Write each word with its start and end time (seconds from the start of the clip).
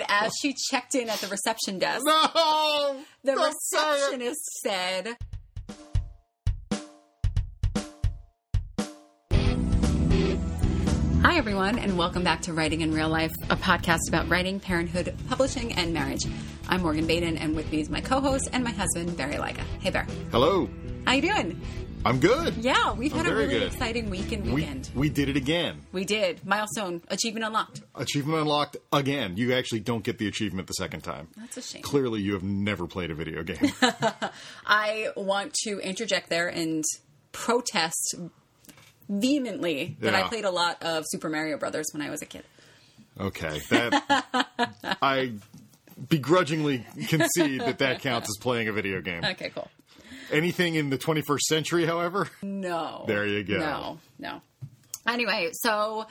And 0.00 0.10
as 0.10 0.32
she 0.40 0.54
checked 0.70 0.94
in 0.94 1.10
at 1.10 1.18
the 1.18 1.26
reception 1.28 1.78
desk, 1.78 2.06
No. 2.06 2.96
the 3.22 3.34
Don't 3.34 3.52
say 3.60 3.78
it. 3.78 3.92
receptionist 3.92 4.44
said, 4.62 5.16
Hi, 11.22 11.36
everyone, 11.36 11.78
and 11.78 11.98
welcome 11.98 12.24
back 12.24 12.40
to 12.42 12.52
Writing 12.54 12.80
in 12.80 12.92
Real 12.94 13.08
Life, 13.10 13.32
a 13.50 13.56
podcast 13.56 14.08
about 14.08 14.28
writing, 14.30 14.58
parenthood, 14.58 15.14
publishing, 15.28 15.72
and 15.74 15.92
marriage. 15.92 16.24
I'm 16.68 16.80
Morgan 16.82 17.06
Baden, 17.06 17.36
and 17.36 17.54
with 17.54 17.70
me 17.70 17.80
is 17.80 17.90
my 17.90 18.00
co-host 18.00 18.48
and 18.54 18.64
my 18.64 18.70
husband, 18.70 19.16
Barry 19.18 19.34
Lyga. 19.34 19.60
Hey, 19.80 19.90
Bear. 19.90 20.06
Hello. 20.30 20.68
How 21.06 21.12
you 21.12 21.22
doing? 21.22 21.60
I'm 22.04 22.18
good. 22.18 22.54
Yeah, 22.56 22.92
we've 22.94 23.12
had 23.12 23.26
a 23.26 23.34
really 23.34 23.48
good. 23.48 23.62
exciting 23.64 24.08
week 24.08 24.32
and 24.32 24.54
weekend. 24.54 24.88
we 24.94 25.10
did 25.10 25.28
it 25.28 25.36
again. 25.36 25.82
We 25.92 26.04
did. 26.06 26.46
Milestone. 26.46 27.02
Achievement 27.08 27.44
unlocked. 27.44 27.82
Achievement 27.94 28.38
unlocked 28.38 28.78
again. 28.90 29.36
You 29.36 29.52
actually 29.52 29.80
don't 29.80 30.02
get 30.02 30.16
the 30.16 30.26
achievement 30.26 30.66
the 30.66 30.72
second 30.74 31.02
time. 31.02 31.28
That's 31.36 31.58
a 31.58 31.62
shame. 31.62 31.82
Clearly, 31.82 32.22
you 32.22 32.32
have 32.32 32.42
never 32.42 32.86
played 32.86 33.10
a 33.10 33.14
video 33.14 33.42
game. 33.42 33.70
I 34.66 35.08
want 35.14 35.52
to 35.64 35.78
interject 35.80 36.30
there 36.30 36.48
and 36.48 36.82
protest 37.32 38.14
vehemently 39.08 39.96
that 40.00 40.14
I 40.14 40.22
played 40.22 40.44
a 40.46 40.50
lot 40.50 40.82
of 40.82 41.04
Super 41.06 41.28
Mario 41.28 41.58
Brothers 41.58 41.86
when 41.92 42.00
I 42.00 42.08
was 42.08 42.22
a 42.22 42.26
kid. 42.26 42.44
Okay, 43.18 43.60
that 43.68 44.78
I 45.02 45.32
begrudgingly 46.08 46.86
concede 47.08 47.60
that 47.60 47.78
that 47.78 48.00
counts 48.00 48.30
as 48.30 48.38
playing 48.40 48.68
a 48.68 48.72
video 48.72 49.02
game. 49.02 49.22
Okay, 49.22 49.50
cool. 49.54 49.68
Anything 50.30 50.74
in 50.74 50.90
the 50.90 50.98
21st 50.98 51.40
century, 51.40 51.86
however, 51.86 52.28
No. 52.42 53.04
There 53.06 53.26
you 53.26 53.42
go. 53.44 53.58
No, 53.58 53.98
no. 54.18 54.42
Anyway, 55.06 55.50
so, 55.52 56.06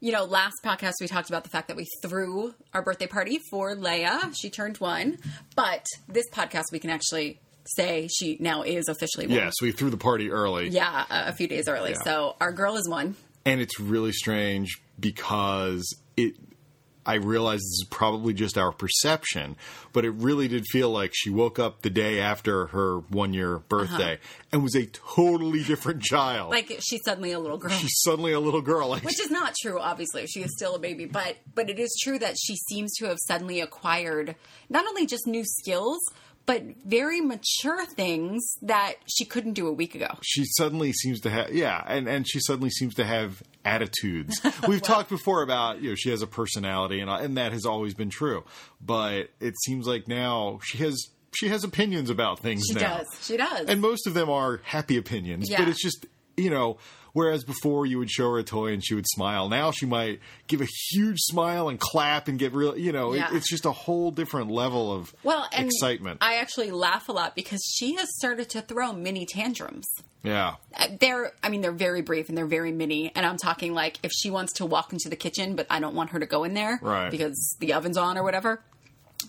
you 0.00 0.12
know, 0.12 0.24
last 0.24 0.56
podcast 0.64 0.94
we 1.00 1.06
talked 1.06 1.28
about 1.28 1.44
the 1.44 1.50
fact 1.50 1.68
that 1.68 1.76
we 1.76 1.86
threw 2.02 2.54
our 2.72 2.82
birthday 2.82 3.06
party 3.06 3.38
for 3.50 3.76
Leia. 3.76 4.34
She 4.34 4.50
turned 4.50 4.78
one. 4.78 5.18
But 5.54 5.84
this 6.08 6.28
podcast 6.30 6.64
we 6.72 6.78
can 6.78 6.90
actually 6.90 7.40
say 7.66 8.08
she 8.08 8.36
now 8.40 8.62
is 8.62 8.88
officially 8.88 9.26
one. 9.26 9.36
yes, 9.36 9.54
we 9.60 9.72
threw 9.72 9.90
the 9.90 9.96
party 9.98 10.30
early. 10.30 10.68
Yeah, 10.68 11.04
a, 11.10 11.32
few 11.32 11.46
days 11.46 11.68
early. 11.68 11.90
Yeah. 11.90 12.02
So 12.04 12.36
our 12.40 12.52
girl 12.52 12.76
is 12.76 12.88
one. 12.88 13.14
And 13.44 13.60
it's 13.60 13.78
really 13.78 14.12
strange 14.12 14.80
because 14.98 15.94
it 16.16 16.34
I 17.06 17.14
realize 17.14 17.60
this 17.60 17.80
is 17.82 17.86
probably 17.90 18.34
just 18.34 18.58
our 18.58 18.72
perception, 18.72 19.56
but 19.92 20.04
it 20.04 20.10
really 20.10 20.48
did 20.48 20.66
feel 20.66 20.90
like 20.90 21.12
she 21.14 21.30
woke 21.30 21.58
up 21.58 21.82
the 21.82 21.90
day 21.90 22.20
after 22.20 22.66
her 22.68 22.98
one 22.98 23.32
year 23.32 23.56
uh-huh. 23.56 23.64
birthday 23.68 24.18
and 24.52 24.62
was 24.62 24.74
a 24.74 24.86
totally 24.86 25.62
different 25.64 26.02
child. 26.02 26.50
Like 26.50 26.78
she's 26.80 27.00
suddenly 27.04 27.32
a 27.32 27.38
little 27.38 27.58
girl. 27.58 27.70
She's 27.70 28.00
suddenly 28.02 28.32
a 28.32 28.40
little 28.40 28.62
girl. 28.62 28.88
Like 28.88 29.04
Which 29.04 29.20
is 29.20 29.30
not 29.30 29.54
true, 29.60 29.80
obviously. 29.80 30.26
She 30.26 30.42
is 30.42 30.50
still 30.56 30.74
a 30.74 30.78
baby, 30.78 31.06
but 31.06 31.36
but 31.54 31.70
it 31.70 31.78
is 31.78 31.96
true 32.02 32.18
that 32.18 32.36
she 32.38 32.56
seems 32.56 32.92
to 32.96 33.06
have 33.06 33.18
suddenly 33.26 33.60
acquired 33.60 34.36
not 34.68 34.86
only 34.86 35.06
just 35.06 35.26
new 35.26 35.44
skills, 35.44 35.98
but 36.46 36.62
very 36.84 37.20
mature 37.20 37.84
things 37.86 38.56
that 38.62 38.94
she 39.06 39.24
couldn't 39.24 39.52
do 39.52 39.66
a 39.68 39.72
week 39.72 39.94
ago. 39.94 40.08
she 40.22 40.44
suddenly 40.44 40.92
seems 40.92 41.20
to 41.20 41.30
have 41.30 41.52
yeah, 41.52 41.82
and 41.86 42.08
and 42.08 42.28
she 42.28 42.40
suddenly 42.40 42.70
seems 42.70 42.94
to 42.94 43.04
have 43.04 43.42
attitudes. 43.64 44.40
We've 44.68 44.82
talked 44.82 45.10
before 45.10 45.42
about 45.42 45.80
you 45.80 45.90
know 45.90 45.94
she 45.94 46.10
has 46.10 46.22
a 46.22 46.26
personality 46.26 47.00
and 47.00 47.10
and 47.10 47.36
that 47.36 47.52
has 47.52 47.64
always 47.66 47.94
been 47.94 48.10
true, 48.10 48.44
but 48.80 49.30
it 49.40 49.54
seems 49.64 49.86
like 49.86 50.08
now 50.08 50.60
she 50.64 50.78
has 50.78 51.08
she 51.32 51.48
has 51.48 51.62
opinions 51.62 52.10
about 52.10 52.40
things 52.40 52.64
She 52.66 52.74
now. 52.74 52.98
does. 52.98 53.06
She 53.22 53.36
does. 53.36 53.66
and 53.68 53.80
most 53.80 54.06
of 54.08 54.14
them 54.14 54.28
are 54.28 54.60
happy 54.64 54.96
opinions 54.96 55.48
Yeah. 55.48 55.58
but 55.60 55.68
it's 55.68 55.80
just 55.82 56.06
you 56.36 56.50
know 56.50 56.78
whereas 57.12 57.42
before 57.42 57.86
you 57.86 57.98
would 57.98 58.08
show 58.10 58.30
her 58.30 58.38
a 58.38 58.42
toy 58.44 58.72
and 58.72 58.84
she 58.84 58.94
would 58.94 59.06
smile 59.08 59.48
now 59.48 59.70
she 59.70 59.84
might 59.86 60.20
give 60.46 60.60
a 60.60 60.66
huge 60.90 61.18
smile 61.18 61.68
and 61.68 61.80
clap 61.80 62.28
and 62.28 62.38
get 62.38 62.52
real 62.54 62.76
you 62.78 62.92
know 62.92 63.12
it- 63.12 63.24
it's 63.32 63.48
just 63.50 63.64
a 63.64 63.72
whole 63.72 64.10
different 64.10 64.50
level 64.50 64.92
of 64.92 65.12
well, 65.24 65.46
excitement 65.52 66.18
I 66.20 66.36
actually 66.36 66.70
laugh 66.70 67.08
a 67.08 67.12
lot 67.12 67.34
because 67.34 67.60
she 67.68 67.94
has 67.96 68.08
started 68.16 68.48
to 68.50 68.62
throw 68.62 68.92
mini 68.92 69.26
tantrums. 69.26 69.86
yeah 70.22 70.54
Uh, 70.78 70.86
They're, 71.00 71.32
I 71.42 71.48
mean, 71.48 71.60
they're 71.62 71.72
very 71.72 72.02
brief 72.02 72.28
and 72.28 72.38
they're 72.38 72.46
very 72.46 72.72
mini. 72.72 73.10
And 73.16 73.26
I'm 73.26 73.36
talking 73.38 73.74
like 73.74 73.98
if 74.04 74.12
she 74.12 74.30
wants 74.30 74.52
to 74.54 74.66
walk 74.66 74.92
into 74.92 75.08
the 75.08 75.16
kitchen, 75.16 75.56
but 75.56 75.66
I 75.68 75.80
don't 75.80 75.94
want 75.96 76.10
her 76.10 76.20
to 76.20 76.26
go 76.26 76.44
in 76.44 76.54
there 76.54 76.78
Right. 76.82 77.10
because 77.10 77.56
the 77.58 77.72
oven's 77.74 77.96
on 77.96 78.16
or 78.18 78.22
whatever, 78.22 78.62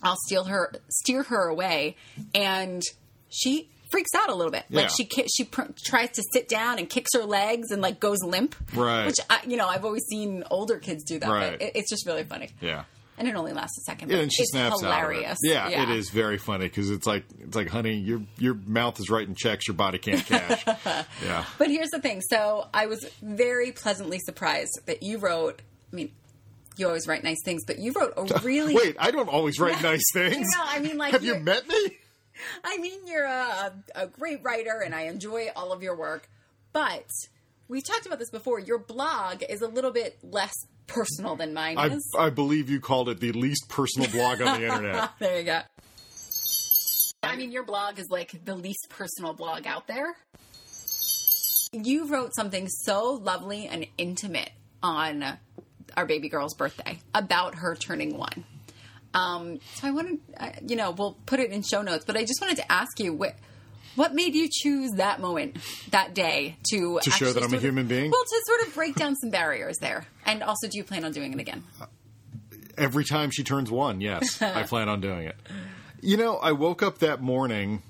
I'll 0.02 0.16
steal 0.26 0.44
her, 0.44 0.72
steer 0.88 1.24
her 1.24 1.48
away, 1.48 1.96
and 2.34 2.82
she 3.28 3.68
freaks 3.92 4.10
out 4.16 4.28
a 4.30 4.34
little 4.34 4.50
bit. 4.50 4.64
Yeah. 4.68 4.80
Like 4.80 4.90
she 4.90 5.04
ki- 5.04 5.28
she 5.32 5.44
pr- 5.44 5.70
tries 5.84 6.10
to 6.12 6.22
sit 6.32 6.48
down 6.48 6.80
and 6.80 6.90
kicks 6.90 7.10
her 7.14 7.22
legs 7.24 7.70
and 7.70 7.80
like 7.80 8.00
goes 8.00 8.18
limp. 8.24 8.56
Right. 8.74 9.06
Which 9.06 9.18
I, 9.30 9.40
you 9.46 9.56
know 9.56 9.68
I've 9.68 9.84
always 9.84 10.02
seen 10.10 10.42
older 10.50 10.78
kids 10.78 11.04
do 11.04 11.20
that. 11.20 11.28
Right. 11.30 11.52
But 11.52 11.62
it, 11.62 11.72
it's 11.76 11.90
just 11.90 12.06
really 12.06 12.24
funny. 12.24 12.48
yeah 12.60 12.84
And 13.18 13.28
it 13.28 13.36
only 13.36 13.52
lasts 13.52 13.78
a 13.78 13.82
second. 13.82 14.10
Yeah, 14.10 14.18
and 14.18 14.32
she 14.32 14.42
it's 14.42 14.50
snaps 14.52 14.80
hilarious. 14.80 15.38
it. 15.42 15.50
Yeah, 15.52 15.68
it 15.82 15.90
is 15.90 16.10
very 16.10 16.38
funny 16.38 16.66
because 16.66 16.90
it's 16.90 17.06
like 17.06 17.24
it's 17.40 17.54
like, 17.54 17.68
honey, 17.68 17.94
your 17.94 18.22
your 18.38 18.54
mouth 18.54 18.98
is 18.98 19.10
writing 19.10 19.34
checks 19.36 19.68
your 19.68 19.76
body 19.76 19.98
can't 19.98 20.24
cash. 20.26 20.64
yeah, 21.24 21.44
But 21.58 21.68
here's 21.68 21.90
the 21.90 22.00
thing. 22.00 22.20
So 22.22 22.66
I 22.74 22.86
was 22.86 23.06
very 23.22 23.70
pleasantly 23.72 24.18
surprised 24.18 24.80
that 24.86 25.02
you 25.04 25.18
wrote. 25.18 25.60
I 25.92 25.96
mean, 25.96 26.10
you 26.78 26.86
always 26.86 27.06
write 27.06 27.22
nice 27.22 27.42
things, 27.44 27.64
but 27.66 27.78
you 27.78 27.92
wrote 27.92 28.14
a 28.16 28.40
really. 28.42 28.74
wait, 28.74 28.96
I 28.98 29.10
don't 29.10 29.28
always 29.28 29.60
write 29.60 29.82
nice 29.92 30.02
things. 30.14 30.46
No, 30.56 30.64
I 30.64 30.78
mean, 30.80 30.96
like 30.96 31.12
have 31.12 31.22
you 31.22 31.38
met 31.38 31.68
me? 31.68 31.98
I 32.64 32.78
mean, 32.78 33.06
you're 33.06 33.24
a, 33.24 33.72
a 33.94 34.06
great 34.06 34.42
writer, 34.42 34.80
and 34.84 34.94
I 34.94 35.02
enjoy 35.02 35.48
all 35.54 35.72
of 35.72 35.82
your 35.82 35.96
work. 35.96 36.28
But 36.72 37.06
we've 37.68 37.84
talked 37.84 38.06
about 38.06 38.18
this 38.18 38.30
before. 38.30 38.58
Your 38.60 38.78
blog 38.78 39.42
is 39.48 39.62
a 39.62 39.68
little 39.68 39.90
bit 39.90 40.18
less 40.22 40.54
personal 40.86 41.36
than 41.36 41.54
mine 41.54 41.78
I 41.78 41.86
is. 41.88 42.14
I 42.18 42.30
believe 42.30 42.68
you 42.68 42.80
called 42.80 43.08
it 43.08 43.20
the 43.20 43.32
least 43.32 43.68
personal 43.68 44.10
blog 44.10 44.42
on 44.42 44.60
the 44.60 44.66
internet. 44.68 45.10
there 45.18 45.38
you 45.38 45.44
go. 45.44 45.60
I 47.22 47.36
mean, 47.36 47.52
your 47.52 47.62
blog 47.62 47.98
is 47.98 48.08
like 48.10 48.44
the 48.44 48.54
least 48.56 48.88
personal 48.88 49.32
blog 49.32 49.66
out 49.66 49.86
there. 49.86 50.16
You 51.72 52.06
wrote 52.06 52.34
something 52.34 52.68
so 52.68 53.12
lovely 53.12 53.66
and 53.66 53.86
intimate 53.96 54.50
on 54.82 55.24
our 55.96 56.04
baby 56.04 56.28
girl's 56.28 56.54
birthday 56.54 56.98
about 57.14 57.54
her 57.56 57.74
turning 57.74 58.18
one. 58.18 58.44
Um, 59.14 59.58
so 59.74 59.86
I 59.88 59.90
wanted, 59.90 60.18
uh, 60.38 60.50
you 60.66 60.76
know, 60.76 60.90
we'll 60.90 61.16
put 61.26 61.38
it 61.40 61.50
in 61.50 61.62
show 61.62 61.82
notes, 61.82 62.04
but 62.06 62.16
I 62.16 62.22
just 62.24 62.40
wanted 62.40 62.56
to 62.58 62.72
ask 62.72 62.98
you 63.00 63.12
what. 63.12 63.34
What 63.94 64.14
made 64.14 64.34
you 64.34 64.48
choose 64.50 64.92
that 64.96 65.20
moment, 65.20 65.58
that 65.90 66.14
day, 66.14 66.56
to 66.70 66.98
To 67.02 67.10
show 67.10 67.26
that 67.30 67.40
I'm 67.40 67.48
a 67.48 67.48
sort 67.50 67.54
of- 67.56 67.62
human 67.62 67.86
being? 67.88 68.10
Well, 68.10 68.24
to 68.24 68.40
sort 68.46 68.66
of 68.66 68.74
break 68.74 68.94
down 68.94 69.16
some 69.16 69.28
barriers 69.28 69.76
there, 69.82 70.06
and 70.24 70.42
also, 70.42 70.66
do 70.66 70.78
you 70.78 70.84
plan 70.84 71.04
on 71.04 71.12
doing 71.12 71.34
it 71.34 71.38
again? 71.40 71.62
Every 72.78 73.04
time 73.04 73.30
she 73.30 73.44
turns 73.44 73.70
one, 73.70 74.00
yes, 74.00 74.40
I 74.42 74.62
plan 74.62 74.88
on 74.88 75.02
doing 75.02 75.26
it. 75.26 75.36
You 76.00 76.16
know, 76.16 76.36
I 76.38 76.52
woke 76.52 76.82
up 76.82 77.00
that 77.00 77.20
morning 77.20 77.82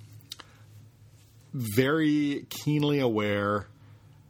very 1.52 2.46
keenly 2.50 2.98
aware 2.98 3.68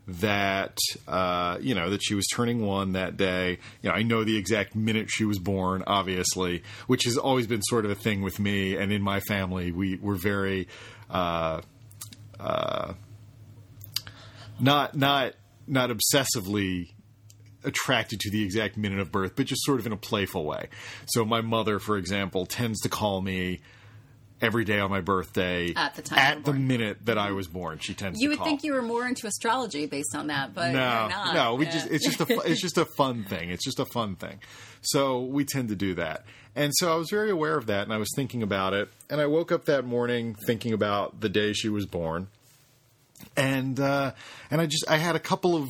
that 0.06 0.78
uh, 1.06 1.58
you 1.60 1.74
know 1.74 1.90
that 1.90 2.02
she 2.02 2.14
was 2.14 2.26
turning 2.32 2.66
one 2.66 2.92
that 2.92 3.16
day. 3.16 3.58
You 3.82 3.90
know, 3.90 3.94
I 3.94 4.02
know 4.02 4.24
the 4.24 4.36
exact 4.36 4.74
minute 4.74 5.08
she 5.10 5.24
was 5.24 5.38
born, 5.38 5.84
obviously, 5.86 6.62
which 6.86 7.04
has 7.04 7.16
always 7.16 7.46
been 7.46 7.62
sort 7.62 7.84
of 7.84 7.90
a 7.90 7.94
thing 7.94 8.22
with 8.22 8.38
me 8.40 8.76
and 8.76 8.92
in 8.92 9.02
my 9.02 9.20
family. 9.20 9.72
We 9.72 9.96
were 9.96 10.16
very 10.16 10.68
uh, 11.10 11.60
uh, 12.40 12.94
not 14.58 14.96
not 14.96 15.34
not 15.66 15.90
obsessively 15.90 16.88
attracted 17.64 18.18
to 18.20 18.30
the 18.30 18.42
exact 18.42 18.76
minute 18.76 18.98
of 18.98 19.12
birth, 19.12 19.36
but 19.36 19.46
just 19.46 19.62
sort 19.64 19.78
of 19.78 19.86
in 19.86 19.92
a 19.92 19.96
playful 19.96 20.44
way. 20.44 20.68
So 21.06 21.24
my 21.24 21.40
mother, 21.40 21.78
for 21.78 21.96
example, 21.96 22.44
tends 22.44 22.80
to 22.80 22.88
call 22.88 23.20
me 23.22 23.60
every 24.42 24.64
day 24.64 24.78
on 24.80 24.90
my 24.90 25.00
birthday 25.00 25.72
At 25.74 25.94
the 25.94 26.02
time 26.02 26.18
at 26.18 26.44
the 26.44 26.52
minute 26.52 26.98
that 27.06 27.16
I 27.16 27.30
was 27.30 27.46
born. 27.46 27.78
She 27.78 27.94
tends 27.94 28.18
to. 28.18 28.22
You 28.22 28.28
would 28.30 28.38
call. 28.38 28.46
think 28.46 28.64
you 28.64 28.74
were 28.74 28.82
more 28.82 29.06
into 29.06 29.26
astrology 29.26 29.86
based 29.86 30.14
on 30.14 30.26
that, 30.26 30.52
but 30.54 30.72
no, 30.72 30.78
you're 30.78 31.08
not. 31.08 31.34
no, 31.34 31.54
we 31.54 31.64
Yeah. 31.66 31.70
just 31.72 31.86
it's 31.90 32.04
just 32.04 32.20
a 32.20 32.40
it's 32.44 32.60
just 32.60 32.76
a 32.76 32.84
fun 32.84 33.24
thing. 33.24 33.50
It's 33.50 33.64
just 33.64 33.78
a 33.78 33.86
fun 33.86 34.16
thing. 34.16 34.40
So 34.82 35.20
we 35.20 35.44
tend 35.44 35.68
to 35.68 35.76
do 35.76 35.94
that. 35.94 36.24
And 36.54 36.72
so 36.76 36.92
I 36.92 36.96
was 36.96 37.08
very 37.08 37.30
aware 37.30 37.56
of 37.56 37.66
that 37.66 37.84
and 37.84 37.94
I 37.94 37.96
was 37.98 38.08
thinking 38.14 38.42
about 38.42 38.74
it 38.74 38.88
and 39.08 39.20
I 39.20 39.26
woke 39.26 39.52
up 39.52 39.64
that 39.66 39.86
morning 39.86 40.36
thinking 40.46 40.72
about 40.74 41.20
the 41.20 41.28
day 41.30 41.52
she 41.54 41.68
was 41.70 41.86
born. 41.86 42.26
And 43.36 43.78
uh 43.80 44.12
and 44.50 44.60
I 44.60 44.66
just 44.66 44.84
I 44.90 44.96
had 44.98 45.14
a 45.16 45.20
couple 45.20 45.54
of 45.56 45.68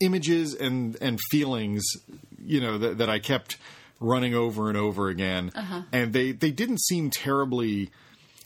images 0.00 0.54
and 0.54 0.96
and 1.00 1.18
feelings, 1.30 1.82
you 2.44 2.60
know, 2.60 2.78
that, 2.78 2.98
that 2.98 3.10
I 3.10 3.18
kept 3.18 3.56
running 4.00 4.34
over 4.34 4.68
and 4.68 4.76
over 4.76 5.08
again, 5.08 5.50
and 5.92 6.12
they 6.12 6.32
they 6.32 6.50
didn't 6.50 6.80
seem 6.82 7.10
terribly 7.10 7.90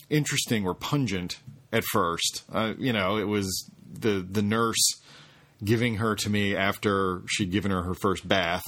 interesting 0.08 0.67
or 0.67 0.75
pungent 0.75 1.38
at 1.73 1.85
first. 1.85 2.44
Uh, 2.52 2.75
you 2.79 2.93
know, 2.93 3.17
it 3.17 3.25
was 3.25 3.70
the 3.93 4.26
the 4.29 4.43
nurse 4.43 5.00
giving 5.62 5.97
her 5.97 6.14
to 6.14 6.31
me 6.31 6.56
after 6.56 7.23
she'd 7.26 7.50
given 7.50 7.70
her 7.70 7.82
her 7.82 7.94
first 7.94 8.26
bath. 8.26 8.62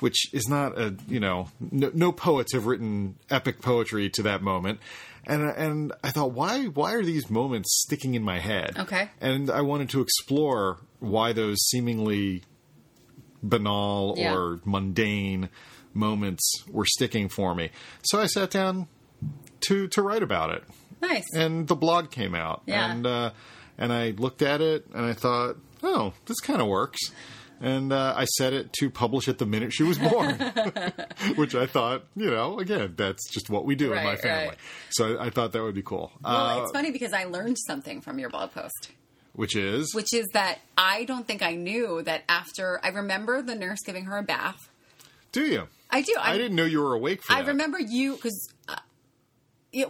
Which 0.00 0.34
is 0.34 0.48
not 0.48 0.78
a 0.78 0.96
you 1.08 1.20
know 1.20 1.48
no, 1.60 1.90
no 1.94 2.12
poets 2.12 2.52
have 2.52 2.66
written 2.66 3.14
epic 3.30 3.62
poetry 3.62 4.10
to 4.10 4.22
that 4.24 4.42
moment, 4.42 4.80
and 5.24 5.42
and 5.42 5.92
I 6.02 6.10
thought 6.10 6.32
why 6.32 6.64
why 6.64 6.94
are 6.94 7.04
these 7.04 7.30
moments 7.30 7.82
sticking 7.86 8.14
in 8.14 8.22
my 8.22 8.40
head? 8.40 8.76
Okay. 8.76 9.08
and 9.20 9.48
I 9.48 9.60
wanted 9.60 9.88
to 9.90 10.00
explore 10.00 10.78
why 10.98 11.32
those 11.32 11.58
seemingly 11.68 12.42
banal 13.48 14.14
Yeah. 14.16 14.34
or 14.34 14.60
mundane 14.64 15.48
moments 15.92 16.64
were 16.68 16.84
sticking 16.86 17.28
for 17.28 17.54
me. 17.54 17.70
So 18.02 18.20
I 18.20 18.26
sat 18.26 18.50
down 18.50 18.88
to 19.68 19.88
to 19.88 20.02
write 20.02 20.22
about 20.22 20.50
it, 20.50 20.64
Nice. 21.00 21.24
and 21.34 21.68
the 21.68 21.76
blog 21.76 22.10
came 22.10 22.34
out, 22.34 22.62
Yeah. 22.66 22.90
and 22.90 23.06
uh, 23.06 23.30
and 23.78 23.92
I 23.92 24.10
looked 24.10 24.42
at 24.42 24.60
it 24.60 24.86
and 24.94 25.04
I 25.04 25.12
thought, 25.12 25.56
oh, 25.82 26.12
this 26.26 26.40
kind 26.40 26.60
of 26.60 26.66
works. 26.68 27.00
And 27.60 27.92
uh, 27.92 28.12
I 28.16 28.24
set 28.24 28.52
it 28.52 28.72
to 28.80 28.90
publish 28.90 29.26
it 29.28 29.38
the 29.38 29.46
minute 29.46 29.72
she 29.72 29.84
was 29.84 29.96
born, 29.96 30.34
which 31.36 31.54
I 31.54 31.66
thought, 31.66 32.04
you 32.16 32.28
know, 32.30 32.58
again, 32.58 32.94
that's 32.96 33.30
just 33.30 33.48
what 33.48 33.64
we 33.64 33.74
do 33.74 33.92
in 33.94 34.04
my 34.04 34.16
family. 34.16 34.48
right. 34.48 34.58
So 34.90 35.16
I, 35.16 35.26
I 35.26 35.30
thought 35.30 35.52
that 35.52 35.62
would 35.62 35.74
be 35.74 35.82
cool. 35.82 36.12
well, 36.22 36.34
uh, 36.58 36.62
it's 36.64 36.72
funny 36.72 36.90
because 36.90 37.12
I 37.12 37.24
learned 37.24 37.56
something 37.66 38.00
from 38.00 38.18
your 38.18 38.28
blog 38.28 38.50
post. 38.50 38.90
Which 39.34 39.56
is 39.56 39.94
which 39.94 40.12
is 40.14 40.26
that 40.32 40.58
I 40.78 41.04
don't 41.04 41.26
think 41.26 41.42
I 41.42 41.54
knew 41.54 42.02
that 42.02 42.22
after 42.28 42.80
I 42.82 42.88
remember 42.88 43.42
the 43.42 43.54
nurse 43.54 43.80
giving 43.84 44.04
her 44.04 44.16
a 44.18 44.22
bath. 44.22 44.68
do 45.32 45.42
you? 45.44 45.68
I 45.90 46.02
do. 46.02 46.14
I, 46.18 46.36
didn't 46.36 46.56
know 46.56 46.64
you 46.64 46.80
were 46.80 46.94
awake 46.94 47.22
for 47.22 47.32
I 47.34 47.42
that. 47.42 47.48
remember 47.48 47.78
you 47.78 48.14
because. 48.16 48.48
Uh, 48.68 48.76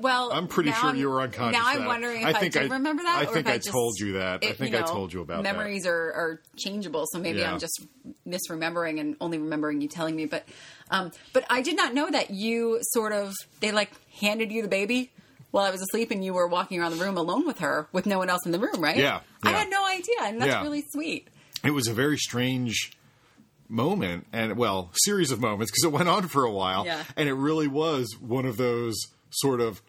well, 0.00 0.32
I'm 0.32 0.48
pretty 0.48 0.72
sure 0.72 0.86
I'm- 0.90 0.96
you 0.96 1.10
were 1.10 1.20
unconscious. 1.20 1.58
Now 1.60 1.66
I'm 1.68 1.80
that. 1.80 1.86
wondering 1.86 2.22
if 2.22 2.26
I 2.26 2.30
I, 2.30 2.32
think 2.40 2.52
did 2.54 2.70
remember 2.70 3.02
that. 3.02 3.18
I 3.18 3.26
think 3.26 3.46
I, 3.46 3.56
just- 3.58 3.68
told 3.70 3.98
you 3.98 4.14
that. 4.14 4.42
I 4.44 4.52
think 4.52 4.72
you 4.72 4.78
I 4.78 4.82
told 4.82 5.12
you 5.12 5.20
about 5.20 5.42
memories 5.42 5.86
are, 5.86 5.92
are 6.12 6.40
changeable, 6.56 7.04
so 7.12 7.18
maybe 7.18 7.40
Yeah. 7.40 7.52
I'm 7.52 7.58
just 7.58 7.84
misremembering 8.26 8.98
and 9.00 9.16
only 9.20 9.38
remembering 9.38 9.80
you 9.82 9.88
telling 9.88 10.16
me. 10.16 10.24
But, 10.26 10.46
um, 10.90 11.12
but 11.34 11.44
I 11.50 11.60
did 11.60 11.76
not 11.76 11.92
know 11.94 12.10
that 12.10 12.30
you 12.30 12.78
sort 12.92 13.12
of 13.12 13.34
they 13.60 13.72
like 13.72 13.90
handed 14.20 14.50
you 14.50 14.62
the 14.62 14.68
baby 14.68 15.10
while 15.54 15.64
I 15.64 15.70
was 15.70 15.80
asleep, 15.82 16.10
and 16.10 16.24
you 16.24 16.34
were 16.34 16.48
walking 16.48 16.80
around 16.80 16.90
the 16.98 17.04
room 17.04 17.16
alone 17.16 17.46
with 17.46 17.60
her 17.60 17.86
with 17.92 18.06
no 18.06 18.18
one 18.18 18.28
else 18.28 18.44
in 18.44 18.50
the 18.50 18.58
room, 18.58 18.80
right? 18.80 18.96
Yeah, 18.96 19.20
I 19.44 19.52
had 19.52 19.70
no 19.70 19.86
idea, 19.86 20.16
and 20.24 20.40
that's 20.40 20.50
Yeah. 20.50 20.62
really 20.62 20.82
sweet. 20.90 21.28
It 21.62 21.70
was 21.70 21.86
a 21.86 21.94
very 21.94 22.18
strange 22.18 22.90
moment, 23.68 24.26
and 24.32 24.56
well, 24.56 24.90
series 24.94 25.30
of 25.30 25.40
moments 25.40 25.70
because 25.70 25.84
it 25.84 25.92
went 25.92 26.08
on 26.08 26.26
for 26.26 26.44
a 26.44 26.50
while, 26.50 26.84
Yeah. 26.84 27.04
and 27.16 27.28
it 27.28 27.34
really 27.34 27.68
was 27.68 28.16
one 28.20 28.46
of 28.46 28.56
those 28.56 28.96
sort 29.30 29.60
of 29.60 29.80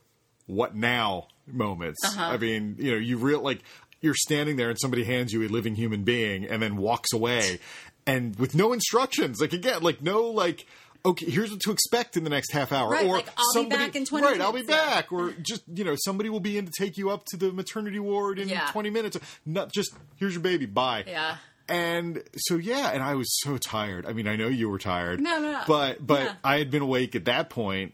what 0.45 0.75
now 0.75 1.29
moments. 1.47 1.97
Uh-huh. 2.05 2.23
I 2.23 2.37
mean, 2.37 2.75
you 2.77 2.91
know, 2.91 2.97
you 2.97 3.17
real 3.17 3.41
like 3.41 3.61
you're 4.01 4.13
standing 4.15 4.57
there 4.57 4.69
and 4.69 4.79
somebody 4.79 5.03
hands 5.03 5.33
you 5.33 5.41
a 5.43 5.47
living 5.49 5.73
human 5.75 6.03
being 6.03 6.45
and 6.45 6.61
then 6.61 6.77
walks 6.77 7.11
away, 7.11 7.59
and 8.05 8.35
with 8.35 8.53
no 8.53 8.71
instructions. 8.71 9.41
Like 9.41 9.53
again, 9.53 9.81
like 9.81 10.01
no 10.01 10.21
like. 10.25 10.67
Okay, 11.05 11.29
here's 11.29 11.51
what 11.51 11.59
to 11.61 11.71
expect 11.71 12.17
in 12.17 12.23
the 12.23 12.29
next 12.31 12.51
half 12.51 12.71
hour. 12.71 12.89
Right, 12.89 13.05
or 13.05 13.17
like, 13.17 13.29
I'll 13.37 13.63
be 13.63 13.69
back 13.69 13.95
in 13.95 14.05
20 14.05 14.25
Right, 14.25 14.41
I'll 14.41 14.51
be 14.51 14.63
back. 14.63 15.11
Or 15.11 15.31
just 15.41 15.61
you 15.73 15.83
know, 15.83 15.95
somebody 15.97 16.29
will 16.29 16.39
be 16.39 16.57
in 16.57 16.65
to 16.65 16.71
take 16.77 16.97
you 16.97 17.11
up 17.11 17.25
to 17.25 17.37
the 17.37 17.51
maternity 17.51 17.99
ward 17.99 18.39
in 18.39 18.49
Yeah. 18.49 18.67
20 18.71 18.89
minutes. 18.89 19.17
Not 19.45 19.71
just 19.71 19.93
here's 20.15 20.33
your 20.33 20.41
baby. 20.41 20.65
Bye. 20.65 21.03
Yeah. 21.07 21.37
And 21.69 22.23
so 22.37 22.55
yeah, 22.57 22.89
and 22.91 23.01
I 23.03 23.15
was 23.15 23.27
so 23.41 23.57
tired. 23.57 24.05
I 24.05 24.13
mean, 24.13 24.27
I 24.27 24.35
know 24.35 24.47
you 24.47 24.69
were 24.69 24.79
tired. 24.79 25.19
No, 25.21 25.39
no, 25.39 25.51
no. 25.51 25.61
But 25.67 26.05
but 26.05 26.21
Yeah. 26.21 26.33
I 26.43 26.57
had 26.57 26.71
been 26.71 26.81
awake 26.81 27.15
at 27.15 27.25
that 27.25 27.49
point 27.49 27.93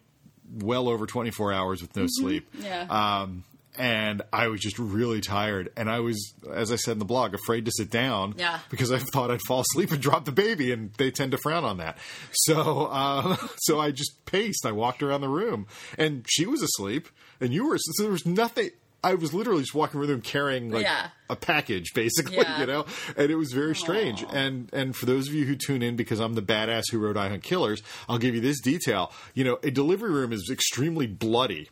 well 0.53 0.89
over 0.89 1.05
24 1.05 1.53
hours 1.53 1.81
with 1.81 1.95
no 1.95 2.05
sleep. 2.07 2.51
Mm-hmm. 2.53 2.65
Yeah. 2.65 3.21
Um 3.21 3.43
and 3.77 4.21
I 4.33 4.47
was 4.47 4.59
just 4.61 4.77
really 4.79 5.21
tired, 5.21 5.71
and 5.77 5.89
I 5.89 5.99
was, 6.01 6.33
as 6.53 6.71
I 6.71 6.75
said 6.75 6.93
in 6.93 6.99
the 6.99 7.05
blog, 7.05 7.33
afraid 7.33 7.65
to 7.65 7.71
sit 7.71 7.89
down. 7.89 8.35
Yeah. 8.37 8.59
Because 8.69 8.91
I 8.91 8.97
thought 9.13 9.31
I'd 9.31 9.41
fall 9.47 9.61
asleep 9.61 9.91
and 9.91 10.01
drop 10.01 10.25
the 10.25 10.31
baby, 10.31 10.71
and 10.71 10.91
they 10.93 11.11
tend 11.11 11.31
to 11.31 11.37
frown 11.37 11.63
on 11.63 11.77
that. 11.77 11.97
So, 12.31 12.87
uh, 12.87 13.35
so 13.59 13.79
I 13.79 13.91
just 13.91 14.25
paced. 14.25 14.65
I 14.65 14.71
walked 14.71 15.01
around 15.03 15.21
the 15.21 15.29
room, 15.29 15.67
and 15.97 16.25
she 16.29 16.45
was 16.45 16.61
asleep, 16.61 17.07
and 17.39 17.53
you 17.53 17.67
were. 17.67 17.77
So 17.77 18.03
there 18.03 18.11
was 18.11 18.25
nothing. 18.25 18.69
I 19.03 19.15
was 19.15 19.33
literally 19.33 19.61
just 19.61 19.73
walking 19.73 19.99
around 19.99 20.09
the 20.09 20.13
room 20.13 20.21
carrying 20.21 20.69
like 20.69 20.83
Yeah. 20.83 21.07
a 21.27 21.35
package, 21.35 21.91
basically, 21.95 22.35
Yeah. 22.37 22.59
you 22.59 22.67
know. 22.67 22.85
And 23.17 23.31
it 23.31 23.35
was 23.35 23.51
very 23.51 23.75
strange. 23.75 24.23
And 24.31 24.69
and 24.73 24.95
for 24.95 25.07
those 25.07 25.27
of 25.27 25.33
you 25.33 25.45
who 25.45 25.55
tune 25.55 25.81
in 25.81 25.95
because 25.95 26.19
I'm 26.19 26.35
the 26.35 26.41
badass 26.43 26.83
who 26.91 26.99
wrote 26.99 27.17
I 27.17 27.29
Hunt 27.29 27.41
Killers, 27.41 27.81
I'll 28.07 28.19
give 28.19 28.35
you 28.35 28.41
this 28.41 28.61
detail. 28.61 29.11
You 29.33 29.43
know, 29.43 29.57
a 29.63 29.71
delivery 29.71 30.11
room 30.11 30.31
is 30.31 30.49
extremely 30.51 31.07
bloody. 31.07 31.67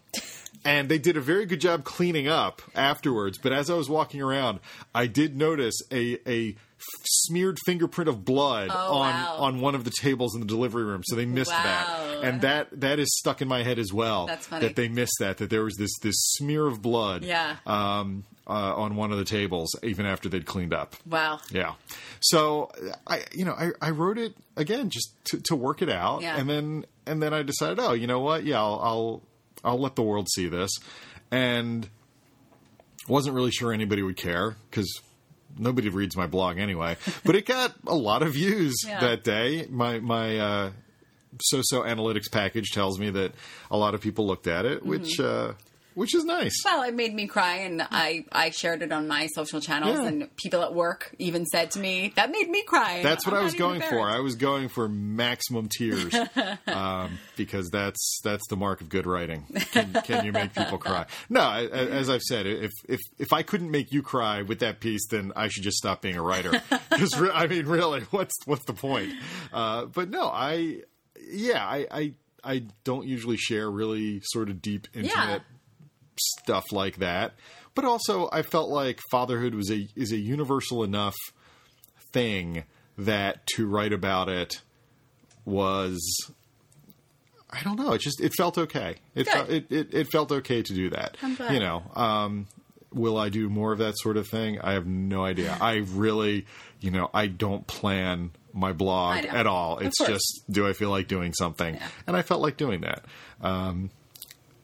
And 0.66 0.90
they 0.90 0.98
did 0.98 1.16
a 1.16 1.22
very 1.22 1.46
good 1.46 1.62
job 1.62 1.86
cleaning 1.86 2.28
up 2.28 2.62
afterwards. 2.75 3.38
But 3.38 3.54
as 3.54 3.69
I 3.69 3.75
was 3.75 3.90
walking 3.90 4.22
around, 4.22 4.60
I 4.94 5.07
did 5.07 5.38
notice 5.38 5.75
a 5.92 6.19
a 6.30 6.56
smeared 7.06 7.57
fingerprint 7.66 8.07
of 8.10 8.24
blood 8.25 8.69
Oh, 8.72 8.98
on 8.98 9.13
wow. 9.13 9.36
on 9.40 9.62
one 9.62 9.75
of 9.75 9.84
the 9.84 9.92
tables 9.92 10.34
in 10.36 10.42
the 10.42 10.48
delivery 10.48 10.84
room. 10.84 11.01
So 11.06 11.16
they 11.16 11.25
missed 11.25 11.51
Wow. 11.51 11.63
that, 11.63 12.24
and 12.24 12.42
that 12.42 12.68
that 12.81 13.00
is 13.00 13.07
stuck 13.18 13.42
in 13.42 13.48
my 13.48 13.63
head 13.63 13.80
as 13.80 13.94
well. 13.94 14.28
That's 14.28 14.48
funny. 14.48 14.68
That 14.68 14.75
they 14.75 14.88
missed 14.90 15.16
that. 15.19 15.38
That 15.38 15.50
there 15.50 15.63
was 15.63 15.75
this 15.78 15.98
this 16.00 16.16
smear 16.38 16.68
of 16.68 16.81
blood 16.81 17.24
Yeah. 17.24 17.56
um, 17.66 18.25
uh, 18.48 18.51
on 18.75 18.96
one 18.96 19.12
of 19.12 19.18
the 19.18 19.25
tables, 19.25 19.69
even 19.84 20.06
after 20.06 20.28
they'd 20.28 20.46
cleaned 20.46 20.74
up. 20.74 20.96
Wow. 21.06 21.40
Yeah. 21.51 21.74
So 22.19 22.72
I, 23.07 23.24
you 23.34 23.46
know, 23.46 23.54
I, 23.54 23.69
I 23.81 23.92
wrote 23.92 24.18
it 24.18 24.36
again 24.57 24.90
just 24.90 25.13
to, 25.25 25.40
to 25.42 25.56
work 25.56 25.81
it 25.81 25.90
out, 25.90 26.22
Yeah. 26.22 26.38
and 26.38 26.50
then 26.50 26.86
and 27.06 27.22
then 27.24 27.34
I 27.34 27.44
decided, 27.44 27.80
oh, 27.80 27.94
you 27.94 28.07
know 28.07 28.19
what? 28.19 28.44
Yeah, 28.44 28.60
I'll 28.60 28.80
I'll, 28.84 29.22
I'll 29.63 29.79
let 29.79 29.95
the 29.95 30.03
world 30.03 30.27
see 30.29 30.47
this, 30.47 30.71
and 31.31 31.88
wasn't 33.07 33.35
really 33.35 33.51
sure 33.51 33.73
anybody 33.73 34.01
would 34.03 34.17
care 34.17 34.56
because 34.69 35.01
nobody 35.57 35.89
reads 35.89 36.15
my 36.15 36.27
blog 36.27 36.57
anyway. 36.59 36.95
but 37.25 37.35
it 37.35 37.45
got 37.45 37.73
a 37.88 37.95
lot 37.95 38.21
of 38.21 38.33
views 38.33 38.75
Yeah. 38.85 39.00
that 39.00 39.23
day. 39.23 39.65
My 39.69 40.00
my 40.00 40.38
uh, 40.39 40.71
so-so 41.41 41.81
analytics 41.81 42.31
package 42.31 42.71
tells 42.71 43.00
me 43.00 43.09
that 43.11 43.33
a 43.71 43.77
lot 43.77 43.94
of 43.95 44.01
people 44.01 44.27
looked 44.27 44.47
at 44.47 44.65
it, 44.65 44.85
which 44.85 45.17
Mm-hmm. 45.19 45.51
uh, 45.51 45.53
which 46.00 46.16
is 46.16 46.24
nice. 46.24 46.54
Well, 46.63 46.84
it 46.84 46.94
made 46.96 47.13
me 47.13 47.28
cry, 47.28 47.57
and 47.57 47.81
I, 47.92 48.25
I 48.31 48.51
shared 48.51 48.81
it 48.81 48.92
on 48.92 49.07
my 49.07 49.28
social 49.28 49.60
channels, 49.60 49.98
Yeah. 50.00 50.06
and 50.07 50.36
people 50.38 50.63
at 50.63 50.74
work 50.74 51.13
even 51.19 51.46
said 51.46 51.72
to 51.72 51.80
me, 51.80 52.13
"That 52.16 52.31
made 52.31 52.50
me 52.50 52.63
cry." 52.63 53.01
That's 53.04 53.25
what 53.25 53.34
I'm 53.36 53.42
I 53.42 53.44
was 53.44 53.54
going 53.56 53.81
for. 53.81 54.10
I 54.10 54.19
was 54.19 54.36
going 54.36 54.69
for 54.69 54.88
maximum 54.88 55.68
tears 55.68 56.16
um, 56.68 57.19
because 57.36 57.69
that's 57.69 58.22
that's 58.24 58.48
the 58.48 58.56
mark 58.56 58.81
of 58.81 58.90
good 58.90 59.06
writing. 59.06 59.46
Can, 59.72 59.94
can 60.06 60.25
you 60.25 60.31
make 60.31 60.54
people 60.56 60.78
cry? 60.78 61.06
No, 61.30 61.42
I, 61.42 61.66
as 61.66 62.10
I've 62.10 62.22
said, 62.24 62.48
if 62.48 62.72
if 62.88 63.00
if 63.18 63.34
I 63.34 63.44
couldn't 63.44 63.69
make 63.72 63.92
you 63.92 64.01
cry 64.01 64.42
with 64.44 64.60
that 64.60 64.80
piece, 64.80 65.06
then 65.10 65.34
I 65.36 65.50
should 65.50 65.63
just 65.63 65.78
stop 65.78 66.01
being 66.01 66.16
a 66.16 66.24
writer. 66.24 66.51
Because 66.90 67.18
re- 67.19 67.31
I 67.34 67.48
mean, 67.48 67.66
really, 67.66 68.01
what's 68.12 68.34
what's 68.46 68.66
the 68.66 68.74
point? 68.74 69.13
Uh, 69.54 69.86
but 69.86 70.10
no, 70.10 70.28
I 70.28 70.81
yeah, 71.31 71.63
I, 71.66 71.88
I 71.92 72.13
I 72.44 72.63
don't 72.84 73.06
usually 73.07 73.38
share 73.38 73.69
really 73.69 74.22
sort 74.24 74.50
of 74.50 74.62
deep, 74.62 74.88
intimate 74.94 75.44
stuff 76.19 76.66
like 76.71 76.98
that. 76.98 77.33
But 77.75 77.86
also, 77.86 78.30
I 78.31 78.42
felt 78.42 78.69
like 78.69 79.00
fatherhood 79.12 79.56
was 79.56 79.71
a 79.71 79.88
is 79.95 80.12
a 80.12 80.18
universal 80.18 80.83
enough 80.83 81.16
thing 82.12 82.63
that 82.98 83.45
to 83.56 83.68
write 83.68 83.94
about 83.94 84.27
it 84.30 84.62
was 85.45 86.00
I 87.50 87.62
don't 87.63 87.77
know. 87.77 87.94
It 87.94 88.00
just 88.01 88.21
it 88.21 88.33
felt 88.38 88.57
okay. 88.57 88.96
It 89.15 89.27
felt 89.27 89.50
it, 89.50 89.72
it, 89.72 89.93
it 89.93 90.08
felt 90.12 90.32
okay 90.32 90.62
to 90.62 90.74
do 90.74 90.89
that. 90.91 91.17
You 91.51 91.60
know, 91.60 91.84
um, 91.96 92.48
will 92.93 93.17
I 93.17 93.29
do 93.29 93.50
more 93.50 93.72
of 93.72 93.79
that 93.79 93.96
sort 93.98 94.17
of 94.17 94.27
thing? 94.27 94.60
I 94.60 94.74
have 94.74 94.86
no 94.86 95.24
idea. 95.24 95.58
I 95.60 95.75
really, 95.93 96.46
you 96.79 96.91
know, 96.91 97.10
I 97.13 97.27
don't 97.27 97.65
plan 97.65 98.32
my 98.53 98.74
blog 98.74 99.25
at 99.25 99.48
all. 99.48 99.79
It's 99.79 99.98
just 100.00 100.43
do 100.50 100.67
I 100.67 100.74
feel 100.74 100.89
like 100.89 101.08
doing 101.08 101.34
something, 101.34 101.75
Yeah. 101.75 101.88
and 102.08 102.17
I 102.17 102.22
felt 102.24 102.41
like 102.41 102.58
doing 102.58 102.82
that. 102.82 103.05
Um, 103.41 103.89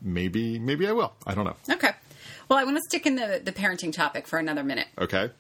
maybe 0.02 0.60
maybe 0.60 0.88
I 0.88 0.92
will. 0.92 1.14
I 1.26 1.36
don't 1.36 1.46
know. 1.46 1.56
Okay. 1.70 1.92
Well, 2.50 2.60
I 2.60 2.64
want 2.64 2.78
to 2.78 2.84
stick 2.88 3.06
in 3.06 3.16
the, 3.16 3.42
the 3.44 3.52
parenting 3.52 3.92
topic 3.92 4.28
for 4.28 4.38
another 4.38 4.64
minute. 4.64 4.88
Okay. 5.00 5.32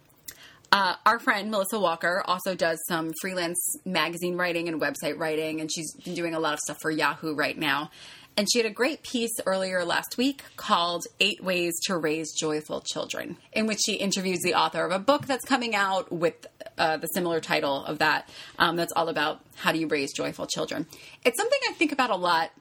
Uh, 0.71 0.95
our 1.05 1.19
friend 1.19 1.51
Melissa 1.51 1.79
Walker 1.79 2.23
also 2.25 2.55
does 2.55 2.79
some 2.87 3.13
freelance 3.21 3.77
magazine 3.85 4.35
writing 4.35 4.67
and 4.67 4.81
website 4.81 5.17
writing, 5.17 5.61
and 5.61 5.71
she's 5.71 5.93
been 6.03 6.15
doing 6.15 6.33
a 6.33 6.39
lot 6.39 6.53
of 6.53 6.59
stuff 6.59 6.81
for 6.81 6.91
Yahoo 6.91 7.35
right 7.35 7.57
now. 7.57 7.91
And 8.37 8.47
she 8.51 8.59
had 8.59 8.65
a 8.65 8.73
great 8.73 9.01
piece 9.01 9.31
earlier 9.45 9.85
last 9.85 10.17
week 10.17 10.43
called 10.57 11.05
Eight 11.21 11.41
Ways 11.41 11.79
to 11.85 11.95
Raise 11.97 12.33
Joyful 12.33 12.81
Children, 12.81 13.37
in 13.53 13.65
which 13.65 13.79
she 13.85 13.93
interviews 13.93 14.39
the 14.43 14.55
author 14.55 14.83
of 14.83 14.91
a 14.91 14.99
book 14.99 15.25
that's 15.25 15.45
coming 15.45 15.73
out 15.73 16.11
with 16.11 16.45
uh, 16.77 16.97
the 16.97 17.07
similar 17.07 17.39
title 17.39 17.85
of 17.85 17.99
that, 17.99 18.27
um, 18.59 18.75
that's 18.75 18.91
all 18.93 19.07
about 19.07 19.39
how 19.55 19.71
do 19.71 19.79
you 19.79 19.87
raise 19.87 20.11
joyful 20.11 20.47
children. 20.47 20.85
It's 21.23 21.37
something 21.37 21.59
I 21.69 21.73
think 21.73 21.93
about 21.93 22.09
a 22.09 22.17
lot. 22.17 22.51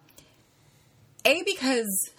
A 1.24 1.42
because 1.44 2.10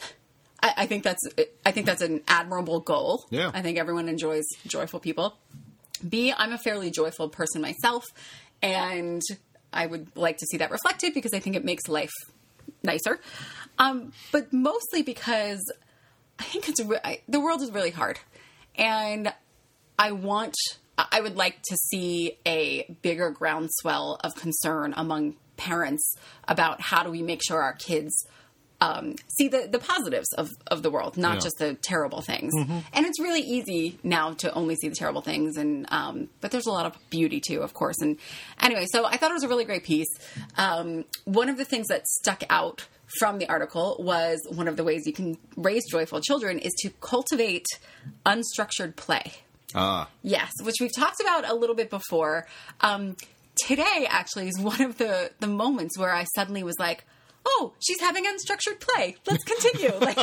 I, 0.62 0.74
I 0.78 0.86
think 0.86 1.04
that's 1.04 1.22
I 1.66 1.72
think 1.72 1.86
that's 1.86 2.02
an 2.02 2.22
admirable 2.28 2.80
goal. 2.80 3.26
Yeah. 3.30 3.52
I 3.54 3.62
think 3.62 3.78
everyone 3.78 4.10
enjoys 4.10 4.46
joyful 4.68 5.00
people. 5.00 5.38
B, 6.08 6.34
I'm 6.36 6.52
a 6.52 6.58
fairly 6.58 6.92
joyful 6.92 7.30
person 7.30 7.62
myself, 7.62 8.04
and 8.62 9.22
I 9.72 9.86
would 9.86 10.16
like 10.16 10.38
to 10.38 10.46
see 10.46 10.58
that 10.58 10.72
reflected 10.72 11.14
because 11.14 11.34
I 11.34 11.40
think 11.40 11.56
it 11.56 11.64
makes 11.64 11.88
life 11.88 12.12
nicer. 12.84 13.20
Um, 13.78 14.12
but 14.32 14.52
mostly 14.52 15.02
because 15.04 15.62
I 16.40 16.44
think 16.44 16.68
it's 16.70 16.84
re- 16.84 17.00
I, 17.04 17.22
the 17.28 17.40
world 17.40 17.62
is 17.62 17.72
really 17.72 17.92
hard, 17.92 18.20
and 18.76 19.34
I 19.98 20.12
want 20.12 20.56
I 20.98 21.22
would 21.22 21.36
like 21.36 21.62
to 21.64 21.76
see 21.76 22.38
a 22.46 22.96
bigger 23.02 23.30
groundswell 23.30 24.20
of 24.24 24.36
concern 24.36 24.94
among 24.96 25.36
parents 25.58 26.16
about 26.48 26.82
how 26.82 27.04
do 27.04 27.12
we 27.12 27.22
make 27.22 27.42
sure 27.44 27.62
our 27.62 27.74
kids 27.74 28.26
um, 28.86 29.16
see 29.38 29.48
the, 29.48 29.62
the 29.76 29.80
positives 29.80 30.30
of, 30.42 30.48
of 30.74 30.78
the 30.84 30.92
world, 30.96 31.14
not 31.18 31.36
Yeah. 31.36 31.40
just 31.48 31.58
the 31.60 31.74
terrible 31.92 32.22
things. 32.22 32.52
And 32.96 33.06
it's 33.08 33.20
really 33.20 33.42
easy 33.58 33.98
now 34.04 34.34
to 34.44 34.48
only 34.54 34.76
see 34.76 34.90
the 34.90 34.96
terrible 35.04 35.22
things, 35.22 35.58
and 35.58 35.86
um, 36.00 36.16
but 36.42 36.52
there's 36.52 36.68
a 36.68 36.72
lot 36.80 36.86
of 36.86 36.94
beauty 37.10 37.40
too, 37.50 37.60
of 37.62 37.72
course. 37.74 37.98
And 38.02 38.18
anyway, 38.62 38.86
so 38.94 39.06
I 39.06 39.18
thought 39.18 39.32
it 39.32 39.36
was 39.42 39.44
a 39.44 39.52
really 39.54 39.66
great 39.72 39.84
piece. 39.84 40.12
Um, 40.66 41.06
one 41.26 41.50
of 41.50 41.58
the 41.58 41.66
things 41.66 41.88
that 41.88 42.04
stuck 42.08 42.44
out 42.50 42.78
from 43.20 43.38
the 43.42 43.48
article 43.56 43.88
was 44.00 44.38
one 44.62 44.68
of 44.68 44.76
the 44.78 44.84
ways 44.84 45.02
you 45.06 45.14
can 45.14 45.38
raise 45.56 45.84
joyful 45.90 46.20
children 46.22 46.58
is 46.60 46.74
to 46.82 46.90
cultivate 47.02 47.66
unstructured 48.26 48.96
play. 48.96 49.32
Ah, 49.74 50.08
Yes, 50.24 50.52
which 50.64 50.76
we've 50.80 50.96
talked 50.96 51.20
about 51.22 51.48
a 51.50 51.54
little 51.54 51.76
bit 51.76 51.90
before. 51.90 52.48
Um, 52.82 53.16
today, 53.68 54.08
actually, 54.10 54.48
is 54.48 54.60
one 54.60 54.82
of 54.82 54.98
the 54.98 55.32
the 55.40 55.48
moments 55.48 55.98
where 55.98 56.14
I 56.14 56.26
suddenly 56.36 56.64
was 56.64 56.76
like, 56.80 57.06
"Oh, 57.46 57.74
she's 57.80 58.00
having 58.00 58.26
unstructured 58.26 58.80
play. 58.80 59.16
Let's 59.26 59.44
continue." 59.44 59.92
like, 60.00 60.18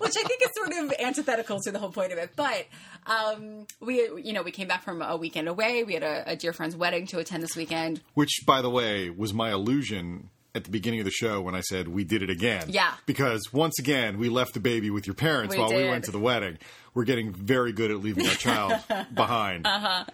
which 0.00 0.16
I 0.16 0.22
think 0.22 0.42
is 0.42 0.50
sort 0.54 0.72
of 0.72 0.92
antithetical 0.98 1.60
to 1.60 1.70
the 1.70 1.78
whole 1.78 1.90
point 1.92 2.12
of 2.12 2.18
it. 2.18 2.30
But 2.36 2.66
um, 3.06 3.66
we, 3.80 4.08
you 4.22 4.32
know, 4.32 4.42
we 4.42 4.50
came 4.50 4.68
back 4.68 4.82
from 4.82 5.02
a 5.02 5.16
weekend 5.16 5.48
away. 5.48 5.84
We 5.84 5.94
had 5.94 6.02
a, 6.02 6.32
a 6.32 6.36
dear 6.36 6.52
friend's 6.52 6.76
wedding 6.76 7.06
to 7.08 7.18
attend 7.18 7.42
this 7.42 7.56
weekend. 7.56 8.00
which, 8.14 8.42
by 8.46 8.62
the 8.62 8.70
way, 8.70 9.10
was 9.10 9.32
my 9.32 9.50
illusion 9.52 10.30
at 10.54 10.64
the 10.64 10.70
beginning 10.70 11.00
of 11.00 11.04
the 11.04 11.10
show 11.10 11.40
when 11.40 11.54
I 11.54 11.60
said 11.60 11.88
we 11.88 12.04
did 12.04 12.22
it 12.22 12.30
again. 12.30 12.66
Yeah. 12.68 12.94
Because 13.06 13.52
once 13.52 13.78
again, 13.78 14.18
we 14.18 14.28
left 14.28 14.54
the 14.54 14.60
baby 14.60 14.90
with 14.90 15.06
your 15.06 15.14
parents 15.14 15.54
We 15.54 15.60
while 15.60 15.72
we 15.72 15.84
went 15.88 16.04
to 16.04 16.10
the 16.10 16.18
wedding. 16.18 16.58
We're 16.94 17.04
getting 17.04 17.32
very 17.32 17.72
good 17.72 17.90
at 17.92 17.98
leaving 17.98 18.26
our 18.26 18.34
child 18.34 18.80
behind. 19.14 19.66
Uh-huh. 19.66 20.04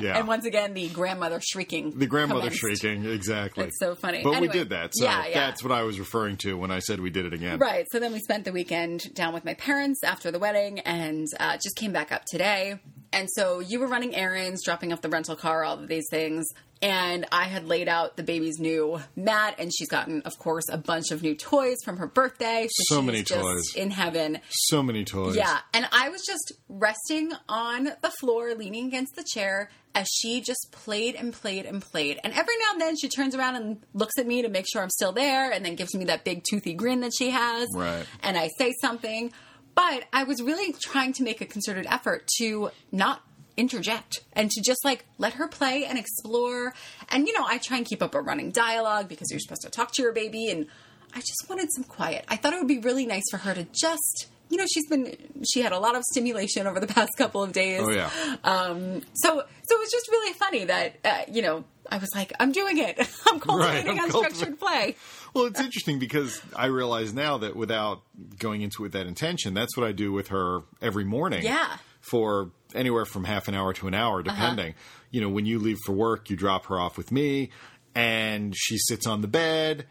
Yeah. 0.00 0.18
And 0.18 0.26
once 0.26 0.46
again, 0.46 0.74
the 0.74 0.88
grandmother 0.88 1.40
shrieking. 1.40 1.96
the 1.96 2.06
grandmother 2.06 2.50
commenced. 2.50 2.60
shrieking, 2.82 3.04
exactly. 3.04 3.66
It's 3.66 3.78
so 3.78 3.94
funny. 3.94 4.22
But 4.24 4.30
Anyway, 4.30 4.48
we 4.48 4.52
did 4.52 4.70
that, 4.70 4.90
so 4.94 5.04
yeah, 5.04 5.26
yeah. 5.26 5.34
that's 5.34 5.62
what 5.62 5.70
I 5.70 5.82
was 5.82 6.00
referring 6.00 6.38
to 6.38 6.54
when 6.58 6.72
I 6.72 6.80
said 6.80 6.98
we 6.98 7.10
did 7.10 7.26
it 7.26 7.32
again. 7.34 7.58
Right. 7.60 7.86
So 7.92 8.00
then 8.00 8.12
we 8.12 8.18
spent 8.18 8.44
the 8.44 8.52
weekend 8.52 9.14
down 9.14 9.32
with 9.32 9.44
my 9.44 9.54
parents 9.54 10.02
after 10.02 10.32
the 10.32 10.40
wedding 10.40 10.80
and 10.80 11.28
uh, 11.38 11.56
just 11.62 11.76
came 11.76 11.92
back 11.92 12.10
up 12.10 12.24
today. 12.24 12.80
And 13.14 13.30
so 13.30 13.60
you 13.60 13.78
were 13.78 13.86
running 13.86 14.14
errands, 14.14 14.64
dropping 14.64 14.92
off 14.92 15.00
the 15.00 15.08
rental 15.08 15.36
car, 15.36 15.62
all 15.64 15.78
of 15.78 15.88
these 15.88 16.04
things. 16.10 16.46
And 16.82 17.24
I 17.32 17.44
had 17.44 17.66
laid 17.66 17.88
out 17.88 18.16
the 18.16 18.22
baby's 18.22 18.58
new 18.58 19.00
mat, 19.16 19.54
and 19.58 19.72
she's 19.74 19.88
gotten, 19.88 20.20
of 20.22 20.38
course, 20.38 20.64
a 20.70 20.76
bunch 20.76 21.12
of 21.12 21.22
new 21.22 21.34
toys 21.34 21.76
from 21.82 21.96
her 21.96 22.06
birthday. 22.06 22.66
So 22.70 22.96
she's 22.96 23.06
many 23.06 23.22
just 23.22 23.40
toys. 23.40 23.74
in 23.74 23.90
heaven. 23.90 24.40
So 24.50 24.82
many 24.82 25.04
toys. 25.04 25.36
Yeah, 25.36 25.60
and 25.72 25.88
I 25.92 26.10
was 26.10 26.22
just 26.26 26.52
resting 26.68 27.32
on 27.48 27.84
the 27.84 28.10
floor, 28.20 28.54
leaning 28.54 28.88
against 28.88 29.14
the 29.14 29.24
chair, 29.24 29.70
as 29.94 30.08
she 30.12 30.42
just 30.42 30.72
played 30.72 31.14
and 31.14 31.32
played 31.32 31.64
and 31.64 31.80
played. 31.80 32.18
And 32.22 32.34
every 32.34 32.54
now 32.58 32.72
and 32.72 32.80
then 32.80 32.96
she 32.96 33.08
turns 33.08 33.34
around 33.34 33.56
and 33.56 33.78
looks 33.94 34.18
at 34.18 34.26
me 34.26 34.42
to 34.42 34.48
make 34.48 34.66
sure 34.70 34.82
I'm 34.82 34.90
still 34.90 35.12
there, 35.12 35.52
and 35.52 35.64
then 35.64 35.76
gives 35.76 35.94
me 35.94 36.04
that 36.06 36.24
big 36.24 36.42
toothy 36.46 36.74
grin 36.74 37.00
that 37.00 37.12
she 37.16 37.30
has. 37.30 37.68
Right. 37.72 38.04
And 38.22 38.36
I 38.36 38.50
say 38.58 38.74
something. 38.82 39.32
But 39.74 40.04
I 40.12 40.24
was 40.24 40.40
really 40.42 40.74
trying 40.80 41.12
to 41.14 41.22
make 41.22 41.40
a 41.40 41.46
concerted 41.46 41.86
effort 41.88 42.28
to 42.38 42.70
not 42.92 43.22
interject 43.56 44.20
and 44.32 44.50
to 44.50 44.60
just 44.60 44.84
like 44.84 45.04
let 45.18 45.34
her 45.34 45.48
play 45.48 45.84
and 45.84 45.98
explore. 45.98 46.74
And 47.08 47.26
you 47.26 47.38
know, 47.38 47.44
I 47.46 47.58
try 47.58 47.76
and 47.76 47.86
keep 47.86 48.02
up 48.02 48.14
a 48.14 48.20
running 48.20 48.50
dialogue 48.50 49.08
because 49.08 49.30
you're 49.30 49.40
supposed 49.40 49.62
to 49.62 49.70
talk 49.70 49.92
to 49.92 50.02
your 50.02 50.12
baby 50.12 50.48
and 50.48 50.66
I 51.14 51.20
just 51.20 51.46
wanted 51.48 51.68
some 51.72 51.84
quiet. 51.84 52.24
I 52.28 52.36
thought 52.36 52.52
it 52.52 52.58
would 52.58 52.68
be 52.68 52.78
really 52.78 53.06
nice 53.06 53.24
for 53.30 53.38
her 53.38 53.54
to 53.54 53.64
just 53.72 54.28
you 54.50 54.58
know, 54.58 54.66
she's 54.72 54.86
been 54.88 55.16
she 55.50 55.62
had 55.62 55.72
a 55.72 55.78
lot 55.78 55.96
of 55.96 56.02
stimulation 56.04 56.66
over 56.66 56.78
the 56.78 56.86
past 56.86 57.10
couple 57.16 57.42
of 57.42 57.52
days. 57.52 57.80
Oh 57.82 57.90
yeah. 57.90 58.10
Um 58.44 59.00
so 59.14 59.42
so 59.62 59.76
it 59.76 59.80
was 59.80 59.90
just 59.90 60.08
really 60.08 60.32
funny 60.34 60.64
that 60.64 60.96
uh, 61.04 61.22
you 61.28 61.42
know, 61.42 61.64
I 61.90 61.98
was 61.98 62.10
like, 62.14 62.32
I'm 62.38 62.52
doing 62.52 62.78
it. 62.78 62.98
I'm 63.26 63.40
cultivating 63.40 63.98
I'm 63.98 64.10
unstructured 64.10 64.58
play. 64.58 64.96
Well, 65.34 65.46
it's 65.46 65.60
interesting 65.60 65.98
because 65.98 66.40
I 66.54 66.66
realize 66.66 67.12
now 67.12 67.38
that 67.38 67.56
without 67.56 68.02
going 68.38 68.62
into 68.62 68.76
it 68.78 68.82
with 68.84 68.92
that 68.92 69.06
intention, 69.06 69.52
that's 69.52 69.76
what 69.76 69.86
I 69.86 69.92
do 69.92 70.12
with 70.12 70.28
her 70.28 70.60
every 70.80 71.04
morning. 71.04 71.42
Yeah. 71.42 71.54
Uh-huh. 71.54 71.76
For 72.00 72.50
anywhere 72.74 73.04
from 73.06 73.24
half 73.24 73.48
an 73.48 73.54
hour 73.54 73.72
to 73.74 73.88
an 73.88 73.94
hour, 73.94 74.22
depending. 74.22 74.74
You 75.10 75.22
know, 75.22 75.30
when 75.30 75.46
you 75.46 75.58
leave 75.58 75.78
for 75.86 75.92
work, 75.92 76.28
you 76.28 76.36
drop 76.36 76.66
her 76.66 76.78
off 76.78 76.98
with 76.98 77.10
me, 77.10 77.50
and 77.94 78.54
she 78.54 78.76
sits 78.78 79.06
on 79.06 79.22
the 79.22 79.28
bed 79.28 79.86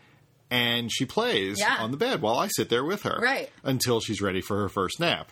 and 0.51 0.91
she 0.93 1.05
plays 1.05 1.59
Yeah. 1.59 1.77
on 1.79 1.89
the 1.89 1.97
bed 1.97 2.21
while 2.21 2.37
I 2.37 2.47
sit 2.49 2.69
there 2.69 2.83
with 2.83 3.01
her. 3.03 3.17
Right. 3.19 3.49
Until 3.63 3.99
she's 3.99 4.21
ready 4.21 4.41
for 4.41 4.59
her 4.61 4.69
first 4.69 4.99
nap. 4.99 5.31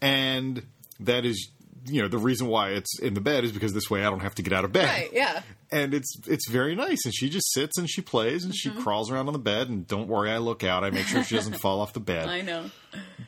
And 0.00 0.66
that 1.00 1.24
is, 1.24 1.50
you 1.86 2.02
know, 2.02 2.08
the 2.08 2.18
reason 2.18 2.46
why 2.46 2.70
it's 2.70 2.98
in 3.00 3.14
the 3.14 3.20
bed 3.20 3.44
is 3.44 3.52
because 3.52 3.72
this 3.72 3.88
way 3.90 4.00
I 4.04 4.10
don't 4.10 4.20
have 4.20 4.34
to 4.36 4.42
get 4.42 4.52
out 4.52 4.64
of 4.64 4.72
bed 4.72 4.84
Right, 4.86 5.10
yeah. 5.12 5.42
and 5.72 5.94
it's 5.94 6.12
it's 6.26 6.48
very 6.50 6.74
nice. 6.74 6.98
And 7.04 7.14
she 7.14 7.30
just 7.30 7.50
sits 7.52 7.78
and 7.78 7.88
she 7.88 8.00
plays 8.02 8.44
and 8.44 8.52
Mm-hmm. 8.52 8.76
she 8.78 8.82
crawls 8.82 9.10
around 9.10 9.26
on 9.28 9.32
the 9.32 9.38
bed. 9.38 9.68
And 9.68 9.86
don't 9.86 10.08
worry, 10.08 10.30
I 10.30 10.38
look 10.38 10.62
out. 10.64 10.84
I 10.84 10.90
make 10.90 11.06
sure 11.06 11.22
she 11.24 11.36
doesn't 11.36 11.58
fall 11.60 11.80
off 11.80 11.92
the 11.92 12.00
bed. 12.00 12.28
I 12.28 12.40
know. 12.42 12.70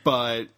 But 0.03 0.49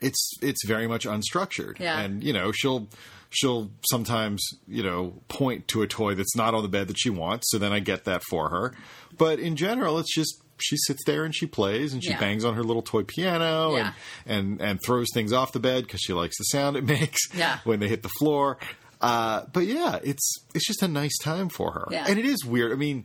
it's 0.00 0.32
it's 0.42 0.66
very 0.66 0.86
much 0.86 1.06
unstructured. 1.06 1.78
Yeah. 1.78 2.00
And 2.00 2.22
you 2.24 2.32
know 2.32 2.52
she'll 2.52 2.88
she'll 3.30 3.70
sometimes 3.90 4.44
you 4.66 4.82
know 4.82 5.14
point 5.28 5.68
to 5.68 5.82
a 5.82 5.86
toy 5.86 6.14
that's 6.14 6.36
not 6.36 6.54
on 6.54 6.62
the 6.62 6.68
bed 6.68 6.88
that 6.88 6.98
she 6.98 7.10
wants. 7.10 7.50
So 7.50 7.58
then 7.58 7.72
I 7.72 7.78
get 7.80 8.04
that 8.04 8.22
for 8.28 8.48
her. 8.50 8.74
But 9.16 9.38
in 9.38 9.56
general, 9.56 9.98
it's 9.98 10.12
just. 10.14 10.40
She 10.64 10.76
sits 10.86 11.02
there 11.04 11.24
and 11.24 11.34
she 11.34 11.46
plays 11.46 11.92
and 11.92 12.02
she 12.02 12.10
Yeah. 12.10 12.20
bangs 12.20 12.44
on 12.44 12.54
her 12.54 12.64
little 12.64 12.82
toy 12.82 13.02
piano 13.04 13.76
Yeah. 13.76 13.92
and, 14.26 14.60
and 14.60 14.62
and 14.62 14.80
throws 14.84 15.08
things 15.12 15.32
off 15.32 15.52
the 15.52 15.60
bed 15.60 15.84
because 15.84 16.00
she 16.00 16.12
likes 16.12 16.38
the 16.38 16.44
sound 16.44 16.76
it 16.76 16.84
makes 16.98 17.20
Yeah. 17.34 17.58
when 17.64 17.80
they 17.80 17.88
hit 17.88 18.02
the 18.02 18.10
floor. 18.18 18.58
Uh, 19.00 19.44
but 19.52 19.66
yeah, 19.66 19.98
it's 20.02 20.34
it's 20.54 20.66
just 20.66 20.82
a 20.82 20.88
nice 20.88 21.16
time 21.18 21.50
for 21.50 21.72
her, 21.72 21.86
and 21.92 22.18
it 22.18 22.24
is 22.24 22.42
weird. 22.44 22.72
I 22.72 22.76
mean, 22.76 23.04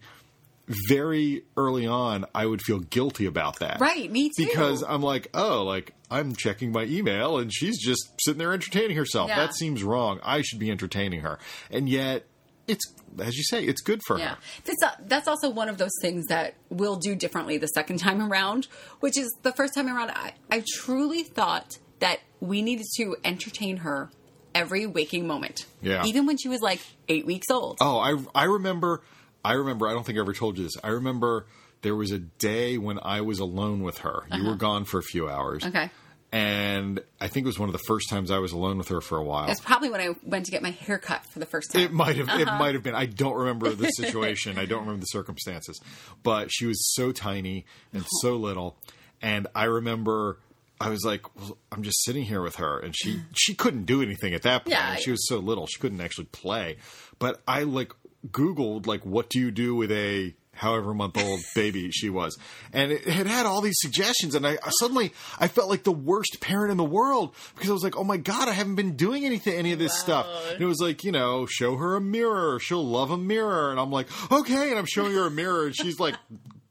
very 0.88 1.44
early 1.58 1.88
on, 1.88 2.26
I 2.34 2.46
would 2.46 2.62
feel 2.62 2.80
guilty 2.80 3.26
about 3.26 3.60
that, 3.60 3.82
Right, 3.82 4.10
me 4.12 4.30
too. 4.30 4.46
Because 4.46 4.84
I'm 4.88 5.02
like, 5.02 5.28
oh, 5.34 5.64
like 5.64 5.94
I'm 6.12 6.36
checking 6.36 6.72
my 6.72 6.84
email, 6.84 7.38
and 7.40 7.52
she's 7.54 7.84
just 7.84 8.02
sitting 8.22 8.38
there 8.40 8.54
entertaining 8.54 8.96
herself. 8.96 9.30
Yeah. 9.30 9.38
That 9.48 9.56
seems 9.56 9.84
wrong. 9.84 10.20
I 10.24 10.42
should 10.42 10.60
be 10.60 10.72
entertaining 10.72 11.22
her, 11.22 11.40
and 11.72 11.90
yet 11.90 12.26
it's 12.70 12.86
as 13.20 13.36
you 13.38 13.44
say, 13.44 13.64
it's 13.64 13.82
good 13.82 14.02
for 14.06 14.18
Yeah, 14.20 14.30
her. 14.30 14.38
this, 14.66 14.76
uh, 14.84 14.92
that's 15.08 15.28
also 15.28 15.50
one 15.50 15.68
of 15.68 15.78
those 15.78 15.92
things 16.02 16.28
that 16.28 16.54
we'll 16.70 16.96
do 16.96 17.16
differently 17.16 17.58
the 17.58 17.68
second 17.68 17.98
time 17.98 18.22
around. 18.22 18.68
Which 19.00 19.18
is 19.18 19.34
the 19.42 19.52
first 19.52 19.74
time 19.76 19.88
around, 19.88 20.12
I, 20.12 20.34
I 20.52 20.64
truly 20.76 21.24
thought 21.24 21.78
that 22.00 22.20
we 22.40 22.62
needed 22.62 22.86
to 22.98 23.18
entertain 23.26 23.78
her 23.78 24.10
every 24.56 24.86
waking 24.86 25.28
moment. 25.28 25.66
Yeah. 25.82 26.06
even 26.06 26.26
when 26.26 26.38
she 26.38 26.48
was 26.48 26.62
like 26.62 26.80
eight 27.08 27.26
weeks 27.26 27.50
old. 27.52 27.78
Oh, 27.82 27.98
I 28.00 28.16
I 28.34 28.46
remember. 28.46 29.02
I 29.44 29.54
remember. 29.54 29.88
I 29.88 29.94
don't 29.94 30.06
think 30.06 30.18
I 30.18 30.22
ever 30.22 30.34
told 30.34 30.58
you 30.58 30.64
this. 30.64 30.74
I 30.84 30.90
remember 30.90 31.46
there 31.82 31.96
was 31.96 32.12
a 32.12 32.20
day 32.20 32.78
when 32.78 33.00
I 33.02 33.22
was 33.22 33.40
alone 33.40 33.82
with 33.84 34.00
her. 34.00 34.24
You 34.32 34.46
were 34.46 34.56
gone 34.56 34.84
for 34.86 35.00
a 35.00 35.04
few 35.04 35.30
hours. 35.30 35.64
Uh-huh. 35.64 35.70
Okay. 35.78 35.90
And 36.32 37.02
I 37.20 37.28
think 37.28 37.46
it 37.46 37.48
was 37.48 37.58
one 37.58 37.70
of 37.70 37.74
the 37.74 37.82
first 37.88 38.08
times 38.10 38.30
I 38.30 38.38
was 38.38 38.52
alone 38.52 38.78
with 38.78 38.90
her 38.90 39.02
for 39.02 39.18
a 39.18 39.24
while. 39.24 39.50
It's 39.50 39.60
probably 39.60 39.90
when 39.90 40.00
I 40.00 40.16
went 40.24 40.46
to 40.46 40.52
get 40.52 40.62
my 40.62 40.70
hair 40.70 41.00
cut 41.00 41.26
for 41.26 41.40
the 41.40 41.48
first 41.48 41.72
time. 41.72 41.82
It 41.82 41.92
might 41.92 42.18
have. 42.18 42.30
It 42.30 42.48
Uh-huh. 42.48 42.60
might 42.60 42.76
have 42.76 42.84
been. 42.84 42.94
I 42.94 43.08
don't 43.08 43.36
remember 43.36 43.72
the 43.72 43.90
situation. 43.98 44.60
I 44.60 44.66
don't 44.66 44.82
remember 44.82 45.00
the 45.02 45.06
circumstances. 45.08 45.80
But 46.22 46.52
she 46.52 46.68
was 46.68 46.94
so 46.94 47.12
tiny 47.12 47.66
and 47.94 48.06
so 48.22 48.36
little, 48.36 48.78
and 49.24 49.48
I 49.56 49.64
remember 49.66 50.38
I 50.80 50.90
was 50.90 51.04
like, 51.04 51.36
well, 51.36 51.58
I'm 51.72 51.82
just 51.84 52.04
sitting 52.06 52.24
here 52.24 52.42
with 52.44 52.58
her, 52.58 52.80
and 52.80 52.96
she 52.96 53.22
she 53.36 53.56
couldn't 53.56 53.86
do 53.86 54.02
anything 54.04 54.36
at 54.36 54.44
that 54.44 54.66
point. 54.66 54.76
Yeah. 54.76 54.96
She 54.98 55.10
was 55.12 55.28
so 55.28 55.40
little, 55.40 55.66
she 55.66 55.80
couldn't 55.80 56.00
actually 56.00 56.26
play. 56.26 56.78
But 57.18 57.42
I 57.48 57.64
like 57.64 57.92
Googled 58.32 58.86
like, 58.86 59.04
what 59.04 59.30
do 59.30 59.40
you 59.40 59.50
do 59.50 59.74
with 59.76 59.92
a 59.92 60.36
however 60.60 60.94
month 60.94 61.18
old 61.18 61.40
baby 61.56 61.90
she 61.92 62.10
was. 62.10 62.38
And 62.74 62.92
it 62.92 63.06
had 63.06 63.28
had 63.28 63.46
all 63.46 63.62
these 63.62 63.78
suggestions 63.80 64.36
and 64.36 64.46
I, 64.46 64.58
I 64.64 64.70
suddenly 64.80 65.14
i 65.40 65.48
felt 65.48 65.70
like 65.70 65.84
the 65.84 65.92
worst 65.92 66.40
parent 66.42 66.72
in 66.72 66.78
the 66.78 66.84
world 66.84 67.34
because 67.56 67.70
i 67.70 67.74
was 67.74 67.84
like 67.84 67.98
oh 67.98 68.04
my 68.04 68.18
god 68.18 68.48
i 68.50 68.54
haven't 68.54 68.76
been 68.76 68.96
doing 68.96 69.26
anything 69.26 69.54
any 69.56 69.72
of 69.72 69.80
this 69.80 69.98
stuff. 69.98 70.28
And 70.52 70.62
it 70.62 70.66
was 70.66 70.80
like 70.80 71.04
you 71.04 71.12
know 71.12 71.46
show 71.46 71.76
her 71.78 71.96
a 71.96 72.02
mirror 72.02 72.60
she'll 72.60 72.86
love 72.86 73.12
a 73.12 73.18
mirror 73.18 73.72
and 73.72 73.80
i'm 73.80 73.92
like 73.92 74.08
okay 74.32 74.70
and 74.70 74.78
i'm 74.80 74.86
showing 74.86 75.14
her 75.14 75.28
a 75.28 75.32
mirror 75.32 75.66
and 75.68 75.76
she's 75.76 76.00
like 76.00 76.16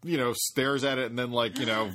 you 0.04 0.16
know 0.16 0.32
stares 0.34 0.84
at 0.84 0.98
it 0.98 1.10
and 1.10 1.18
then 1.18 1.30
like 1.32 1.58
you 1.58 1.66
know 1.66 1.90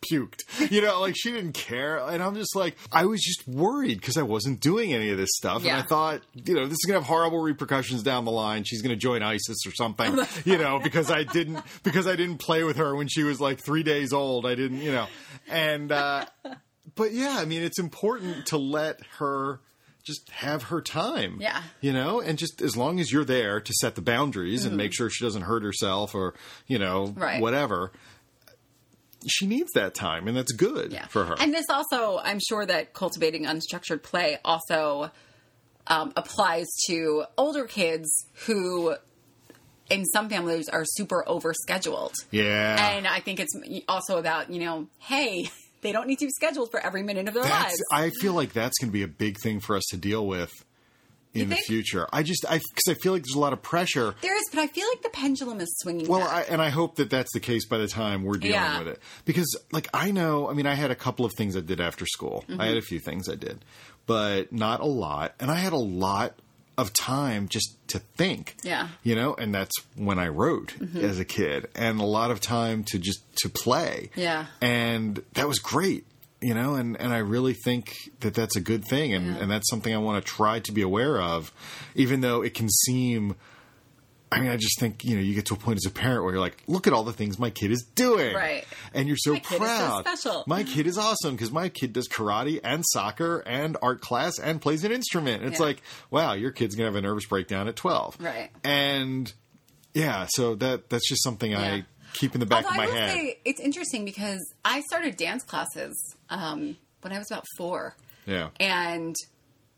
puked 0.00 0.40
you 0.70 0.80
know 0.80 1.00
like 1.00 1.14
she 1.16 1.30
didn't 1.30 1.52
care 1.52 1.98
and 1.98 2.22
i'm 2.22 2.34
just 2.34 2.56
like 2.56 2.74
i 2.92 3.04
was 3.04 3.20
just 3.20 3.46
worried 3.46 4.00
because 4.00 4.16
i 4.16 4.22
wasn't 4.22 4.58
doing 4.60 4.92
any 4.94 5.10
of 5.10 5.18
this 5.18 5.30
stuff 5.34 5.62
Yeah. 5.62 5.74
and 5.76 5.82
i 5.84 5.86
thought 5.86 6.22
you 6.34 6.54
know 6.54 6.64
this 6.64 6.74
is 6.74 6.84
gonna 6.86 6.98
have 7.00 7.06
horrible 7.08 7.40
repercussions 7.40 8.02
down 8.02 8.24
the 8.24 8.30
line 8.30 8.64
she's 8.64 8.82
gonna 8.82 8.96
join 8.96 9.22
isis 9.22 9.58
or 9.66 9.72
something 9.72 10.18
you 10.44 10.56
know 10.58 10.78
because 10.78 11.10
i 11.10 11.22
didn't 11.24 11.62
because 11.82 12.06
i 12.06 12.16
didn't 12.16 12.38
play 12.38 12.64
with 12.64 12.76
her 12.76 12.94
when 12.96 13.08
she 13.08 13.22
was 13.24 13.40
like 13.40 13.58
three 13.60 13.82
days 13.82 14.12
old 14.12 14.46
i 14.46 14.54
didn't 14.54 14.78
you 14.80 14.92
know 14.92 15.06
and 15.48 15.92
uh 15.92 16.24
but 16.94 17.12
yeah 17.12 17.36
i 17.38 17.44
mean 17.44 17.62
it's 17.62 17.78
important 17.78 18.46
to 18.46 18.56
let 18.56 19.00
her 19.18 19.60
just 20.02 20.30
have 20.30 20.64
her 20.64 20.80
time 20.80 21.36
Yeah. 21.40 21.60
you 21.82 21.92
know 21.92 22.20
and 22.20 22.38
just 22.38 22.62
as 22.62 22.74
long 22.74 23.00
as 23.00 23.12
you're 23.12 23.24
there 23.24 23.60
to 23.60 23.72
set 23.80 23.96
the 23.96 24.00
boundaries 24.02 24.64
and 24.64 24.74
make 24.76 24.94
sure 24.94 25.10
she 25.10 25.22
doesn't 25.24 25.42
hurt 25.42 25.62
herself 25.62 26.14
or 26.14 26.34
you 26.66 26.78
know 26.78 27.08
Mm-hmm. 27.08 27.20
Right. 27.20 27.40
whatever 27.42 27.92
she 29.26 29.46
needs 29.46 29.70
that 29.74 29.94
time 29.94 30.28
and 30.28 30.36
that's 30.36 30.52
good 30.52 30.92
Yeah. 30.92 31.06
for 31.08 31.24
her 31.24 31.34
And 31.38 31.52
this 31.52 31.66
also, 31.68 32.18
I'm 32.18 32.38
sure 32.40 32.64
that 32.64 32.92
cultivating 32.94 33.44
unstructured 33.44 34.02
play 34.02 34.38
also 34.44 35.10
um, 35.86 36.12
applies 36.16 36.66
to 36.86 37.24
older 37.36 37.64
kids 37.64 38.08
who 38.46 38.94
in 39.90 40.04
some 40.04 40.28
families 40.28 40.68
are 40.68 40.84
super 40.84 41.24
overscheduled. 41.26 42.12
Yeah. 42.30 42.92
And 42.96 43.06
I 43.08 43.20
think 43.20 43.40
it's 43.40 43.52
also 43.88 44.18
about, 44.18 44.50
you 44.50 44.60
know, 44.60 44.86
hey, 44.98 45.50
they 45.82 45.92
don't 45.92 46.06
need 46.06 46.18
to 46.20 46.26
be 46.26 46.30
scheduled 46.32 46.70
for 46.70 46.78
every 46.78 47.02
minute 47.02 47.26
of 47.28 47.34
their 47.34 47.42
That's, 47.42 47.64
lives. 47.72 47.82
I 47.92 48.10
feel 48.20 48.34
like 48.34 48.52
that's 48.52 48.78
going 48.78 48.88
to 48.90 48.92
be 48.92 49.02
a 49.02 49.08
big 49.08 49.38
thing 49.42 49.60
for 49.60 49.76
us 49.76 49.84
to 49.90 49.96
deal 49.96 50.26
with 50.26 50.50
in 51.34 51.48
the 51.48 51.56
future. 51.56 52.06
I 52.12 52.22
just, 52.22 52.44
I 52.48 52.58
because 52.58 52.88
I 52.88 52.94
feel 52.94 53.12
like 53.12 53.22
there's 53.22 53.36
a 53.36 53.40
lot 53.40 53.52
of 53.52 53.62
pressure. 53.62 54.14
there 54.20 54.36
is, 54.36 54.44
but 54.52 54.60
I 54.60 54.66
feel 54.66 54.86
like 54.88 55.02
the 55.02 55.10
pendulum 55.10 55.60
is 55.60 55.72
swinging. 55.80 56.08
Well. 56.08 56.22
I, 56.22 56.42
and 56.42 56.60
I 56.60 56.70
hope 56.70 56.96
that 56.96 57.10
that's 57.10 57.32
the 57.32 57.40
case 57.40 57.66
by 57.66 57.78
the 57.78 57.88
time 57.88 58.24
we're 58.24 58.34
dealing 58.38 58.54
Yeah. 58.54 58.78
with 58.80 58.88
it. 58.88 59.00
Because, 59.24 59.56
like, 59.72 59.88
I 59.94 60.10
know, 60.10 60.48
I 60.50 60.54
mean, 60.54 60.66
I 60.66 60.74
had 60.74 60.90
a 60.90 60.94
couple 60.96 61.24
of 61.24 61.32
things 61.34 61.56
I 61.56 61.60
did 61.60 61.80
after 61.80 62.06
school. 62.06 62.44
Mm-hmm. 62.48 62.60
I 62.60 62.66
had 62.66 62.76
a 62.76 62.82
few 62.82 62.98
things 62.98 63.28
I 63.28 63.36
did, 63.36 63.64
but 64.06 64.52
not 64.52 64.80
a 64.80 64.86
lot. 64.86 65.34
And 65.40 65.50
I 65.50 65.56
had 65.56 65.72
a 65.72 65.78
lot 65.78 66.34
of 66.78 66.92
time 66.94 67.46
just 67.48 67.76
to 67.88 67.98
think. 68.16 68.56
Yeah. 68.62 68.84
Mm-hmm. 68.84 68.92
You 69.04 69.14
know, 69.14 69.34
and 69.34 69.54
that's 69.54 69.74
when 69.96 70.18
I 70.18 70.28
wrote 70.28 70.74
as 70.96 71.18
a 71.18 71.24
kid, 71.24 71.68
and 71.74 72.00
a 72.00 72.04
lot 72.04 72.30
of 72.30 72.40
time 72.40 72.84
to 72.84 72.98
just 72.98 73.20
to 73.42 73.48
play. 73.48 74.10
Yeah. 74.16 74.46
And 74.60 75.22
that 75.34 75.46
was 75.46 75.58
great. 75.58 76.06
You 76.42 76.54
know, 76.54 76.74
and, 76.74 76.98
and 76.98 77.12
I 77.12 77.18
really 77.18 77.52
think 77.52 77.92
that 78.20 78.32
that's 78.34 78.56
a 78.56 78.60
good 78.62 78.84
thing, 78.86 79.12
and, 79.12 79.26
Yeah. 79.26 79.36
and 79.42 79.50
that's 79.50 79.68
something 79.68 79.94
I 79.94 79.98
want 79.98 80.24
to 80.24 80.26
try 80.32 80.58
to 80.60 80.72
be 80.72 80.80
aware 80.80 81.20
of, 81.20 81.52
even 81.94 82.22
though 82.22 82.42
it 82.42 82.54
can 82.54 82.68
seem 82.70 83.36
I 84.32 84.38
mean, 84.40 84.48
I 84.48 84.56
just 84.56 84.78
think 84.78 85.04
you 85.04 85.16
know 85.16 85.22
you 85.22 85.34
get 85.34 85.46
to 85.46 85.54
a 85.54 85.56
point 85.56 85.78
as 85.78 85.86
a 85.86 85.90
parent 85.90 86.22
where 86.22 86.32
you're 86.32 86.40
like, 86.40 86.62
look 86.68 86.86
at 86.86 86.92
all 86.92 87.02
the 87.02 87.12
things 87.12 87.36
my 87.38 87.50
kid 87.50 87.72
is 87.72 87.82
doing, 87.96 88.32
Right. 88.34 88.64
And 88.94 89.08
you're 89.08 89.16
so 89.18 89.32
My 89.32 89.38
kid 89.40 89.44
is 89.54 89.58
so 89.58 89.58
proud. 89.58 90.06
special. 90.06 90.44
My 90.46 90.62
kid 90.62 90.86
is 90.86 90.96
awesome 90.96 91.32
because 91.34 91.50
my 91.50 91.68
kid 91.68 91.92
does 91.92 92.08
karate 92.08 92.60
and 92.62 92.84
soccer 92.86 93.40
and 93.44 93.76
art 93.82 94.00
class 94.00 94.38
and 94.38 94.62
plays 94.62 94.84
an 94.84 94.92
instrument. 94.92 95.42
And 95.42 95.50
it's 95.50 95.58
Yeah. 95.60 95.66
like, 95.66 95.82
wow, 96.12 96.34
your 96.34 96.52
kid's 96.52 96.76
gonna 96.76 96.86
have 96.86 96.94
a 96.94 97.00
nervous 97.00 97.26
breakdown 97.26 97.66
at 97.66 97.74
twelve, 97.74 98.16
Right. 98.20 98.50
And 98.62 99.32
yeah, 99.94 100.26
so 100.30 100.54
that 100.54 100.88
that's 100.90 101.08
just 101.08 101.24
something 101.24 101.50
Yeah. 101.50 101.60
I 101.60 101.84
keep 102.14 102.34
in 102.34 102.40
the 102.40 102.46
back 102.46 102.64
Although 102.64 102.82
of 102.82 102.88
my 102.88 102.92
I 102.92 102.96
head. 102.98 103.14
say 103.16 103.38
it's 103.44 103.60
interesting 103.60 104.04
because 104.04 104.40
I 104.64 104.80
started 104.82 105.16
dance 105.16 105.42
classes 105.44 105.96
um, 106.28 106.76
when 107.02 107.12
I 107.12 107.18
was 107.18 107.30
about 107.30 107.44
four. 107.56 107.94
yeah, 108.26 108.50
And 108.58 109.14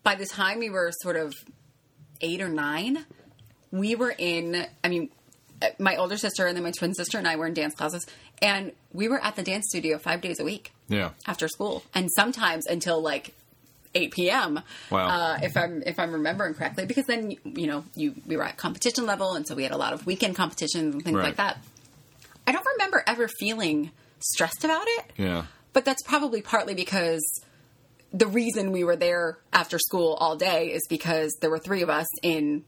by 0.03 0.15
the 0.15 0.27
time 0.27 0.59
we 0.59 0.71
were 0.71 0.91
sort 1.03 1.17
of 1.17 1.33
eight 2.21 2.41
or 2.41 2.49
nine, 2.49 3.05
we 3.71 3.95
were 3.95 4.15
in, 4.17 4.67
I 4.85 4.89
mean, 4.89 5.11
uh, 5.61 5.69
my 5.79 5.97
older 5.97 6.17
sister 6.17 6.47
and 6.47 6.57
then 6.57 6.65
my 6.65 6.73
twin 6.73 6.95
sister 6.95 7.19
and 7.19 7.27
I 7.29 7.37
were 7.37 7.47
in 7.47 7.55
dance 7.55 7.75
classes. 7.75 8.07
And 8.41 8.73
we 8.93 9.09
were 9.09 9.23
at 9.23 9.37
the 9.37 9.43
dance 9.43 9.67
studio 9.69 9.99
five 9.99 10.21
days 10.21 10.41
a 10.41 10.45
week 10.45 10.73
yeah, 10.89 11.11
after 11.27 11.47
school. 11.49 11.85
And 11.95 12.09
sometimes 12.17 12.67
until 12.67 13.01
like 13.01 13.35
8 13.95 14.11
p.m. 14.11 14.61
Wow. 14.91 15.07
Uh, 15.09 15.39
if 15.43 15.57
I'm 15.57 15.83
if 15.85 15.99
I'm 15.99 16.13
remembering 16.13 16.55
correctly, 16.55 16.87
because 16.87 17.05
then 17.07 17.33
you 17.45 17.67
know 17.67 17.85
you 17.95 18.15
we 18.27 18.37
were 18.39 18.43
at 18.43 18.57
competition 18.57 19.05
level, 19.07 19.35
and 19.35 19.47
so 19.47 19.55
we 19.55 19.63
had 19.65 19.71
a 19.73 19.77
lot 19.77 19.93
of 19.93 20.07
weekend 20.07 20.35
competitions 20.35 20.95
and 20.95 21.05
things 21.05 21.17
Right. 21.19 21.25
like 21.27 21.37
that. 21.37 21.63
Remember 22.93 23.05
ever 23.11 23.27
feeling 23.29 23.91
stressed 24.19 24.65
about 24.65 24.85
it. 24.87 25.13
yeah, 25.17 25.45
But 25.73 25.85
that's 25.87 26.03
probably 26.03 26.43
partly 26.43 26.75
because 26.75 27.23
the 28.13 28.27
reason 28.27 28.71
we 28.71 28.85
were 28.85 28.97
there 28.97 29.39
after 29.53 29.79
school 29.79 30.15
all 30.21 30.37
day 30.37 30.67
is 30.73 30.83
because 30.89 31.35
there 31.41 31.49
were 31.51 31.59
three 31.59 31.81
of 31.83 31.89
us 31.89 32.07
in 32.23 32.65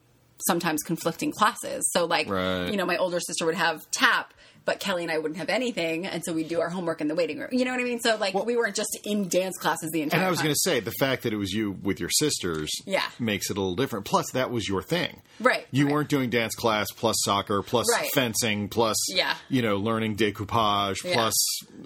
sometimes 0.48 0.82
conflicting 0.82 1.30
classes. 1.30 1.86
So, 1.92 2.06
like, 2.06 2.28
Right. 2.28 2.70
you 2.70 2.76
know, 2.78 2.86
my 2.86 2.96
older 2.96 3.20
sister 3.20 3.44
would 3.44 3.54
have 3.54 3.88
tap, 3.90 4.32
but 4.64 4.80
Kelly 4.80 5.02
and 5.02 5.12
I 5.12 5.18
wouldn't 5.18 5.36
have 5.38 5.48
anything. 5.48 6.06
And 6.06 6.22
so 6.24 6.32
we'd 6.32 6.48
do 6.48 6.60
our 6.60 6.68
homework 6.70 7.00
in 7.00 7.08
the 7.08 7.14
waiting 7.14 7.38
room. 7.38 7.48
You 7.52 7.64
know 7.64 7.70
what 7.72 7.80
I 7.80 7.84
mean? 7.84 8.00
So, 8.00 8.16
like, 8.16 8.34
we 8.34 8.56
weren't 8.56 8.74
just 8.74 8.98
in 9.04 9.28
dance 9.28 9.56
classes 9.58 9.90
the 9.90 10.02
entire 10.02 10.18
time. 10.18 10.20
And 10.22 10.26
I 10.26 10.30
was 10.30 10.40
going 10.40 10.54
to 10.54 10.60
say 10.60 10.80
the 10.80 10.92
fact 10.92 11.22
that 11.24 11.32
it 11.32 11.36
was 11.36 11.52
you 11.52 11.72
with 11.82 12.00
your 12.00 12.10
sisters, 12.10 12.70
Yeah. 12.86 13.04
makes 13.18 13.50
it 13.50 13.56
a 13.56 13.60
little 13.60 13.76
different. 13.76 14.04
Plus, 14.06 14.30
that 14.32 14.50
was 14.50 14.68
your 14.68 14.82
thing, 14.82 15.22
Right, 15.40 15.66
You 15.70 15.84
right. 15.86 15.92
weren't 15.92 16.08
doing 16.08 16.30
dance 16.30 16.54
class 16.54 16.88
plus 16.96 17.16
soccer 17.24 17.62
plus 17.62 17.86
Right. 17.92 18.08
fencing 18.14 18.68
plus 18.68 18.96
Yeah. 19.10 19.34
you 19.48 19.62
know 19.62 19.76
learning 19.76 20.16
decoupage 20.16 21.04
Yeah. 21.04 21.14
plus 21.14 21.34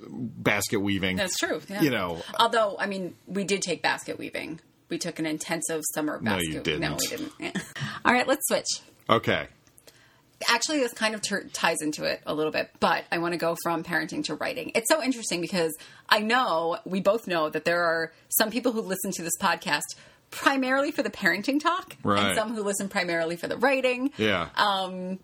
basket 0.09 0.81
weaving. 0.81 1.17
That's 1.17 1.37
true. 1.37 1.61
Yeah. 1.69 1.83
You 1.83 1.91
know, 1.91 2.23
although 2.39 2.77
I 2.79 2.87
mean, 2.87 3.15
we 3.27 3.45
did 3.45 3.63
take 3.63 3.83
basket 3.83 4.19
weaving. 4.19 4.61
We 4.89 4.99
took 4.99 5.19
an 5.19 5.27
intensive 5.27 5.83
summer 5.95 6.19
No, 6.23 6.39
you 6.39 6.61
didn't. 6.61 6.81
No, 6.81 6.97
we 6.99 7.07
didn't. 7.09 7.33
All 8.05 8.13
right, 8.13 8.27
let's 8.27 8.47
switch. 8.49 8.67
okay, 9.11 9.49
Actually, 10.47 10.79
this 10.79 10.93
kind 10.93 11.15
of 11.17 11.23
ties 11.53 11.79
into 11.81 12.05
it 12.05 12.21
a 12.25 12.33
little 12.33 12.53
bit, 12.53 12.71
but 12.79 13.05
I 13.11 13.19
want 13.19 13.33
to 13.33 13.39
go 13.39 13.57
from 13.63 13.83
parenting 13.83 14.23
to 14.27 14.35
writing. 14.37 14.71
It's 14.77 14.89
so 14.89 15.03
interesting 15.03 15.41
because 15.41 15.77
I 16.09 16.21
know 16.21 16.79
we 16.85 17.01
both 17.01 17.27
know 17.27 17.49
that 17.51 17.65
there 17.65 17.83
are 17.83 18.13
some 18.29 18.51
people 18.51 18.71
who 18.73 18.81
listen 18.81 19.11
to 19.13 19.23
this 19.23 19.37
podcast 19.41 19.83
primarily 20.31 20.93
for 20.93 21.03
the 21.03 21.11
parenting 21.11 21.59
talk, 21.61 21.97
Right. 22.05 22.23
and 22.25 22.37
some 22.37 22.55
who 22.55 22.63
listen 22.63 22.89
primarily 22.89 23.35
for 23.37 23.49
the 23.49 23.57
writing. 23.57 24.13
yeah, 24.19 24.51
Um, 24.57 25.19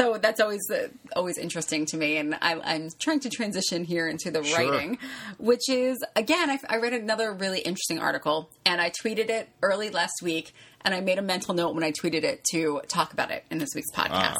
so 0.00 0.18
that's 0.18 0.40
always 0.40 0.60
uh, 0.70 0.88
always 1.14 1.36
interesting 1.36 1.84
to 1.86 1.96
me, 1.96 2.16
and 2.16 2.34
I, 2.40 2.58
I'm 2.64 2.88
trying 2.98 3.20
to 3.20 3.30
transition 3.30 3.84
here 3.84 4.08
into 4.08 4.30
the 4.30 4.42
Sure. 4.42 4.58
writing, 4.58 4.98
which 5.38 5.68
is 5.68 6.02
again, 6.16 6.48
I, 6.50 6.58
I 6.68 6.76
read 6.78 6.92
another 6.94 7.32
really 7.32 7.60
interesting 7.60 7.98
article, 7.98 8.50
and 8.64 8.80
I 8.80 8.90
tweeted 8.90 9.28
it 9.28 9.48
early 9.62 9.90
last 9.90 10.22
week, 10.22 10.54
and 10.82 10.94
I 10.94 11.00
made 11.00 11.18
a 11.18 11.22
mental 11.22 11.54
note 11.54 11.74
when 11.74 11.84
I 11.84 11.92
tweeted 11.92 12.24
it 12.24 12.42
to 12.52 12.80
talk 12.88 13.12
about 13.12 13.30
it 13.30 13.44
in 13.50 13.58
this 13.58 13.70
week's 13.74 13.92
podcast. 13.92 14.36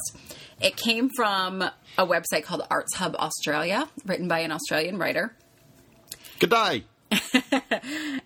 It 0.60 0.76
came 0.76 1.10
from 1.14 1.62
a 1.62 2.06
website 2.06 2.44
called 2.44 2.62
Arts 2.70 2.94
Hub 2.96 3.14
Australia, 3.16 3.88
written 4.06 4.28
by 4.28 4.40
an 4.40 4.52
Australian 4.52 4.98
writer, 4.98 5.36
good 6.38 6.50
day. 6.50 6.84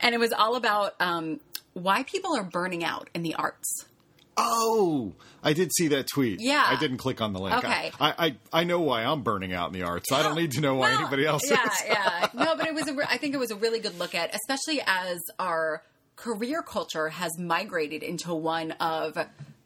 and 0.01 0.15
it 0.15 0.21
was 0.21 0.33
all 0.33 0.57
about 0.57 0.95
um, 1.01 1.41
why 1.73 2.03
people 2.05 2.37
are 2.37 2.45
burning 2.45 2.85
out 2.85 3.09
in 3.15 3.23
the 3.23 3.35
arts. 3.35 3.87
Oh, 4.37 5.13
I 5.43 5.53
did 5.53 5.73
see 5.75 5.89
that 5.89 6.07
tweet. 6.07 6.41
Yeah. 6.41 6.65
I 6.67 6.77
didn't 6.79 6.99
click 6.99 7.21
on 7.21 7.33
the 7.33 7.39
link. 7.41 7.57
Okay. 7.59 7.93
I, 8.01 8.27
I, 8.53 8.61
I 8.61 8.65
know 8.65 8.81
why 8.81 9.05
I'm 9.05 9.23
burning 9.23 9.53
out 9.53 9.69
in 9.69 9.73
the 9.75 9.83
arts. 9.87 10.09
So 10.09 10.17
I 10.17 10.23
don't 10.23 10.37
need 10.37 10.53
to 10.53 10.61
know 10.61 10.75
why 10.75 10.91
Well, 10.91 11.01
anybody 11.01 11.27
else 11.27 11.49
yeah, 11.51 11.65
is. 11.67 11.83
yeah. 11.87 12.29
No, 12.35 12.57
but 12.57 12.67
it 12.67 12.75
was. 12.75 12.89
A, 12.89 12.95
re- 12.95 13.07
I 13.09 13.17
think 13.17 13.35
it 13.35 13.39
was 13.39 13.51
a 13.51 13.57
really 13.57 13.79
good 13.81 13.99
look 13.99 14.15
at, 14.15 14.35
especially 14.35 14.83
as 14.87 15.19
our 15.39 15.83
career 16.17 16.63
culture 16.63 17.09
has 17.09 17.39
migrated 17.39 18.03
into 18.03 18.35
one 18.35 18.73
of 18.73 19.17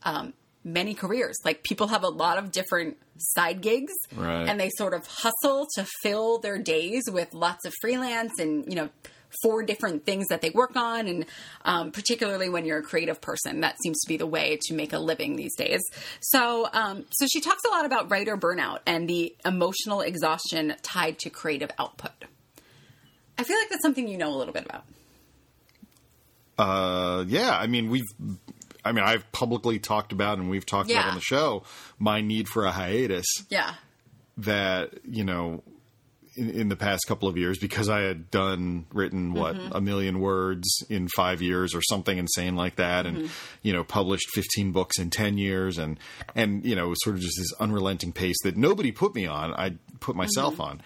um, 0.02 0.32
many 0.64 0.94
careers. 0.94 1.36
Like 1.44 1.62
people 1.62 1.86
have 1.88 2.02
a 2.02 2.08
lot 2.08 2.36
of 2.38 2.52
different 2.52 2.96
side 3.16 3.60
gigs, 3.62 3.92
Right. 4.14 4.48
and 4.48 4.60
they 4.60 4.70
sort 4.76 4.92
of 4.94 5.06
hustle 5.06 5.66
to 5.76 5.86
fill 6.02 6.38
their 6.38 6.58
days 6.58 7.04
with 7.10 7.32
lots 7.32 7.64
of 7.64 7.72
freelance 7.80 8.38
and 8.38 8.64
you 8.68 8.74
know. 8.74 8.88
Four 9.42 9.62
different 9.62 10.06
things 10.06 10.28
that 10.28 10.40
they 10.40 10.50
work 10.50 10.74
on, 10.74 11.06
and 11.06 11.26
um, 11.64 11.92
particularly 11.92 12.48
when 12.48 12.64
you're 12.64 12.78
a 12.78 12.82
creative 12.82 13.20
person, 13.20 13.60
that 13.60 13.76
seems 13.82 14.00
to 14.00 14.08
be 14.08 14.16
the 14.16 14.26
way 14.26 14.58
to 14.62 14.74
make 14.74 14.92
a 14.92 14.98
living 14.98 15.36
these 15.36 15.54
days. 15.54 15.80
So, 16.20 16.68
um, 16.72 17.04
so 17.10 17.26
she 17.30 17.40
talks 17.40 17.62
a 17.66 17.70
lot 17.70 17.84
about 17.84 18.10
writer 18.10 18.36
burnout 18.36 18.80
and 18.86 19.08
the 19.08 19.34
emotional 19.44 20.00
exhaustion 20.00 20.74
tied 20.82 21.18
to 21.20 21.30
creative 21.30 21.70
output. 21.78 22.24
I 23.36 23.44
feel 23.44 23.56
like 23.58 23.68
that's 23.68 23.82
something 23.82 24.08
you 24.08 24.18
know 24.18 24.34
a 24.34 24.36
little 24.36 24.54
bit 24.54 24.64
about. 24.64 24.84
Uh, 26.58 27.24
yeah, 27.28 27.56
I 27.56 27.66
mean 27.66 27.88
we've. 27.88 28.08
I 28.84 28.92
mean, 28.92 29.04
I've 29.04 29.30
publicly 29.32 29.78
talked 29.78 30.12
about, 30.12 30.38
and 30.38 30.48
we've 30.48 30.64
talked 30.64 30.90
about 30.90 31.08
on 31.08 31.14
the 31.14 31.20
show, 31.20 31.64
my 31.98 32.22
need 32.22 32.48
for 32.48 32.64
a 32.64 32.70
hiatus. 32.70 33.26
Yeah, 33.50 33.74
that 34.38 34.94
you 35.04 35.24
know 35.24 35.62
in, 36.38 36.50
in 36.50 36.68
the 36.68 36.76
past 36.76 37.04
couple 37.06 37.28
of 37.28 37.36
years 37.36 37.58
because 37.58 37.88
I 37.88 38.00
had 38.00 38.30
done 38.30 38.86
written 38.92 39.34
what 39.34 39.56
mm-hmm. 39.56 39.74
a 39.74 39.80
million 39.80 40.20
words 40.20 40.82
in 40.88 41.08
five 41.08 41.42
years 41.42 41.74
or 41.74 41.82
something 41.82 42.16
insane 42.16 42.56
like 42.56 42.76
that, 42.76 43.06
and 43.06 43.18
mm-hmm. 43.18 43.32
you 43.62 43.72
know 43.72 43.84
published 43.84 44.28
fifteen 44.32 44.72
books 44.72 44.98
in 44.98 45.10
ten 45.10 45.38
years, 45.38 45.78
and 45.78 45.98
and 46.34 46.64
you 46.64 46.76
know 46.76 46.86
it 46.86 46.90
was 46.90 46.98
sort 47.02 47.16
of 47.16 47.22
just 47.22 47.36
this 47.38 47.52
unrelenting 47.60 48.12
pace 48.12 48.36
that 48.44 48.56
nobody 48.56 48.92
put 48.92 49.14
me 49.14 49.26
on. 49.26 49.52
I 49.54 49.74
put 50.00 50.16
myself 50.16 50.54
mm-hmm. 50.54 50.62
on, 50.62 50.82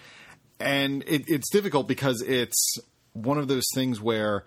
and 0.59 1.03
it, 1.07 1.23
it's 1.27 1.49
difficult 1.51 1.87
because 1.87 2.21
it's 2.21 2.75
one 3.13 3.37
of 3.37 3.47
those 3.47 3.65
things 3.75 4.01
where 4.01 4.45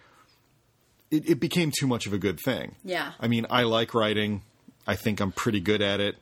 it, 1.10 1.30
it 1.30 1.40
became 1.40 1.70
too 1.70 1.86
much 1.86 2.06
of 2.06 2.12
a 2.12 2.18
good 2.18 2.40
thing. 2.44 2.74
Yeah. 2.84 3.12
I 3.20 3.28
mean, 3.28 3.46
I 3.48 3.62
like 3.62 3.94
writing. 3.94 4.42
I 4.88 4.96
think 4.96 5.20
I'm 5.20 5.32
pretty 5.32 5.60
good 5.60 5.82
at 5.82 6.00
it 6.00 6.16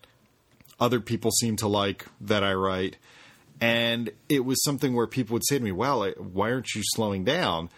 other 0.81 1.01
people 1.01 1.31
seem 1.31 1.57
to 1.57 1.69
like 1.69 2.07
that 2.21 2.45
I 2.45 2.55
write. 2.55 2.97
And 3.61 4.11
it 4.29 4.45
was 4.45 4.63
something 4.65 4.95
where 4.95 5.07
people 5.07 5.35
would 5.35 5.47
say 5.47 5.59
to 5.59 5.65
me, 5.65 5.73
Well, 5.73 6.09
why 6.19 6.51
aren't 6.53 6.75
you 6.75 6.83
slowing 6.85 7.25
down? 7.25 7.71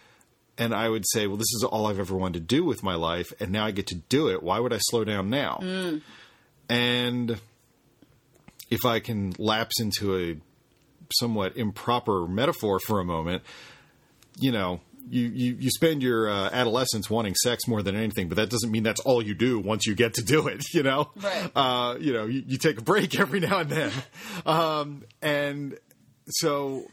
And 0.58 0.74
I 0.74 0.88
would 0.88 1.04
say, 1.12 1.26
Well, 1.26 1.36
this 1.36 1.52
is 1.54 1.64
all 1.64 1.86
I've 1.86 2.00
ever 2.00 2.16
wanted 2.16 2.40
to 2.40 2.56
do 2.56 2.64
with 2.64 2.82
my 2.82 2.94
life, 2.94 3.32
and 3.40 3.50
now 3.50 3.66
I 3.66 3.70
get 3.72 3.86
to 3.88 3.96
do 3.96 4.28
it. 4.28 4.42
Why 4.42 4.58
would 4.58 4.72
I 4.72 4.78
slow 4.78 5.04
down 5.04 5.28
now? 5.30 5.58
And 6.68 7.38
if 8.70 8.84
I 8.84 9.00
can 9.00 9.34
lapse 9.38 9.80
into 9.80 10.16
a 10.16 10.36
somewhat 11.14 11.56
improper 11.56 12.26
metaphor 12.26 12.80
for 12.80 12.98
a 12.98 13.04
moment, 13.04 13.42
you 14.40 14.50
know, 14.50 14.80
you, 15.08 15.28
you, 15.28 15.56
you 15.60 15.70
spend 15.70 16.02
your 16.02 16.28
uh, 16.28 16.50
adolescence 16.52 17.08
wanting 17.08 17.34
sex 17.34 17.66
more 17.66 17.82
than 17.82 17.96
anything, 17.96 18.28
but 18.28 18.36
that 18.36 18.50
doesn't 18.50 18.70
mean 18.70 18.82
that's 18.82 19.00
all 19.00 19.22
you 19.22 19.34
do 19.34 19.58
once 19.58 19.86
you 19.86 19.94
get 19.94 20.14
to 20.14 20.22
do 20.22 20.48
it, 20.48 20.64
you 20.74 20.82
know? 20.82 21.10
Right. 21.16 21.50
Uh, 21.54 21.96
you 21.98 22.12
know, 22.12 22.26
you, 22.26 22.42
you 22.46 22.58
take 22.58 22.78
a 22.78 22.82
break 22.82 23.18
every 23.20 23.40
now 23.40 23.60
and 23.60 23.70
then. 23.70 23.92
Um, 24.44 25.04
and 25.22 25.78
so 26.28 26.86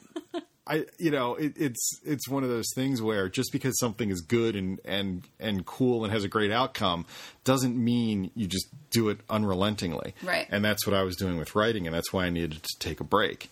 I 0.65 0.85
you 0.97 1.11
know 1.11 1.35
it, 1.35 1.53
it's 1.57 1.99
it's 2.05 2.29
one 2.29 2.43
of 2.43 2.49
those 2.49 2.71
things 2.73 3.01
where 3.01 3.27
just 3.27 3.51
because 3.51 3.77
something 3.79 4.09
is 4.09 4.21
good 4.21 4.55
and 4.55 4.79
and 4.85 5.27
and 5.39 5.65
cool 5.65 6.05
and 6.05 6.13
has 6.13 6.23
a 6.23 6.29
great 6.29 6.51
outcome 6.51 7.05
doesn't 7.43 7.75
mean 7.75 8.31
you 8.33 8.47
just 8.47 8.67
do 8.89 9.09
it 9.09 9.19
unrelentingly. 9.29 10.15
Right. 10.23 10.47
And 10.49 10.63
that's 10.63 10.87
what 10.87 10.95
I 10.95 11.03
was 11.03 11.15
doing 11.17 11.37
with 11.37 11.55
writing, 11.55 11.85
and 11.85 11.95
that's 11.95 12.13
why 12.13 12.25
I 12.25 12.29
needed 12.29 12.63
to 12.63 12.79
take 12.79 13.01
a 13.01 13.03
break. 13.03 13.51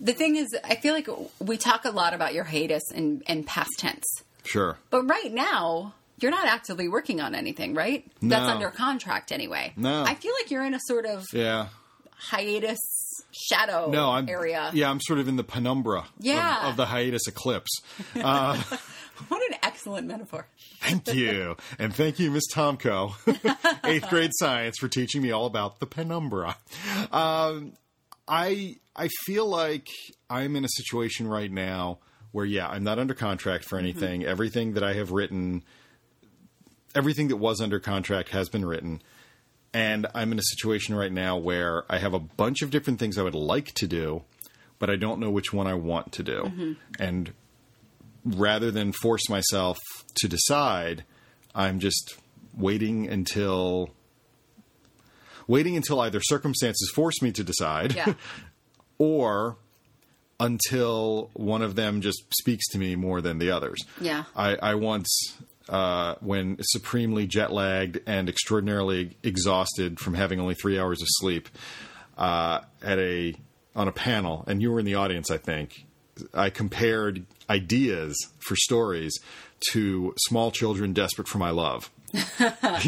The 0.00 0.12
thing 0.12 0.36
is, 0.36 0.54
I 0.64 0.74
feel 0.76 0.94
like 0.94 1.08
we 1.40 1.56
talk 1.56 1.84
a 1.84 1.90
lot 1.90 2.14
about 2.14 2.34
your 2.34 2.44
hiatus 2.44 2.82
in, 2.92 3.22
in 3.26 3.44
past 3.44 3.70
tense, 3.78 4.04
Sure. 4.44 4.78
but 4.90 5.02
right 5.04 5.32
now 5.32 5.94
you're 6.20 6.30
not 6.30 6.46
actively 6.46 6.88
working 6.88 7.20
on 7.20 7.34
anything, 7.34 7.74
right? 7.74 8.04
That's 8.22 8.44
under 8.48 8.70
contract 8.70 9.32
anyway. 9.32 9.72
No. 9.76 10.04
I 10.04 10.14
feel 10.14 10.32
like 10.40 10.50
you're 10.50 10.64
in 10.64 10.74
a 10.74 10.80
sort 10.86 11.06
of 11.06 11.24
Yeah. 11.32 11.68
hiatus 12.16 12.78
shadow 13.32 13.90
No, 13.90 14.10
I'm 14.10 14.28
area. 14.28 14.70
Yeah, 14.72 14.90
I'm 14.90 15.00
sort 15.00 15.18
of 15.18 15.26
in 15.28 15.36
the 15.36 15.42
penumbra 15.44 16.00
of- 16.00 16.12
Yeah. 16.20 16.68
of, 16.68 16.76
the 16.76 16.86
hiatus 16.86 17.26
eclipse. 17.26 17.70
What 19.28 19.40
an 19.52 19.58
excellent 19.62 20.08
metaphor. 20.08 20.48
Thank 20.80 21.14
you. 21.14 21.56
and 21.78 21.94
thank 21.94 22.18
you, 22.18 22.32
Miss 22.32 22.42
Tomko, 22.52 23.14
eighth 23.84 24.08
grade 24.08 24.32
science, 24.34 24.76
for 24.80 24.88
teaching 24.88 25.22
me 25.22 25.30
all 25.30 25.46
about 25.46 25.78
the 25.78 25.86
penumbra. 25.86 26.56
Um, 27.12 27.74
I 28.26 28.76
I 28.96 29.08
feel 29.26 29.46
like 29.46 29.88
I'm 30.30 30.56
in 30.56 30.64
a 30.64 30.68
situation 30.68 31.26
right 31.28 31.50
now 31.50 31.98
where, 32.32 32.44
yeah, 32.44 32.68
I'm 32.68 32.84
not 32.84 32.98
under 32.98 33.14
contract 33.14 33.64
for 33.64 33.76
mm-hmm. 33.76 33.86
anything. 33.86 34.24
Everything 34.24 34.74
that 34.74 34.82
I 34.82 34.94
have 34.94 35.12
written, 35.12 35.62
everything 36.94 37.28
that 37.28 37.36
was 37.36 37.60
under 37.60 37.78
contract 37.78 38.30
has 38.30 38.48
been 38.48 38.64
written. 38.64 39.02
And 39.72 40.06
I'm 40.14 40.32
in 40.32 40.38
a 40.38 40.42
situation 40.42 40.94
right 40.94 41.12
now 41.12 41.36
where 41.36 41.84
I 41.88 41.98
have 41.98 42.14
a 42.14 42.20
bunch 42.20 42.62
of 42.62 42.70
different 42.70 42.98
things 43.00 43.18
I 43.18 43.22
would 43.22 43.34
like 43.34 43.72
to 43.74 43.86
do, 43.86 44.22
but 44.78 44.88
I 44.88 44.96
don't 44.96 45.18
know 45.18 45.30
which 45.30 45.52
one 45.52 45.66
I 45.66 45.74
want 45.74 46.12
to 46.12 46.22
do. 46.22 46.42
Mm-hmm. 46.42 46.72
And 46.98 47.32
rather 48.24 48.70
than 48.70 48.92
force 48.92 49.28
myself 49.28 49.78
to 50.16 50.28
decide, 50.28 51.04
I'm 51.54 51.80
just 51.80 52.16
waiting 52.56 53.08
until 53.08 53.90
waiting 55.46 55.76
until 55.76 56.00
either 56.00 56.20
circumstances 56.22 56.90
force 56.94 57.20
me 57.22 57.32
to 57.32 57.44
decide 57.44 57.94
Yeah. 57.94 58.14
or 58.98 59.56
until 60.40 61.30
one 61.34 61.62
of 61.62 61.74
them 61.76 62.00
just 62.00 62.22
speaks 62.40 62.68
to 62.68 62.78
me 62.78 62.96
more 62.96 63.20
than 63.20 63.38
the 63.38 63.50
others. 63.50 63.78
Yeah. 64.00 64.24
I, 64.34 64.56
I 64.56 64.74
once, 64.74 65.08
uh, 65.68 66.16
when 66.20 66.56
supremely 66.60 67.26
jet 67.26 67.52
lagged 67.52 68.00
and 68.06 68.28
extraordinarily 68.28 69.16
exhausted 69.22 70.00
from 70.00 70.14
having 70.14 70.40
only 70.40 70.54
three 70.54 70.78
hours 70.78 71.00
of 71.00 71.06
sleep, 71.10 71.48
uh, 72.18 72.60
at 72.82 72.98
a 72.98 73.34
on 73.76 73.88
a 73.88 73.92
panel, 73.92 74.44
and 74.46 74.62
you 74.62 74.70
were 74.70 74.78
in 74.78 74.86
the 74.86 74.94
audience, 74.94 75.30
I 75.30 75.36
think. 75.38 75.84
I 76.32 76.50
compared 76.50 77.26
ideas 77.50 78.16
for 78.38 78.54
stories 78.54 79.18
to 79.72 80.14
small 80.28 80.52
children 80.52 80.92
desperate 80.92 81.26
for 81.26 81.38
my 81.38 81.50
love. 81.50 81.90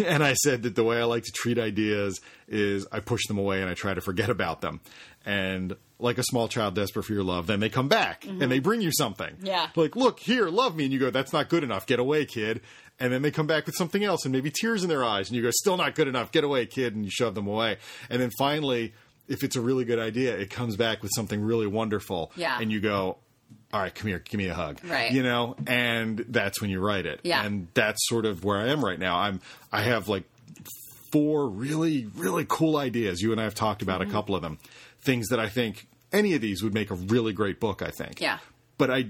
and 0.05 0.23
I 0.23 0.35
said 0.35 0.63
that 0.63 0.75
the 0.75 0.85
way 0.85 0.99
I 0.99 1.05
like 1.05 1.25
to 1.25 1.33
treat 1.33 1.59
ideas 1.59 2.21
is 2.49 2.87
I 2.93 3.01
push 3.01 3.27
them 3.27 3.39
away 3.39 3.61
and 3.61 3.71
I 3.71 3.75
try 3.75 3.95
to 3.95 4.01
forget 4.01 4.31
about 4.31 4.61
them. 4.61 4.81
And 5.25 5.77
like 5.99 6.19
a 6.19 6.23
small 6.23 6.47
child 6.49 6.75
desperate 6.75 7.05
for 7.05 7.13
your 7.13 7.25
love, 7.25 7.47
then 7.47 7.61
they 7.61 7.69
come 7.69 7.89
back 7.89 8.25
and 8.25 8.41
mm-hmm. 8.41 8.49
they 8.49 8.59
bring 8.59 8.81
you 8.81 8.93
something. 8.93 9.37
Yeah. 9.43 9.69
Like, 9.75 9.97
look, 9.97 10.21
here, 10.21 10.49
love 10.49 10.77
me. 10.77 10.85
And 10.85 10.93
you 10.93 10.99
go, 10.99 11.11
that's 11.11 11.33
not 11.33 11.49
good 11.49 11.65
enough. 11.65 11.87
Get 11.87 11.99
away, 11.99 12.27
kid. 12.27 12.61
And 13.01 13.13
then 13.13 13.23
they 13.23 13.31
come 13.31 13.47
back 13.47 13.67
with 13.67 13.75
something 13.75 14.05
else 14.05 14.25
and 14.25 14.33
maybe 14.33 14.51
tears 14.51 14.83
in 14.83 14.89
their 14.89 15.05
eyes. 15.05 15.29
And 15.29 15.37
you 15.37 15.43
go, 15.43 15.51
still 15.51 15.77
not 15.77 15.95
good 15.95 16.09
enough. 16.09 16.33
Get 16.33 16.45
away, 16.45 16.67
kid. 16.67 16.95
And 16.95 17.05
you 17.05 17.11
shove 17.11 17.35
them 17.35 17.47
away. 17.47 17.79
And 18.09 18.23
then 18.23 18.31
finally, 18.39 18.95
if 19.29 19.43
it's 19.43 19.57
a 19.57 19.61
really 19.61 19.85
good 19.85 19.99
idea, 19.99 20.37
it 20.37 20.51
comes 20.51 20.77
back 20.77 21.03
with 21.03 21.11
something 21.15 21.41
really 21.41 21.67
wonderful. 21.67 22.33
Yeah. 22.37 22.59
And 22.61 22.71
you 22.71 22.81
go, 22.81 23.19
all 23.73 23.81
right, 23.81 23.95
come 23.95 24.09
here, 24.09 24.21
give 24.21 24.39
me 24.39 24.47
a 24.49 24.55
hug. 24.55 24.79
Right. 24.85 25.11
You 25.13 25.23
know, 25.23 25.57
and 25.67 26.25
that's 26.29 26.61
when 26.61 26.71
you 26.71 26.81
write 26.81 27.05
it. 27.07 27.21
Yeah. 27.25 27.45
And 27.45 27.69
that's 27.75 27.99
sort 28.09 28.25
of 28.25 28.45
where 28.45 28.57
I 28.59 28.69
am 28.69 28.85
right 28.85 28.99
now. 28.99 29.19
I'm 29.19 29.41
I 29.73 29.83
have 29.83 30.09
like 30.09 30.25
four 31.13 31.49
really 31.49 32.07
really 32.17 32.45
cool 32.49 32.77
ideas. 32.77 33.21
You 33.21 33.33
and 33.33 33.41
I 33.41 33.45
have 33.45 33.55
talked 33.55 33.83
about 33.83 34.01
Mm-hmm. 34.01 34.11
a 34.11 34.13
couple 34.13 34.35
of 34.35 34.43
them. 34.43 34.59
Things 35.01 35.29
that 35.29 35.39
I 35.41 35.49
think 35.49 35.87
any 36.13 36.35
of 36.35 36.41
these 36.41 36.63
would 36.63 36.75
make 36.75 36.91
a 36.91 36.95
really 36.95 37.33
great 37.33 37.61
book, 37.61 37.83
I 37.83 37.91
think. 37.91 38.21
Yeah. 38.21 38.39
But 38.79 38.91
I 38.91 39.07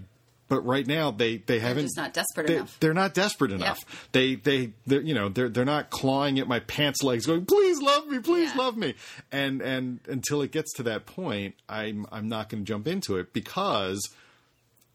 but 0.49 0.61
right 0.61 0.87
now 0.87 1.11
they 1.11 1.39
they 1.39 1.59
haven't 1.59 1.85
just 1.85 1.97
not 1.97 2.13
desperate 2.15 2.47
they, 2.47 2.57
enough. 2.57 2.79
They're 2.81 2.95
not 2.95 3.15
desperate 3.15 3.51
enough. 3.53 3.81
They 4.13 4.37
they 4.37 4.73
they're, 4.87 5.01
you 5.01 5.15
know 5.15 5.29
they're 5.29 5.49
they're 5.49 5.65
not 5.65 5.91
clawing 5.91 6.39
at 6.39 6.47
my 6.47 6.61
pants 6.61 7.03
legs 7.03 7.27
going 7.27 7.47
please 7.47 7.81
love 7.83 8.07
me 8.07 8.19
please 8.21 8.51
Yeah. 8.55 8.63
love 8.63 8.77
me 8.77 8.95
and 9.33 9.61
and 9.61 10.01
until 10.07 10.43
it 10.43 10.53
gets 10.53 10.73
to 10.75 10.83
that 10.85 11.07
point 11.07 11.55
I'm 11.69 12.07
I'm 12.13 12.29
not 12.29 12.49
going 12.49 12.65
to 12.65 12.69
jump 12.69 12.87
into 12.87 13.17
it 13.17 13.33
because 13.33 14.01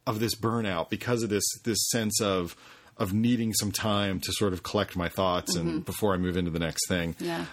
of 0.08 0.20
this 0.20 0.36
burnout 0.36 0.90
because 0.90 1.24
of 1.24 1.30
this 1.30 1.44
this 1.64 1.90
sense 1.90 2.20
of 2.22 2.56
of 2.98 3.14
needing 3.14 3.54
some 3.54 3.72
time 3.72 4.20
to 4.20 4.32
sort 4.34 4.54
of 4.54 4.64
collect 4.64 4.96
my 4.96 5.10
thoughts 5.10 5.56
and 5.56 5.84
before 5.86 6.14
I 6.14 6.18
move 6.18 6.38
into 6.38 6.52
the 6.52 6.60
next 6.60 6.88
thing 6.88 7.16
Yeah. 7.20 7.46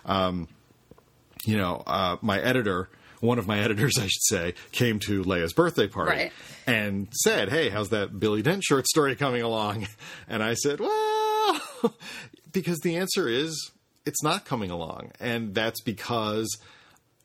you 1.44 1.56
know, 1.56 1.82
uh, 1.86 2.16
my 2.20 2.40
editor, 2.40 2.88
one 3.20 3.38
of 3.38 3.46
my 3.46 3.58
editors, 3.64 3.94
I 3.98 4.06
should 4.06 4.22
say, 4.24 4.54
came 4.72 4.98
to 5.00 5.22
Leia's 5.24 5.52
birthday 5.52 5.86
party 5.86 6.10
Right. 6.10 6.32
and 6.66 7.08
said, 7.12 7.48
"Hey, 7.50 7.68
how's 7.68 7.90
that 7.90 8.18
Billy 8.18 8.42
Dent 8.42 8.62
short 8.64 8.86
story 8.86 9.14
coming 9.16 9.42
along?" 9.42 9.86
And 10.28 10.42
I 10.42 10.54
said, 10.54 10.80
"Well," 10.80 11.60
because 12.52 12.78
the 12.80 12.96
answer 12.96 13.28
is 13.28 13.70
it's 14.04 14.22
not 14.22 14.44
coming 14.44 14.70
along, 14.70 15.12
and 15.20 15.54
that's 15.54 15.80
because 15.82 16.48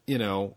you 0.08 0.18
know. 0.18 0.56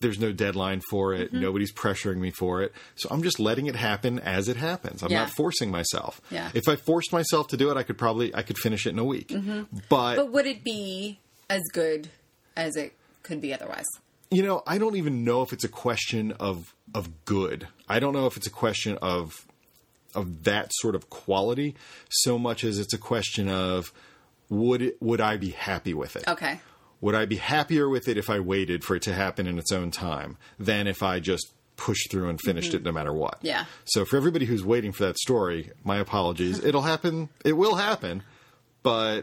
There's 0.00 0.18
no 0.18 0.32
deadline 0.32 0.80
for 0.90 1.12
it. 1.14 1.28
Mm-hmm. 1.28 1.40
Nobody's 1.42 1.72
pressuring 1.72 2.16
me 2.16 2.30
for 2.30 2.62
it. 2.62 2.72
So 2.94 3.08
I'm 3.10 3.22
just 3.22 3.38
letting 3.38 3.66
it 3.66 3.76
happen 3.76 4.18
as 4.18 4.48
it 4.48 4.56
happens. 4.56 5.02
I'm 5.02 5.10
Yeah. 5.10 5.20
not 5.20 5.30
forcing 5.30 5.70
myself. 5.70 6.20
Yeah. 6.30 6.50
If 6.54 6.68
I 6.68 6.76
forced 6.76 7.12
myself 7.12 7.48
to 7.48 7.56
do 7.58 7.70
it, 7.70 7.76
I 7.76 7.82
could 7.82 7.98
probably 7.98 8.34
I 8.34 8.42
could 8.42 8.58
finish 8.58 8.86
it 8.86 8.90
in 8.90 8.98
a 8.98 9.04
week. 9.04 9.28
Mm-hmm. 9.28 9.62
But 9.90 10.16
But 10.16 10.32
would 10.32 10.46
it 10.46 10.64
be 10.64 11.18
as 11.50 11.62
good 11.72 12.08
as 12.56 12.76
it 12.76 12.94
could 13.22 13.40
be 13.40 13.52
otherwise? 13.52 13.86
you 14.32 14.42
know, 14.44 14.62
I 14.66 14.78
don't 14.78 14.94
even 14.96 15.24
know 15.24 15.42
if 15.42 15.52
it's 15.52 15.64
a 15.64 15.68
question 15.68 16.32
of 16.40 16.74
of 16.94 17.24
good. 17.24 17.68
I 17.88 18.00
don't 18.00 18.14
know 18.14 18.26
if 18.26 18.36
it's 18.36 18.46
a 18.46 18.50
question 18.50 18.96
of 19.02 19.44
of 20.14 20.44
that 20.44 20.70
sort 20.80 20.94
of 20.94 21.10
quality 21.10 21.76
so 22.08 22.38
much 22.38 22.64
as 22.64 22.78
it's 22.78 22.94
a 22.94 22.98
question 22.98 23.48
of 23.48 23.92
would 24.48 24.82
it, 24.82 24.96
would 25.00 25.20
I 25.20 25.36
be 25.36 25.50
happy 25.50 25.94
with 25.94 26.16
it? 26.16 26.26
Okay. 26.26 26.58
Would 27.00 27.14
I 27.14 27.24
be 27.24 27.36
happier 27.36 27.88
with 27.88 28.08
it 28.08 28.16
if 28.18 28.28
I 28.28 28.40
waited 28.40 28.84
for 28.84 28.96
it 28.96 29.02
to 29.02 29.14
happen 29.14 29.46
in 29.46 29.58
its 29.58 29.72
own 29.72 29.90
time 29.90 30.36
than 30.58 30.86
if 30.86 31.02
I 31.02 31.18
just 31.20 31.50
pushed 31.76 32.10
through 32.10 32.28
and 32.28 32.38
finished 32.44 32.74
it 32.74 32.82
no 32.82 32.92
matter 32.92 33.12
what? 33.12 33.36
Mm-hmm. 33.38 33.46
Yeah. 33.46 33.64
So 33.84 34.04
for 34.04 34.16
everybody 34.16 34.44
who's 34.44 34.64
waiting 34.64 34.92
for 34.92 35.04
that 35.04 35.16
story, 35.18 35.70
my 35.82 35.96
apologies. 35.96 36.62
It'll 36.64 36.82
happen. 36.82 37.30
It 37.44 37.54
will 37.54 37.76
happen. 37.76 38.22
But 38.82 39.22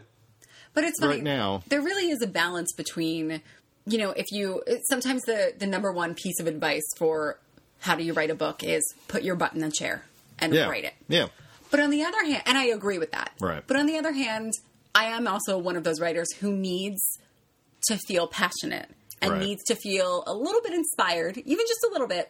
But 0.74 0.84
it's 0.84 1.00
funny. 1.00 1.16
Right 1.16 1.24
now- 1.24 1.63
there 1.68 1.82
really 1.82 2.10
is 2.10 2.22
a 2.22 2.28
balance 2.28 2.74
between, 2.74 3.42
you 3.86 3.98
know, 3.98 4.10
if 4.12 4.32
you 4.32 4.63
sometimes 4.90 5.24
the 5.24 5.54
the 5.58 5.68
number 5.68 5.92
one 5.92 6.16
piece 6.16 6.40
of 6.40 6.48
advice 6.48 6.88
for 6.98 7.38
how 7.82 7.96
do 7.96 8.04
you 8.04 8.13
write 8.13 8.32
a 8.32 8.36
book 8.36 8.63
is 8.63 8.84
put 9.08 9.24
your 9.24 9.36
butt 9.36 9.54
in 9.54 9.60
the 9.62 9.72
chair 9.72 10.04
and 10.40 10.54
yeah. 10.54 10.68
write 10.68 10.84
it. 10.84 10.94
Yeah. 11.08 11.28
But 11.70 11.80
on 11.80 11.90
the 11.90 12.04
other 12.04 12.24
hand, 12.24 12.44
and 12.46 12.58
I 12.58 12.66
agree 12.66 12.98
with 12.98 13.12
that. 13.12 13.34
Right. 13.40 13.63
But 13.66 13.78
on 13.78 13.86
the 13.86 13.98
other 13.98 14.13
hand, 14.13 14.54
I 14.96 15.06
am 15.06 15.28
also 15.28 15.58
one 15.58 15.76
of 15.76 15.84
those 15.84 16.00
writers 16.00 16.34
who 16.40 16.54
needs 16.54 17.20
to 17.88 17.97
feel 17.97 18.28
passionate 18.28 18.89
and 19.21 19.32
Right. 19.34 19.41
needs 19.41 19.63
to 19.65 19.76
feel 19.76 20.23
a 20.28 20.34
little 20.34 20.62
bit 20.62 20.73
inspired, 20.73 21.38
even 21.38 21.65
just 21.67 21.84
a 21.88 21.91
little 21.91 22.08
bit, 22.08 22.30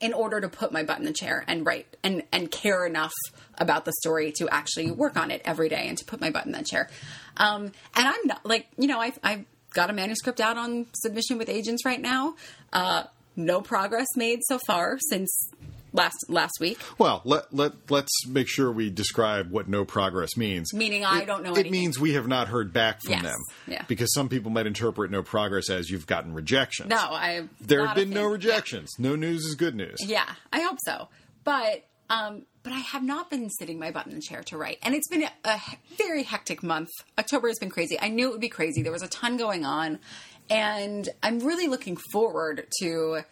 in 0.00 0.12
order 0.12 0.40
to 0.40 0.48
put 0.48 0.72
my 0.72 0.82
butt 0.82 0.98
in 0.98 1.04
the 1.04 1.12
chair 1.12 1.44
and 1.46 1.66
write 1.66 1.96
and 2.02 2.22
and 2.32 2.50
care 2.50 2.86
enough 2.86 3.12
about 3.58 3.84
the 3.84 3.92
story 4.00 4.32
to 4.32 4.48
actually 4.48 4.90
work 4.90 5.16
on 5.16 5.30
it 5.30 5.42
every 5.44 5.68
day 5.68 5.86
and 5.88 5.98
to 5.98 6.04
put 6.04 6.20
my 6.20 6.30
butt 6.30 6.46
in 6.46 6.52
that 6.52 6.66
chair. 6.66 6.88
Um, 7.36 7.64
and 7.94 8.08
I'm 8.08 8.26
not 8.26 8.44
like 8.46 8.66
you 8.78 8.86
know 8.88 8.98
I've 9.00 9.18
I've 9.22 9.44
got 9.74 9.90
a 9.90 9.92
manuscript 9.92 10.40
out 10.40 10.56
on 10.56 10.86
submission 10.94 11.36
with 11.36 11.48
agents 11.48 11.84
right 11.84 12.00
now. 12.00 12.34
Uh, 12.72 13.04
no 13.36 13.60
progress 13.60 14.06
made 14.16 14.38
so 14.48 14.58
far 14.66 14.98
since 15.10 15.50
last 15.94 16.16
last 16.28 16.52
week. 16.60 16.78
Well, 16.98 17.22
let 17.24 17.54
let 17.54 17.72
let's 17.90 18.10
make 18.28 18.48
sure 18.48 18.70
we 18.70 18.90
describe 18.90 19.50
what 19.50 19.66
no 19.68 19.86
progress 19.86 20.36
means. 20.36 20.74
Meaning 20.74 21.04
I 21.06 21.20
It- 21.20 21.26
don't 21.26 21.42
know 21.42 21.52
It 21.52 21.60
anything. 21.60 21.72
means 21.72 21.98
we 21.98 22.12
have 22.12 22.28
not 22.28 22.48
heard 22.48 22.72
back 22.74 23.00
from 23.02 23.12
Yes, 23.12 23.22
them. 23.22 23.38
yeah. 23.66 23.84
Because 23.88 24.12
some 24.12 24.28
people 24.28 24.50
might 24.50 24.66
interpret 24.66 25.10
no 25.10 25.22
progress 25.22 25.70
as 25.70 25.88
you've 25.88 26.06
gotten 26.06 26.34
rejections. 26.34 26.90
No, 26.90 26.96
I 26.98 27.48
there 27.62 27.86
have 27.86 27.96
been 27.96 28.10
no 28.10 28.26
rejections. 28.26 28.90
No 28.98 29.16
news 29.16 29.44
is 29.46 29.54
good 29.54 29.74
news. 29.74 29.96
Yeah, 30.04 30.28
I 30.52 30.60
hope 30.60 30.78
so. 30.84 31.08
But 31.44 31.84
um, 32.10 32.42
but 32.62 32.72
I 32.74 32.80
have 32.80 33.02
not 33.02 33.30
been 33.30 33.48
sitting 33.48 33.78
my 33.78 33.90
butt 33.90 34.06
in 34.06 34.14
the 34.14 34.20
chair 34.20 34.42
to 34.44 34.58
write, 34.58 34.78
and 34.82 34.94
it's 34.94 35.08
been 35.08 35.24
a 35.44 35.60
very 35.96 36.22
hectic 36.22 36.62
month. 36.62 36.90
October 37.18 37.48
has 37.48 37.58
been 37.58 37.70
crazy. 37.70 37.98
I 37.98 38.08
knew 38.08 38.28
it 38.28 38.32
would 38.32 38.40
be 38.42 38.50
crazy. 38.50 38.82
There 38.82 38.92
was 38.92 39.02
a 39.02 39.08
ton 39.08 39.38
going 39.38 39.64
on, 39.64 39.98
and 40.50 41.08
I'm 41.22 41.38
really 41.40 41.66
looking 41.66 41.96
forward 42.12 42.66
to 42.80 43.22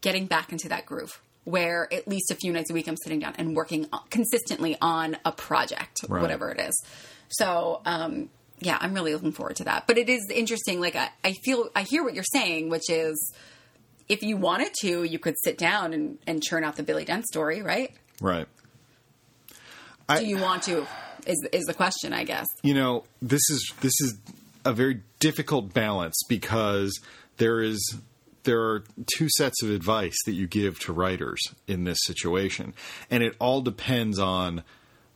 getting 0.00 0.26
back 0.26 0.52
into 0.52 0.68
that 0.70 0.86
groove 0.86 1.20
where 1.46 1.88
at 1.92 2.06
least 2.06 2.30
a 2.30 2.34
few 2.34 2.52
nights 2.52 2.70
a 2.70 2.74
week 2.74 2.86
I'm 2.88 2.96
sitting 2.96 3.20
down 3.20 3.34
and 3.38 3.56
working 3.56 3.86
consistently 4.10 4.76
on 4.82 5.16
a 5.24 5.32
project, 5.32 6.00
Right. 6.08 6.20
whatever 6.20 6.50
it 6.50 6.60
is. 6.60 6.84
So, 7.28 7.80
um, 7.86 8.28
yeah, 8.60 8.76
I'm 8.80 8.92
really 8.94 9.12
looking 9.14 9.32
forward 9.32 9.56
to 9.56 9.64
that. 9.64 9.86
But 9.86 9.96
it 9.96 10.08
is 10.08 10.28
interesting. 10.28 10.80
Like 10.80 10.96
I, 10.96 11.08
I 11.24 11.32
feel, 11.44 11.68
I 11.74 11.82
hear 11.82 12.02
what 12.04 12.14
you're 12.14 12.24
saying, 12.24 12.68
which 12.68 12.90
is 12.90 13.32
if 14.08 14.22
you 14.22 14.36
wanted 14.36 14.72
to, 14.82 15.04
you 15.04 15.18
could 15.18 15.34
sit 15.44 15.56
down 15.56 15.92
and, 15.92 16.18
and 16.26 16.42
churn 16.42 16.64
out 16.64 16.76
the 16.76 16.82
Billy 16.82 17.04
Dent 17.04 17.24
story, 17.26 17.62
right? 17.62 17.92
Right. 18.20 18.46
Do 20.08 20.24
you 20.26 20.38
want 20.38 20.62
to? 20.64 20.86
Is 21.26 21.44
is 21.52 21.64
the 21.64 21.74
question, 21.74 22.12
I 22.12 22.22
guess. 22.22 22.46
you 22.62 22.72
know 22.74 23.02
this 23.20 23.40
is 23.50 23.72
this 23.80 23.92
is 24.00 24.16
a 24.64 24.72
very 24.72 25.02
difficult 25.18 25.74
balance 25.74 26.14
because 26.28 26.96
there 27.38 27.60
is 27.60 27.96
there 28.46 28.62
are 28.62 28.84
two 29.18 29.28
sets 29.36 29.62
of 29.62 29.70
advice 29.70 30.16
that 30.24 30.32
you 30.32 30.46
give 30.46 30.80
to 30.80 30.92
writers 30.94 31.40
in 31.66 31.84
this 31.84 31.98
situation 32.04 32.72
and 33.10 33.22
it 33.22 33.36
all 33.38 33.60
depends 33.60 34.18
on 34.18 34.62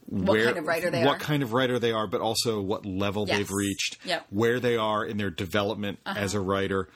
where, 0.06 0.44
kind 0.46 0.58
of 0.58 0.66
writer 0.66 0.90
they 0.90 1.04
what 1.04 1.16
are. 1.16 1.18
kind 1.18 1.42
of 1.42 1.52
writer 1.54 1.78
they 1.78 1.92
are 1.92 2.06
but 2.06 2.20
also 2.20 2.60
what 2.60 2.84
level 2.84 3.26
Yes. 3.26 3.38
they've 3.38 3.50
reached 3.50 3.96
Yep. 4.04 4.18
Uh-huh. 4.20 4.26
where 4.30 4.60
they 4.60 4.76
are 4.76 5.04
in 5.04 5.16
their 5.16 5.30
development 5.30 5.98
as 6.04 6.34
a 6.34 6.40
writer 6.40 6.88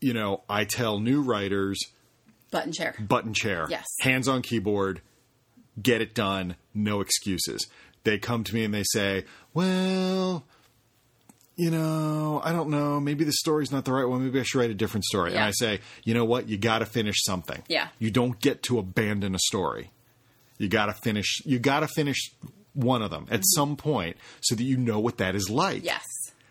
you 0.00 0.12
know 0.14 0.42
i 0.48 0.64
tell 0.64 1.00
new 1.00 1.22
writers 1.22 1.78
Button 2.52 2.72
chair. 2.72 2.94
button 3.00 3.34
chair, 3.34 3.66
Yes. 3.68 3.84
hands 4.00 4.28
on 4.28 4.40
keyboard, 4.42 5.00
get 5.82 6.00
it 6.00 6.14
done, 6.14 6.54
no 6.72 7.00
excuses. 7.00 7.66
They 8.04 8.18
come 8.18 8.44
to 8.44 8.54
me 8.54 8.62
and 8.64 8.72
they 8.72 8.84
say, 8.84 9.24
"Well, 9.52 10.46
you 11.56 11.70
know, 11.70 12.40
I 12.44 12.52
don't 12.52 12.68
know, 12.68 13.00
maybe 13.00 13.24
the 13.24 13.32
story's 13.32 13.72
not 13.72 13.84
the 13.84 13.92
right 13.92 14.04
one. 14.04 14.24
Maybe 14.24 14.38
I 14.38 14.42
should 14.42 14.58
write 14.58 14.70
a 14.70 14.74
different 14.74 15.04
story." 15.04 15.34
And 15.34 15.42
I 15.42 15.52
say, 15.52 15.80
"You 16.04 16.14
know 16.14 16.24
what? 16.24 16.48
You 16.48 16.58
got 16.58 16.80
to 16.80 16.86
finish 16.86 17.16
something. 17.24 17.62
Yeah. 17.68 17.88
You 17.98 18.10
don't 18.10 18.38
get 18.40 18.62
to 18.64 18.78
abandon 18.78 19.34
a 19.34 19.38
story. 19.38 19.90
You 20.58 20.68
got 20.68 20.86
to 20.86 20.92
finish 20.92 21.40
you 21.44 21.58
got 21.58 21.80
to 21.80 21.88
finish 21.88 22.30
one 22.74 23.02
of 23.02 23.10
them 23.10 23.26
at 23.30 23.40
mm-hmm. 23.40 23.54
some 23.54 23.76
point 23.76 24.16
so 24.40 24.54
that 24.54 24.62
you 24.62 24.76
know 24.76 25.00
what 25.00 25.18
that 25.18 25.34
is 25.34 25.48
like." 25.48 25.84
Yes. 25.84 26.04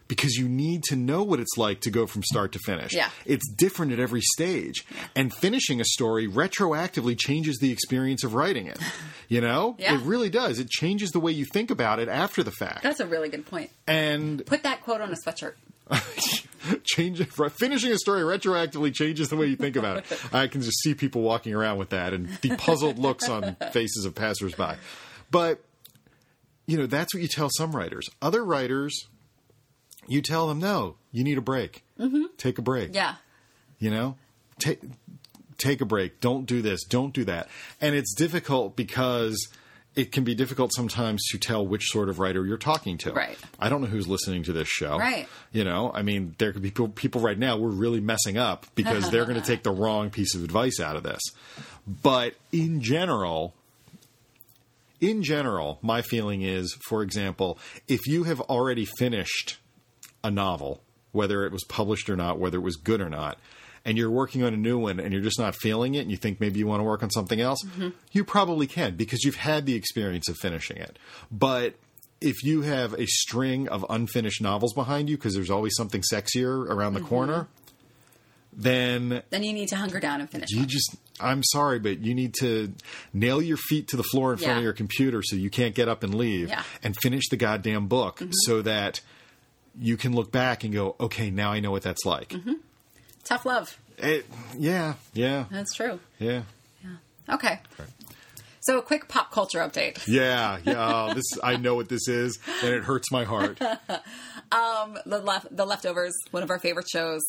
Because 0.07 0.35
you 0.35 0.47
need 0.47 0.83
to 0.83 0.95
know 0.95 1.23
what 1.23 1.39
it's 1.39 1.57
like 1.57 1.81
to 1.81 1.89
go 1.89 2.05
from 2.05 2.23
start 2.23 2.51
to 2.51 2.59
finish. 2.59 2.93
Yeah. 2.93 3.09
It's 3.25 3.49
different 3.49 3.91
at 3.91 3.99
every 3.99 4.21
stage. 4.21 4.85
And 5.15 5.33
finishing 5.33 5.81
a 5.81 5.85
story 5.85 6.27
retroactively 6.27 7.17
changes 7.17 7.57
the 7.57 7.71
experience 7.71 8.23
of 8.23 8.33
writing 8.33 8.67
it. 8.67 8.79
You 9.27 9.41
know? 9.41 9.75
Yeah. 9.79 9.95
It 9.95 10.01
really 10.01 10.29
does. 10.29 10.59
It 10.59 10.69
changes 10.69 11.09
the 11.09 11.19
way 11.19 11.31
you 11.31 11.45
think 11.45 11.71
about 11.71 11.97
it 11.97 12.07
after 12.07 12.43
the 12.43 12.51
fact. 12.51 12.83
That's 12.83 12.99
a 12.99 13.07
really 13.07 13.27
good 13.27 13.47
point. 13.47 13.71
and 13.87 14.45
Put 14.45 14.61
that 14.61 14.83
quote 14.83 15.01
on 15.01 15.09
a 15.11 15.15
sweatshirt. 15.15 15.53
change 16.83 17.25
finishing 17.53 17.91
a 17.91 17.97
story 17.97 18.21
retroactively 18.21 18.93
changes 18.93 19.29
the 19.29 19.35
way 19.35 19.47
you 19.47 19.55
think 19.55 19.75
about 19.75 19.97
it. 19.97 20.05
I 20.33 20.45
can 20.47 20.61
just 20.61 20.79
see 20.81 20.93
people 20.93 21.21
walking 21.23 21.55
around 21.55 21.79
with 21.79 21.89
that 21.89 22.13
and 22.13 22.29
the 22.41 22.55
puzzled 22.55 22.99
looks 22.99 23.27
on 23.27 23.55
faces 23.71 24.05
of 24.05 24.13
passersby. 24.13 24.75
But 25.31 25.59
you 26.67 26.77
know, 26.77 26.85
that's 26.85 27.13
what 27.13 27.21
you 27.21 27.27
tell 27.27 27.49
some 27.57 27.75
writers. 27.75 28.07
Other 28.21 28.43
writers, 28.43 29.07
you 30.07 30.21
tell 30.21 30.47
them, 30.47 30.59
no, 30.59 30.95
you 31.11 31.23
need 31.23 31.37
a 31.37 31.41
break. 31.41 31.83
Mm-hmm. 31.99 32.23
Take 32.37 32.57
a 32.57 32.61
break. 32.61 32.93
Yeah. 32.93 33.15
You 33.79 33.89
know, 33.89 34.17
take 34.59 34.79
take 35.57 35.81
a 35.81 35.85
break. 35.85 36.19
Don't 36.19 36.45
do 36.45 36.61
this. 36.61 36.83
Don't 36.83 37.13
do 37.13 37.23
that. 37.25 37.49
And 37.81 37.95
it's 37.95 38.13
difficult 38.13 38.75
because 38.75 39.47
it 39.95 40.11
can 40.11 40.23
be 40.23 40.35
difficult 40.35 40.73
sometimes 40.73 41.23
to 41.31 41.37
tell 41.37 41.65
which 41.65 41.85
sort 41.85 42.09
of 42.09 42.19
writer 42.19 42.45
you're 42.45 42.57
talking 42.57 42.97
to. 42.99 43.13
Right. 43.13 43.37
I 43.59 43.69
don't 43.69 43.81
know 43.81 43.87
who's 43.87 44.07
listening 44.07 44.43
to 44.43 44.53
this 44.53 44.67
show. 44.67 44.97
Right. 44.97 45.27
You 45.53 45.63
know, 45.63 45.91
I 45.93 46.01
mean, 46.01 46.35
there 46.37 46.51
could 46.51 46.61
be 46.61 46.69
people, 46.69 46.89
people 46.89 47.21
right 47.21 47.37
now 47.37 47.57
we're 47.57 47.69
really 47.69 48.01
messing 48.01 48.37
up 48.37 48.65
because 48.75 49.09
they're 49.09 49.25
going 49.25 49.41
to 49.41 49.45
take 49.45 49.63
the 49.63 49.71
wrong 49.71 50.09
piece 50.09 50.35
of 50.35 50.43
advice 50.43 50.79
out 50.81 50.97
of 50.97 51.03
this. 51.03 51.21
But 51.87 52.35
in 52.51 52.81
general, 52.81 53.53
in 54.99 55.23
general, 55.23 55.79
my 55.81 56.01
feeling 56.01 56.41
is, 56.41 56.77
for 56.87 57.01
example, 57.01 57.57
if 57.87 58.05
you 58.05 58.23
have 58.23 58.41
already 58.41 58.85
finished 58.97 59.59
a 60.25 60.31
novel, 60.31 60.81
whether 61.11 61.45
it 61.45 61.51
was 61.51 61.63
published 61.63 62.09
or 62.09 62.15
not, 62.15 62.39
whether 62.39 62.57
it 62.57 62.61
was 62.61 62.75
good 62.75 62.99
or 63.01 63.09
not, 63.09 63.37
and 63.85 63.97
you're 63.97 64.09
working 64.11 64.43
on 64.43 64.53
a 64.53 64.57
new 64.57 64.77
one 64.79 64.99
and 64.99 65.13
you're 65.13 65.21
just 65.21 65.37
not 65.39 65.55
feeling 65.55 65.93
it 65.95 65.99
and 65.99 66.11
you 66.11 66.17
think 66.17 66.39
maybe 66.39 66.57
you 66.59 66.65
want 66.67 66.79
to 66.79 66.83
work 66.83 67.03
on 67.03 67.11
something 67.11 67.39
else, 67.39 67.59
you 68.11 68.23
probably 68.25 68.65
can 68.67 68.95
because 68.95 69.23
you've 69.23 69.35
had 69.35 69.65
the 69.65 69.75
experience 69.75 70.27
of 70.27 70.35
finishing 70.41 70.77
it. 70.77 70.97
But 71.31 71.75
if 72.19 72.43
you 72.43 72.63
have 72.63 72.93
a 72.93 73.05
string 73.05 73.67
of 73.69 73.85
unfinished 73.89 74.41
novels 74.41 74.73
behind 74.73 75.09
you 75.09 75.17
because 75.17 75.35
there's 75.35 75.51
always 75.51 75.75
something 75.75 76.01
sexier 76.11 76.67
around 76.67 76.93
the 76.95 77.01
corner, 77.01 77.47
then 78.57 79.21
Then 79.29 79.43
you 79.43 79.53
need 79.53 79.67
to 79.69 79.75
hunker 79.75 79.99
down 79.99 80.21
and 80.21 80.29
finish. 80.29 80.49
you 80.51 80.59
one. 80.59 80.67
just 80.67 80.95
I'm 81.19 81.43
sorry, 81.43 81.77
but 81.79 81.99
you 81.99 82.13
need 82.15 82.33
to 82.39 82.73
nail 83.13 83.41
your 83.41 83.57
feet 83.57 83.89
to 83.89 83.97
the 83.97 84.03
floor 84.03 84.31
in 84.33 84.37
front 84.39 84.57
of 84.57 84.63
your 84.63 84.73
computer 84.73 85.21
so 85.23 85.35
you 85.35 85.49
can't 85.49 85.75
get 85.75 85.87
up 85.89 86.03
and 86.03 86.15
leave 86.15 86.49
Yeah. 86.49 86.59
Mm-hmm. 86.59 86.85
and 86.87 86.95
finish 86.97 87.29
the 87.29 87.37
goddamn 87.37 87.87
book 87.87 88.21
so 88.45 88.61
that 88.61 89.01
you 89.79 89.97
can 89.97 90.13
look 90.13 90.31
back 90.31 90.63
and 90.63 90.73
go, 90.73 90.95
okay, 90.99 91.29
now 91.31 91.51
I 91.51 91.59
know 91.59 91.71
what 91.71 91.81
that's 91.83 92.05
like. 92.05 92.29
Mm-hmm. 92.29 92.53
Tough 93.23 93.45
love. 93.45 93.77
It, 93.97 94.25
yeah, 94.57 94.95
yeah, 95.13 95.45
That's 95.49 95.73
true. 95.73 95.99
yeah. 96.19 96.41
Yeah. 96.83 97.35
Okay. 97.35 97.59
So 98.61 98.79
a 98.79 98.81
quick 98.81 99.07
pop 99.07 99.31
culture 99.31 99.59
update. 99.59 100.03
Yeah, 100.07 100.57
yeah. 100.65 101.05
Oh, 101.09 101.13
this 101.13 101.25
I 101.43 101.55
know 101.57 101.75
what 101.75 101.87
this 101.87 102.07
is, 102.07 102.37
and 102.63 102.73
it 102.73 102.83
hurts 102.83 103.11
my 103.11 103.23
heart. 103.23 103.59
The 104.51 105.19
left, 105.23 105.55
the 105.55 105.65
leftovers, 105.65 106.13
one 106.31 106.41
of 106.43 106.49
our 106.49 106.59
favorite 106.59 106.87
shows. 106.89 107.21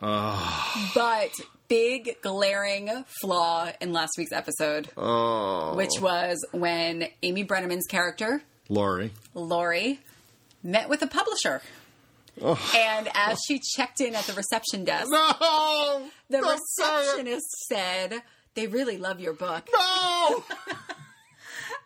But 0.00 1.30
big 1.68 2.16
glaring 2.22 3.04
flaw 3.20 3.70
in 3.80 3.92
last 3.92 4.12
week's 4.18 4.32
episode, 4.32 4.88
Oh, 4.96 5.74
which 5.74 6.00
was 6.00 6.44
when 6.52 7.08
Amy 7.22 7.44
Brenneman's 7.44 7.86
character 7.86 8.42
Laurie. 8.68 9.12
Lori 9.34 10.00
met 10.62 10.88
with 10.88 11.02
a 11.02 11.06
publisher. 11.06 11.62
And 12.42 13.08
as 13.14 13.38
she 13.46 13.60
checked 13.76 14.00
in 14.00 14.14
at 14.14 14.24
the 14.24 14.32
reception 14.32 14.84
desk, 14.84 15.08
No, 15.10 16.06
the 16.30 16.38
don't 16.38 16.58
say 16.58 16.82
it. 16.84 16.98
receptionist 17.00 17.50
said, 17.68 18.22
They 18.54 18.66
really 18.66 18.96
love 18.96 19.20
your 19.20 19.34
book. 19.34 19.68
No. 19.72 20.44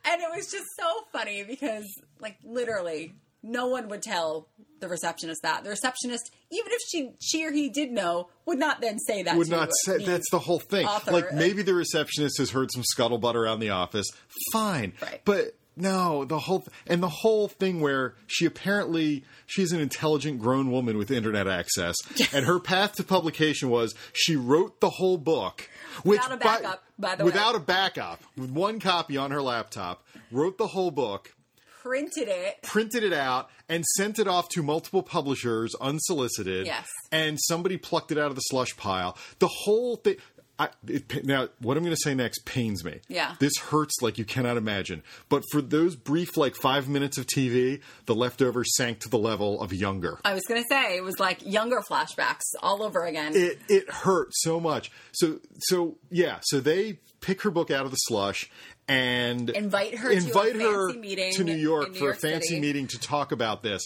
And 0.09 0.23
it 0.23 0.29
was 0.37 0.47
just 0.53 0.67
so 0.79 1.01
funny 1.13 1.43
because, 1.43 1.85
like, 2.21 2.37
literally, 2.45 3.15
no 3.43 3.67
one 3.67 3.89
would 3.89 4.03
tell 4.03 4.47
the 4.79 4.87
receptionist 4.87 5.43
that. 5.43 5.65
The 5.65 5.71
receptionist, 5.71 6.31
even 6.53 6.71
if 6.71 6.81
she 6.89 7.11
she 7.21 7.45
or 7.45 7.51
he 7.51 7.69
did 7.69 7.91
know, 7.91 8.29
would 8.45 8.59
not 8.59 8.81
then 8.81 9.01
say 9.01 9.25
that. 9.25 9.37
would 9.37 9.49
not 9.51 9.69
say 9.85 10.05
that's 10.05 10.31
the 10.31 10.39
whole 10.39 10.61
thing. 10.61 10.87
author. 10.87 11.11
Like 11.11 11.33
maybe 11.35 11.63
the 11.63 11.75
receptionist 11.75 12.39
has 12.39 12.51
heard 12.51 12.71
some 12.73 12.85
scuttlebutt 12.85 13.35
around 13.35 13.59
the 13.59 13.71
office. 13.71 14.07
Fine, 14.53 14.93
Right. 15.03 15.23
but 15.25 15.57
no, 15.77 16.25
the 16.25 16.39
whole 16.39 16.65
and 16.87 17.03
the 17.03 17.09
whole 17.09 17.49
thing 17.49 17.81
where 17.81 18.15
she 18.27 18.47
apparently 18.47 19.25
she's 19.45 19.73
an 19.73 19.81
intelligent 19.81 20.41
grown 20.41 20.71
woman 20.71 20.97
with 20.97 21.11
internet 21.11 21.47
access, 21.47 21.97
and 22.33 22.47
her 22.47 22.59
path 22.59 22.95
to 22.97 23.05
publication 23.05 23.69
was 23.69 23.95
she 24.13 24.37
wrote 24.37 24.81
the 24.81 24.91
whole 24.91 25.19
book. 25.19 25.69
Which 26.03 26.21
Without 26.21 26.33
a 26.33 26.37
backup, 26.37 26.85
by 26.99 27.15
the 27.17 27.25
way. 27.25 27.31
without 27.31 27.55
a 27.55 27.61
backup, 27.61 28.23
with 28.37 28.51
one 28.51 28.81
copy 28.81 29.17
on 29.17 29.31
her 29.31 29.43
laptop, 29.43 30.05
wrote 30.31 30.59
the 30.59 30.67
whole 30.69 30.91
book, 30.91 31.35
printed 31.83 32.29
it. 32.29 32.63
printed 32.63 33.03
it 33.03 33.13
out 33.13 33.49
and 33.69 33.85
sent 33.97 34.19
it 34.19 34.27
off 34.29 34.49
to 34.51 34.63
multiple 34.63 35.03
publishers 35.03 35.75
unsolicited. 35.81 36.67
Yes. 36.67 36.87
And 37.13 37.39
somebody 37.41 37.77
plucked 37.77 38.13
it 38.13 38.19
out 38.19 38.29
of 38.29 38.35
the 38.35 38.41
slush 38.43 38.77
pile. 38.77 39.17
The 39.39 39.49
whole 39.49 39.97
thing. 39.97 40.17
I, 40.59 40.71
it, 40.87 41.25
now, 41.27 41.49
what 41.61 41.77
I'm 41.77 41.83
going 41.83 41.95
to 41.95 42.01
say 42.03 42.15
next 42.15 42.47
pains 42.47 42.83
me. 42.83 43.01
Yeah. 43.09 43.35
This 43.39 43.53
hurts 43.59 44.01
like 44.01 44.17
you 44.17 44.25
cannot 44.25 44.57
imagine. 44.57 45.03
But 45.29 45.43
for 45.53 45.61
those 45.61 45.97
brief, 45.97 46.37
like 46.39 46.55
five 46.57 46.89
minutes 46.89 47.19
of 47.19 47.27
TV, 47.27 47.83
the 48.07 48.15
leftovers 48.15 48.75
sank 48.75 49.01
to 49.01 49.11
the 49.11 49.19
level 49.19 49.61
of 49.61 49.75
younger. 49.75 50.19
I 50.25 50.33
was 50.33 50.45
going 50.49 50.63
to 50.63 50.67
say, 50.69 50.97
it 50.97 51.03
was 51.03 51.21
like 51.21 51.45
younger 51.45 51.83
flashbacks 51.89 52.41
all 52.63 52.83
over 52.83 53.05
again. 53.05 53.33
It 53.35 53.59
it 53.69 53.91
hurt 53.91 54.29
so 54.33 54.59
much. 54.59 54.91
So 55.13 55.41
so 55.59 55.99
yeah. 56.11 56.39
So 56.43 56.61
they 56.61 57.01
pick 57.21 57.43
her 57.43 57.51
book 57.51 57.71
out 57.71 57.85
of 57.85 57.91
the 57.91 57.97
slush 57.97 58.51
and 58.89 59.51
Invite 59.51 59.97
her 59.97 60.09
to 60.11 60.15
a 60.15 60.19
invite 60.19 60.55
her 60.57 60.89
fancy 60.89 61.01
meeting 61.01 61.33
to 61.35 61.45
New 61.45 61.57
York 61.57 61.89
in 61.89 61.93
New 61.93 61.99
for 61.99 62.05
York 62.07 62.17
a 62.17 62.21
fancy 62.21 62.49
City. 62.49 62.61
meeting 62.61 62.87
to 62.89 62.99
talk 62.99 63.33
about 63.33 63.63
this. 63.63 63.83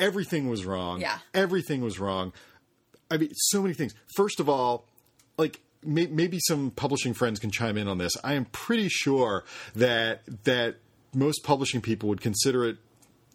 Everything 0.00 0.48
was 0.48 0.64
wrong. 0.64 1.00
Yeah. 1.00 1.18
everything 1.32 1.80
was 1.82 2.00
wrong. 2.00 2.32
I 3.10 3.18
mean, 3.18 3.30
so 3.34 3.62
many 3.62 3.74
things. 3.74 3.94
First 4.16 4.40
of 4.40 4.48
all, 4.48 4.86
like 5.36 5.60
may, 5.84 6.06
maybe 6.06 6.38
some 6.40 6.70
publishing 6.70 7.14
friends 7.14 7.38
can 7.38 7.50
chime 7.50 7.76
in 7.76 7.88
on 7.88 7.98
this. 7.98 8.12
I 8.24 8.34
am 8.34 8.46
pretty 8.46 8.88
sure 8.88 9.44
that 9.74 10.22
that 10.44 10.76
most 11.14 11.42
publishing 11.44 11.80
people 11.80 12.08
would 12.08 12.20
consider 12.20 12.64
it 12.64 12.76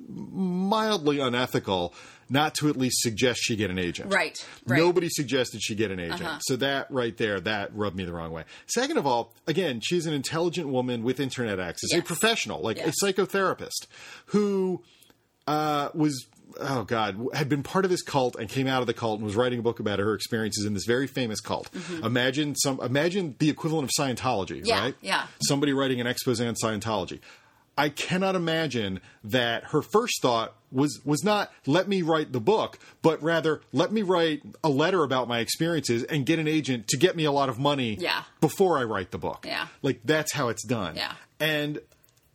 mildly 0.07 1.19
unethical 1.19 1.93
not 2.29 2.53
to 2.55 2.67
at 2.69 2.75
least 2.75 3.01
suggest 3.01 3.39
she 3.41 3.55
get 3.55 3.71
an 3.71 3.79
agent. 3.79 4.13
Right, 4.13 4.38
right. 4.65 4.77
Nobody 4.77 5.07
suggested 5.10 5.62
she 5.63 5.75
get 5.75 5.91
an 5.91 5.99
agent. 5.99 6.21
Uh-huh. 6.23 6.39
So 6.41 6.55
that 6.57 6.91
right 6.91 7.15
there, 7.15 7.39
that 7.39 7.73
rubbed 7.75 7.95
me 7.95 8.03
the 8.03 8.12
wrong 8.13 8.31
way. 8.31 8.43
Second 8.65 8.97
of 8.97 9.07
all, 9.07 9.33
again, 9.47 9.79
she's 9.81 10.05
an 10.05 10.13
intelligent 10.13 10.67
woman 10.67 11.03
with 11.03 11.19
internet 11.19 11.60
access, 11.60 11.93
a 11.93 12.01
professional, 12.01 12.62
like 12.62 12.77
Yes. 12.77 12.95
a 13.01 13.05
psychotherapist 13.05 13.88
who 14.27 14.83
uh, 15.47 15.89
was 15.93 16.27
oh 16.60 16.83
god 16.83 17.17
had 17.33 17.49
been 17.49 17.63
part 17.63 17.83
of 17.86 17.91
this 17.91 18.01
cult 18.01 18.36
and 18.38 18.49
came 18.49 18.67
out 18.67 18.81
of 18.81 18.88
the 18.88 18.93
cult 18.93 19.17
and 19.19 19.25
was 19.25 19.36
writing 19.36 19.60
a 19.60 19.62
book 19.62 19.79
about 19.79 19.99
her 19.99 20.13
experiences 20.13 20.65
in 20.65 20.73
this 20.73 20.86
very 20.86 21.07
famous 21.07 21.39
cult. 21.41 21.69
Imagine 22.03 22.55
some 22.55 22.79
imagine 22.81 23.36
the 23.39 23.49
equivalent 23.49 23.83
of 23.86 23.91
Scientology, 23.97 24.57
Mm-hmm. 24.62 24.65
Yeah, 24.65 24.81
right? 24.81 24.95
yeah. 25.01 25.27
Somebody 25.41 25.73
writing 25.73 25.99
an 26.01 26.07
expose 26.07 26.39
on 26.41 26.55
Scientology. 26.55 27.19
I 27.79 27.89
cannot 27.89 28.36
imagine 28.36 29.01
that 29.23 29.65
her 29.65 29.83
first 29.83 30.19
thought 30.21 30.55
was 30.71 30.99
was 31.05 31.23
not 31.23 31.51
let 31.67 31.88
me 31.88 32.01
write 32.01 32.31
the 32.31 32.39
book, 32.39 32.79
but 33.03 33.21
rather 33.21 33.62
let 33.71 33.91
me 33.91 34.01
write 34.01 34.41
a 34.63 34.69
letter 34.69 35.03
about 35.03 35.27
my 35.27 35.39
experiences 35.39 36.03
and 36.03 36.25
get 36.25 36.39
an 36.39 36.47
agent 36.47 36.88
to 36.88 36.97
get 36.97 37.15
me 37.15 37.25
a 37.25 37.31
lot 37.31 37.49
of 37.49 37.60
money 37.60 37.95
Yeah. 37.99 38.23
before 38.41 38.79
I 38.79 38.83
write 38.83 39.12
the 39.12 39.19
book. 39.19 39.45
Yeah. 39.47 39.67
Like 39.83 39.99
that's 40.03 40.33
how 40.33 40.47
it's 40.49 40.65
done. 40.65 40.95
Yeah. 40.95 41.13
And 41.39 41.79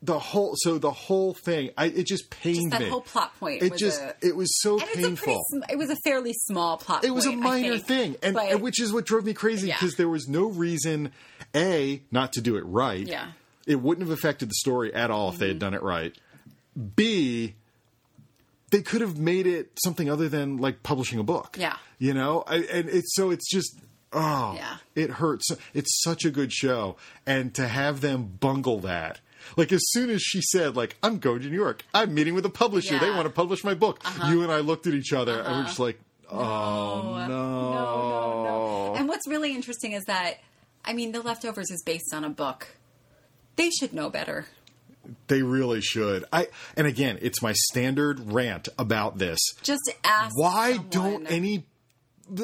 the 0.04 0.18
whole 0.18 0.54
so 0.56 0.78
the 0.78 0.90
whole 0.90 1.32
thing 1.32 1.70
I 1.78 1.86
it 1.86 2.06
just 2.06 2.28
pained 2.28 2.72
that 2.72 2.80
me. 2.80 2.88
whole 2.88 3.00
plot 3.02 3.38
point 3.38 3.62
It 3.62 3.70
was 3.70 3.80
just 3.80 4.00
a- 4.02 4.16
it 4.20 4.34
was 4.34 4.48
so 4.60 4.76
a 4.76 4.80
pretty, 4.80 5.02
painful. 5.02 5.40
it 5.70 5.78
was 5.78 5.90
a 5.90 5.96
fairly 6.04 6.32
small 6.32 6.76
plot. 6.76 7.04
It 7.04 7.10
was 7.14 7.24
a 7.24 7.30
point, 7.30 7.40
minor 7.40 7.78
think. 7.78 7.86
thing, 7.86 8.16
and, 8.22 8.34
But- 8.34 8.50
and 8.50 8.62
which 8.62 8.80
is 8.80 8.92
what 8.92 9.06
drove 9.06 9.24
me 9.24 9.32
crazy 9.32 9.68
Yeah. 9.68 9.76
because 9.78 9.94
there 9.96 10.08
was 10.08 10.26
no 10.28 10.46
reason, 10.46 11.12
a, 11.54 12.02
not 12.10 12.32
to 12.32 12.40
do 12.40 12.56
it 12.56 12.62
right. 12.66 13.06
Yeah. 13.06 13.20
Mm-hmm. 13.22 13.30
it 13.70 13.80
wouldn't 13.80 14.06
have 14.08 14.18
affected 14.18 14.48
the 14.50 14.54
story 14.56 14.92
at 14.92 15.10
all 15.12 15.28
if 15.28 15.38
they 15.38 15.46
had 15.48 15.60
done 15.60 15.72
it 15.74 15.82
right. 15.84 16.12
B, 16.96 17.54
they 18.70 18.82
could 18.82 19.02
have 19.02 19.18
made 19.18 19.46
it 19.46 19.70
something 19.84 20.10
other 20.10 20.28
than 20.28 20.56
like 20.56 20.82
publishing 20.82 21.18
a 21.20 21.22
book. 21.22 21.56
Yeah. 21.58 21.76
you 21.98 22.12
know, 22.14 22.42
I, 22.46 22.56
and 22.56 22.88
it's 22.88 23.14
so 23.14 23.30
it's 23.30 23.48
just 23.50 23.78
oh, 24.12 24.54
Yeah. 24.56 24.76
it 24.96 25.10
hurts. 25.10 25.48
It's 25.74 26.02
such 26.02 26.24
a 26.24 26.30
good 26.30 26.52
show, 26.52 26.96
and 27.24 27.54
to 27.54 27.68
have 27.68 28.00
them 28.00 28.36
bungle 28.40 28.80
that. 28.80 29.20
Like 29.56 29.72
as 29.72 29.80
soon 29.90 30.10
as 30.10 30.22
she 30.22 30.40
said, 30.42 30.76
"Like 30.76 30.96
I'm 31.02 31.18
going 31.18 31.40
to 31.42 31.48
New 31.48 31.56
York, 31.56 31.84
I'm 31.94 32.14
meeting 32.14 32.34
with 32.34 32.44
a 32.46 32.50
publisher. 32.50 32.98
They 32.98 33.06
Yeah. 33.06 33.12
Uh-huh. 33.12 33.16
want 33.22 33.26
to 33.28 33.34
publish 33.34 33.64
my 33.64 33.74
book." 33.74 34.02
You 34.28 34.42
and 34.42 34.50
I 34.52 34.60
looked 34.60 34.86
at 34.86 34.94
each 34.94 35.12
other, 35.12 35.40
and 35.40 35.56
we're 35.56 35.64
just 35.64 35.78
like, 35.78 36.00
"Oh 36.30 37.16
no, 37.16 37.26
no, 37.28 37.72
no, 37.72 37.72
no. 37.72 38.44
no. 38.44 38.94
And 38.96 39.08
what's 39.08 39.26
really 39.28 39.54
interesting 39.54 39.92
is 39.92 40.04
that, 40.04 40.34
I 40.84 40.92
mean, 40.92 41.12
The 41.12 41.20
Leftovers 41.22 41.70
is 41.70 41.82
based 41.82 42.12
on 42.14 42.24
a 42.24 42.30
book. 42.30 42.68
They 43.56 43.70
should 43.70 43.92
know 43.92 44.08
better. 44.10 44.46
They 45.26 45.42
really 45.42 45.80
should. 45.80 46.24
I 46.32 46.48
and 46.76 46.86
again, 46.86 47.18
it's 47.20 47.42
my 47.42 47.52
standard 47.54 48.32
rant 48.32 48.68
about 48.78 49.18
this. 49.18 49.38
Just 49.62 49.90
ask. 50.04 50.36
Why 50.38 50.74
someone. 50.74 50.88
don't 50.90 51.26
any 51.26 51.66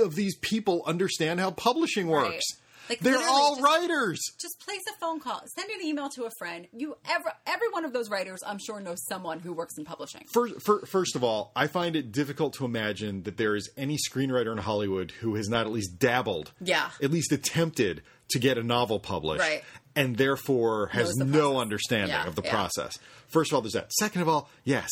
of 0.03 0.17
these 0.17 0.37
people 0.39 0.83
understand 0.87 1.39
how 1.41 1.53
publishing 1.53 2.11
Right. 2.11 2.43
Like, 2.89 3.01
They're 3.01 3.19
all 3.19 3.57
just- 3.57 3.63
writers. 3.63 4.21
Just 4.41 4.59
place 4.61 4.83
a 4.89 4.99
phone 4.99 5.21
call. 5.21 5.43
Send 5.55 5.71
an 5.71 5.83
email 5.85 6.09
to 6.11 6.25
a 6.25 6.31
friend. 6.39 6.67
You 6.73 6.97
ever 7.09 7.33
every 7.47 7.69
one 7.71 7.85
of 7.85 7.93
those 7.93 8.09
writers, 8.11 8.41
I'm 8.47 8.59
sure, 8.59 8.81
knows 8.81 9.05
someone 9.07 9.41
who 9.41 9.53
works 9.53 9.77
in 9.79 9.85
publishing. 9.85 10.25
First, 10.33 10.63
fir- 10.63 10.87
first 10.87 11.17
of 11.17 11.23
all, 11.25 11.53
I 11.57 11.67
find 11.67 11.97
it 11.97 12.13
difficult 12.13 12.55
to 12.55 12.65
imagine 12.65 13.23
that 13.25 13.37
there 13.37 13.57
is 13.57 13.71
any 13.77 13.97
screenwriter 13.97 14.53
in 14.53 14.59
Hollywood 14.59 15.11
who 15.21 15.35
has 15.37 15.49
not 15.49 15.67
at 15.67 15.73
least 15.73 15.99
dabbled, 15.99 16.53
Yeah. 16.61 16.91
at 17.03 17.11
least 17.11 17.33
attempted 17.33 18.03
to 18.31 18.39
get 18.39 18.59
a 18.59 18.63
novel 18.63 19.01
published, 19.01 19.41
Right. 19.41 19.65
and 19.97 20.17
therefore 20.17 20.89
has 20.89 21.13
the 21.15 21.25
no 21.25 21.51
process. 21.53 21.61
understanding 21.63 22.11
Yeah, 22.11 22.27
of 22.27 22.35
the 22.37 22.43
yeah. 22.43 22.51
process. 22.51 22.99
First 23.29 23.51
of 23.53 23.57
all, 23.57 23.63
there's 23.63 23.73
that. 23.75 23.93
Second 23.93 24.23
of 24.23 24.29
all, 24.29 24.51
yes, 24.65 24.91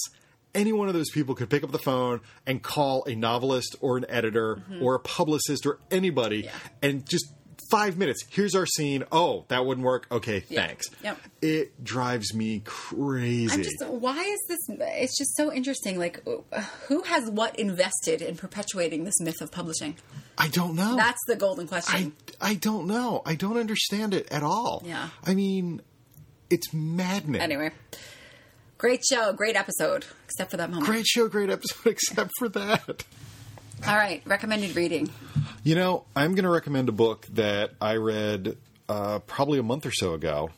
any 0.55 0.73
one 0.73 0.89
of 0.89 0.95
those 0.95 1.11
people 1.11 1.35
could 1.35 1.51
pick 1.51 1.63
up 1.63 1.71
the 1.71 1.79
phone 1.79 2.21
and 2.47 2.63
call 2.63 3.05
a 3.05 3.15
novelist 3.15 3.77
or 3.81 3.99
an 3.99 4.07
editor 4.09 4.63
or 4.81 4.95
a 4.95 5.01
publicist 5.01 5.67
or 5.67 5.79
anybody 5.91 6.45
Mm-hmm. 6.45 6.57
Yeah. 6.83 6.89
and 6.89 7.07
just 7.07 7.27
five 7.71 7.97
minutes. 7.99 8.25
Here's 8.31 8.55
our 8.55 8.67
scene. 8.67 9.05
Oh, 9.13 9.45
that 9.49 9.65
wouldn't 9.67 9.85
work. 9.87 10.07
Okay, 10.11 10.45
Yeah. 10.49 10.67
thanks. 10.67 10.87
Yep. 11.03 11.19
It 11.43 11.85
drives 11.85 12.35
me 12.35 12.63
crazy. 12.65 13.53
I'm 13.53 13.63
just 13.63 13.85
why 13.87 14.19
is 14.19 14.41
this? 14.49 14.59
It's 14.69 15.17
just 15.19 15.37
so 15.37 15.53
interesting. 15.53 15.99
Like, 15.99 16.23
who 16.89 17.03
has 17.03 17.31
what 17.31 17.59
invested 17.59 18.23
in 18.23 18.37
perpetuating 18.37 19.05
this 19.05 19.21
myth 19.21 19.41
of 19.41 19.51
publishing? 19.53 19.97
I 20.39 20.49
don't 20.49 20.75
know. 20.75 20.97
That's 20.97 21.21
the 21.27 21.37
golden 21.37 21.67
I 21.67 21.69
question. 21.69 22.13
I 22.41 22.55
don't 22.55 22.87
know. 22.87 23.23
I 23.25 23.35
don't 23.35 23.57
understand 23.57 24.13
it 24.15 24.29
at 24.31 24.43
all. 24.43 24.83
Yeah. 24.85 25.09
I 25.25 25.35
mean, 25.35 25.81
it's 26.51 26.73
maddening. 26.75 27.41
anyway, 27.41 27.71
great 28.79 29.05
show, 29.05 29.33
great 29.33 29.57
episode, 29.57 30.05
except 30.27 30.51
for 30.51 30.57
that 30.59 30.69
moment. 30.71 30.87
Great 30.87 31.07
show, 31.07 31.29
great 31.29 31.51
episode, 31.51 31.87
except 31.91 32.31
for 32.39 32.49
that. 32.51 33.05
All 33.87 33.97
right, 33.97 34.23
recommended 34.25 34.75
reading. 34.77 35.11
You 35.67 35.75
know, 35.75 36.05
I'm 36.15 36.37
going 36.37 36.45
to 36.45 36.51
recommend 36.51 36.89
a 36.89 36.93
book 36.93 37.27
that 37.33 37.73
I 37.81 37.97
read 37.97 38.57
uh, 38.89 39.19
probably 39.19 39.59
a 39.59 39.65
month 39.65 39.85
or 39.85 39.91
so 39.91 40.15
ago, 40.15 40.51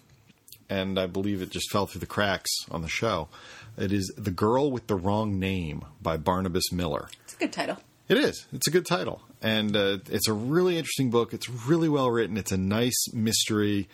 and 0.68 1.01
I 1.01 1.07
believe 1.07 1.40
it 1.40 1.49
just 1.49 1.71
fell 1.71 1.87
through 1.87 2.01
the 2.01 2.07
cracks 2.07 2.51
on 2.71 2.83
the 2.83 2.90
show. 2.90 3.29
It 3.79 3.90
is 3.90 4.12
The 4.18 4.31
Girl 4.31 4.71
with 4.71 4.87
the 4.87 4.97
Wrong 4.97 5.38
Name 5.38 5.83
by 6.03 6.18
Barnabas 6.18 6.71
Miller. 6.73 7.09
It's 7.25 7.33
a 7.33 7.38
good 7.38 7.55
title. 7.55 7.79
It 8.11 8.18
is. 8.18 8.44
It's 8.53 8.66
a 8.66 8.71
good 8.71 8.85
title, 8.85 9.23
and 9.40 9.75
uh, 9.75 9.97
it's 10.11 10.29
a 10.29 10.35
really 10.35 10.77
interesting 10.77 11.09
book. 11.09 11.33
It's 11.33 11.49
really 11.49 11.88
well 11.88 12.11
written. 12.11 12.37
It's 12.37 12.53
a 12.53 12.59
nice 12.59 13.11
mystery, 13.14 13.88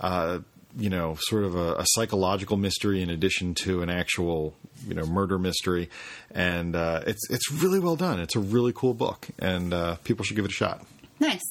uh, 0.00 0.40
you 0.76 0.90
know, 0.90 1.16
sort 1.20 1.44
of 1.44 1.54
a, 1.54 1.74
a 1.74 1.84
psychological 1.90 2.56
mystery 2.56 3.02
in 3.02 3.08
addition 3.08 3.54
to 3.62 3.82
an 3.82 3.88
actual, 3.88 4.56
you 4.86 4.94
know, 4.94 5.06
murder 5.06 5.38
mystery, 5.38 5.90
and 6.32 6.74
uh, 6.74 7.02
it's 7.06 7.30
it's 7.30 7.50
really 7.52 7.78
well 7.78 7.96
done. 7.96 8.20
It's 8.20 8.36
a 8.36 8.40
really 8.40 8.72
cool 8.74 8.94
book, 8.94 9.26
and 9.38 9.72
uh, 9.72 9.96
people 10.04 10.24
should 10.24 10.36
give 10.36 10.44
it 10.44 10.50
a 10.50 10.54
shot. 10.54 10.84
Nice. 11.20 11.42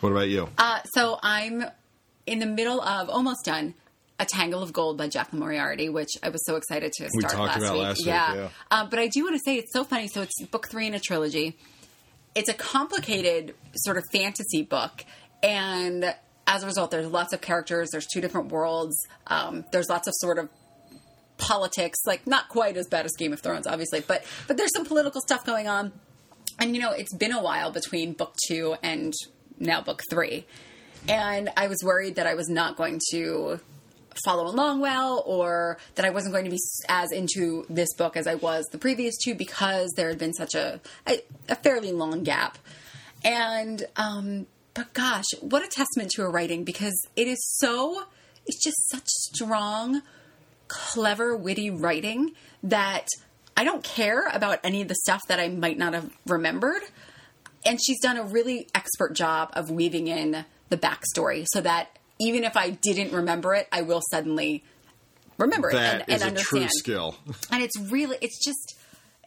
What 0.00 0.10
about 0.10 0.28
you? 0.28 0.48
Uh, 0.58 0.82
so 0.94 1.18
I'm 1.22 1.64
in 2.26 2.38
the 2.40 2.46
middle 2.46 2.80
of 2.80 3.08
almost 3.08 3.44
done. 3.44 3.74
A 4.16 4.24
Tangle 4.24 4.62
of 4.62 4.72
Gold 4.72 4.96
by 4.96 5.08
Jaclyn 5.08 5.40
Moriarty, 5.40 5.88
which 5.88 6.10
I 6.22 6.28
was 6.28 6.46
so 6.46 6.54
excited 6.54 6.92
to 6.92 7.10
We 7.12 7.20
start 7.22 7.32
talked 7.34 7.48
last 7.48 7.58
about 7.58 7.72
week. 7.72 7.82
last 7.82 7.98
week, 7.98 8.06
yeah. 8.06 8.34
yeah. 8.34 8.48
Um, 8.70 8.88
but 8.88 9.00
I 9.00 9.08
do 9.08 9.24
want 9.24 9.34
to 9.34 9.40
say 9.44 9.56
it's 9.56 9.72
so 9.72 9.82
funny. 9.82 10.06
So 10.06 10.22
it's 10.22 10.40
book 10.52 10.68
three 10.70 10.86
in 10.86 10.94
a 10.94 11.00
trilogy. 11.00 11.56
It's 12.36 12.48
a 12.48 12.54
complicated 12.54 13.54
sort 13.74 13.96
of 13.96 14.04
fantasy 14.12 14.62
book, 14.62 15.04
and 15.42 16.14
as 16.46 16.62
a 16.62 16.66
result, 16.66 16.92
there's 16.92 17.08
lots 17.08 17.32
of 17.32 17.40
characters. 17.40 17.90
There's 17.90 18.06
two 18.06 18.20
different 18.20 18.52
worlds. 18.52 18.96
Um, 19.26 19.64
there's 19.72 19.88
lots 19.88 20.06
of 20.06 20.14
sort 20.18 20.38
of 20.38 20.48
politics, 21.38 21.98
like 22.06 22.26
not 22.26 22.48
quite 22.48 22.76
as 22.76 22.86
bad 22.88 23.06
as 23.06 23.12
Game 23.18 23.32
of 23.32 23.40
Thrones, 23.40 23.66
obviously, 23.66 24.00
but 24.00 24.24
but 24.46 24.56
there's 24.56 24.72
some 24.74 24.84
political 24.84 25.20
stuff 25.20 25.44
going 25.44 25.68
on. 25.68 25.92
And 26.58 26.74
you 26.74 26.82
know, 26.82 26.92
it's 26.92 27.14
been 27.14 27.32
a 27.32 27.42
while 27.42 27.72
between 27.72 28.12
book 28.12 28.34
two 28.46 28.76
and 28.82 29.12
now 29.58 29.80
book 29.80 30.02
three, 30.08 30.46
and 31.08 31.50
I 31.56 31.66
was 31.66 31.82
worried 31.82 32.16
that 32.16 32.26
I 32.26 32.34
was 32.34 32.48
not 32.48 32.76
going 32.76 33.00
to 33.10 33.60
follow 34.24 34.46
along 34.46 34.80
well, 34.80 35.22
or 35.26 35.78
that 35.96 36.04
I 36.04 36.10
wasn't 36.10 36.32
going 36.32 36.44
to 36.44 36.50
be 36.50 36.60
as 36.88 37.10
into 37.10 37.66
this 37.68 37.92
book 37.94 38.16
as 38.16 38.26
I 38.26 38.36
was 38.36 38.66
the 38.70 38.78
previous 38.78 39.16
two 39.22 39.34
because 39.34 39.92
there 39.96 40.08
had 40.08 40.18
been 40.18 40.34
such 40.34 40.54
a 40.54 40.80
a, 41.08 41.20
a 41.48 41.56
fairly 41.56 41.92
long 41.92 42.22
gap. 42.22 42.58
And 43.24 43.84
um, 43.96 44.46
but 44.74 44.92
gosh, 44.92 45.24
what 45.40 45.64
a 45.64 45.68
testament 45.68 46.10
to 46.14 46.22
her 46.22 46.30
writing 46.30 46.64
because 46.64 47.06
it 47.16 47.26
is 47.26 47.38
so. 47.58 48.04
It's 48.46 48.62
just 48.62 48.90
such 48.90 49.06
strong 49.06 50.02
clever, 50.74 51.36
witty 51.36 51.70
writing 51.70 52.32
that 52.64 53.06
I 53.56 53.62
don't 53.64 53.84
care 53.84 54.26
about 54.28 54.58
any 54.64 54.82
of 54.82 54.88
the 54.88 54.96
stuff 54.96 55.20
that 55.28 55.38
I 55.38 55.48
might 55.48 55.78
not 55.78 55.94
have 55.94 56.10
remembered. 56.26 56.82
And 57.64 57.78
she's 57.82 58.00
done 58.00 58.16
a 58.16 58.24
really 58.24 58.68
expert 58.74 59.14
job 59.14 59.50
of 59.52 59.70
weaving 59.70 60.08
in 60.08 60.44
the 60.70 60.76
backstory 60.76 61.46
so 61.48 61.60
that 61.60 61.96
even 62.18 62.44
if 62.44 62.56
I 62.56 62.70
didn't 62.70 63.12
remember 63.12 63.54
it, 63.54 63.68
I 63.72 63.82
will 63.82 64.02
suddenly 64.10 64.64
remember 65.38 65.70
it 65.70 65.76
and, 65.76 66.04
is 66.08 66.14
and 66.14 66.22
a 66.22 66.26
understand. 66.26 66.64
true 66.64 66.68
skill. 66.70 67.16
And 67.52 67.62
it's 67.62 67.78
really, 67.78 68.16
it's 68.20 68.44
just, 68.44 68.76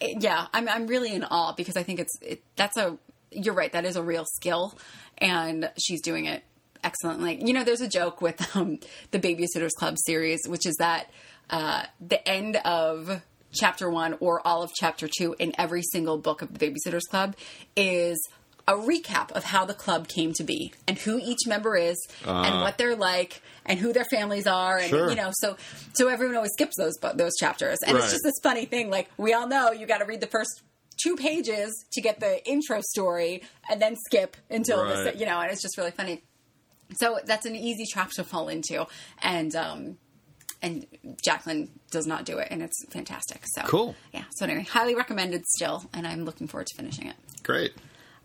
it- 0.01 0.21
yeah, 0.21 0.47
I'm, 0.53 0.67
I'm 0.67 0.87
really 0.87 1.13
in 1.13 1.23
awe 1.23 1.53
because 1.53 1.77
I 1.77 1.83
think 1.83 1.99
it's, 1.99 2.17
it, 2.21 2.43
that's 2.55 2.77
a, 2.77 2.97
you're 3.31 3.53
right, 3.53 3.71
that 3.71 3.85
is 3.85 3.95
a 3.95 4.03
real 4.03 4.25
skill. 4.35 4.77
And 5.17 5.71
she's 5.77 6.01
doing 6.01 6.25
it 6.25 6.43
excellently. 6.83 7.43
You 7.43 7.53
know, 7.53 7.63
there's 7.63 7.81
a 7.81 7.87
joke 7.89 8.21
with 8.21 8.39
um, 8.55 8.79
the 9.11 9.19
Babysitters 9.19 9.71
Club 9.77 9.95
series, 10.05 10.41
which 10.47 10.65
is 10.65 10.75
that 10.75 11.09
uh, 11.49 11.83
the 11.99 12.27
end 12.27 12.57
of 12.57 13.21
chapter 13.53 13.89
one 13.89 14.15
or 14.19 14.45
all 14.45 14.61
of 14.63 14.71
chapter 14.73 15.07
two 15.07 15.35
in 15.39 15.53
every 15.57 15.81
single 15.81 16.17
book 16.17 16.41
of 16.41 16.57
the 16.57 16.59
Babysitters 16.59 17.07
Club 17.09 17.35
is 17.75 18.19
a 18.67 18.73
recap 18.73 19.31
of 19.31 19.45
how 19.45 19.63
the 19.63 19.73
club 19.73 20.09
came 20.09 20.33
to 20.33 20.43
be 20.43 20.73
and 20.87 20.97
who 20.99 21.17
each 21.23 21.47
member 21.47 21.77
is 21.77 21.95
and 22.25 22.59
what 22.61 22.77
they're 22.77 22.97
like 22.97 23.41
and 23.65 23.79
who 23.79 23.93
their 23.93 24.03
families 24.11 24.45
are 24.45 24.77
and 24.77 24.89
Sure. 24.89 25.09
you 25.09 25.15
know 25.15 25.31
so 25.39 25.55
so 25.93 26.09
everyone 26.09 26.35
always 26.35 26.51
skips 26.51 26.75
those 26.77 26.93
those 27.15 27.37
chapters 27.39 27.77
and 27.85 27.95
Right. 27.95 28.03
it's 28.03 28.11
just 28.11 28.23
this 28.25 28.33
funny 28.43 28.65
thing 28.65 28.89
like 28.89 29.09
we 29.17 29.31
all 29.33 29.47
know 29.47 29.71
you 29.71 29.85
got 29.87 29.99
to 29.99 30.05
read 30.05 30.19
the 30.19 30.27
first 30.27 30.61
two 31.01 31.15
pages 31.15 31.85
to 31.93 32.01
get 32.01 32.19
the 32.19 32.45
intro 32.45 32.81
story 32.81 33.41
and 33.69 33.81
then 33.81 33.95
skip 34.07 34.35
until 34.49 34.79
the 34.85 34.93
Right. 34.95 35.13
se- 35.13 35.19
you 35.19 35.25
know 35.25 35.39
and 35.39 35.49
it's 35.49 35.61
just 35.61 35.77
really 35.77 35.91
funny 35.91 36.21
so 36.97 37.19
that's 37.25 37.45
an 37.45 37.55
easy 37.55 37.85
trap 37.89 38.11
to 38.11 38.23
fall 38.25 38.49
into 38.49 38.85
and 39.21 39.55
um 39.55 39.97
and 40.61 40.85
Jaclyn 41.27 41.69
does 41.91 42.07
not 42.07 42.25
do 42.25 42.37
it 42.39 42.47
and 42.51 42.61
it's 42.61 42.85
fantastic 42.89 43.41
so 43.53 43.61
Cool. 43.63 43.95
yeah 44.13 44.23
so 44.35 44.45
anyway 44.45 44.63
highly 44.63 44.95
recommended 44.95 45.45
still 45.45 45.83
and 45.93 46.07
I'm 46.07 46.25
looking 46.25 46.47
forward 46.47 46.67
to 46.67 46.75
finishing 46.75 47.07
it 47.07 47.15
Great. 47.43 47.73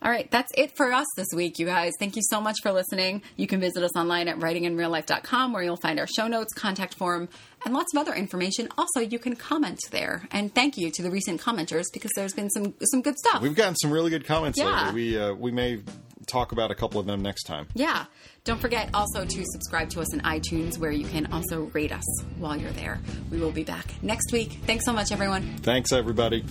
all 0.02 0.10
right, 0.10 0.28
that's 0.32 0.50
it 0.56 0.76
for 0.76 0.92
us 0.92 1.06
this 1.16 1.28
week, 1.32 1.60
you 1.60 1.66
guys. 1.66 1.92
Thank 2.00 2.16
you 2.16 2.22
so 2.24 2.40
much 2.40 2.56
for 2.60 2.72
listening. 2.72 3.22
You 3.36 3.46
can 3.46 3.60
visit 3.60 3.84
us 3.84 3.94
online 3.94 4.26
at 4.26 4.36
writinginreallife.com 4.40 5.52
where 5.52 5.62
you'll 5.62 5.76
find 5.76 6.00
our 6.00 6.08
show 6.08 6.26
notes, 6.26 6.52
contact 6.54 6.94
form, 6.94 7.28
and 7.64 7.72
lots 7.72 7.94
of 7.94 8.00
other 8.00 8.12
information. 8.12 8.66
Also, 8.76 8.98
you 8.98 9.20
can 9.20 9.36
comment 9.36 9.78
there. 9.92 10.26
And 10.32 10.52
thank 10.52 10.76
you 10.76 10.90
to 10.90 11.02
the 11.02 11.10
recent 11.10 11.40
commenters 11.40 11.84
because 11.92 12.10
there's 12.16 12.32
been 12.32 12.50
some 12.50 12.74
some 12.82 13.00
good 13.02 13.16
stuff. 13.16 13.42
We've 13.42 13.54
gotten 13.54 13.76
some 13.76 13.92
really 13.92 14.10
good 14.10 14.26
comments 14.26 14.58
Yeah. 14.58 14.86
lately. 14.86 14.94
We 15.12 15.18
uh, 15.20 15.34
we 15.34 15.52
may 15.52 15.82
talk 16.26 16.52
about 16.52 16.70
a 16.70 16.74
couple 16.74 17.00
of 17.00 17.06
them 17.06 17.22
next 17.22 17.44
time. 17.44 17.68
Yeah. 17.74 18.06
Don't 18.44 18.60
forget 18.60 18.90
also 18.94 19.24
to 19.24 19.44
subscribe 19.44 19.90
to 19.90 20.00
us 20.00 20.12
in 20.12 20.20
iTunes 20.20 20.78
where 20.78 20.90
you 20.90 21.06
can 21.06 21.32
also 21.32 21.62
rate 21.72 21.92
us 21.92 22.04
while 22.38 22.56
you're 22.56 22.72
there. 22.72 23.00
We 23.30 23.38
will 23.38 23.52
be 23.52 23.64
back 23.64 23.94
next 24.02 24.32
week. 24.32 24.58
Thanks 24.66 24.84
so 24.84 24.92
much, 24.92 25.12
everyone. 25.12 25.42
Thanks, 25.58 25.92
everybody. 25.92 26.44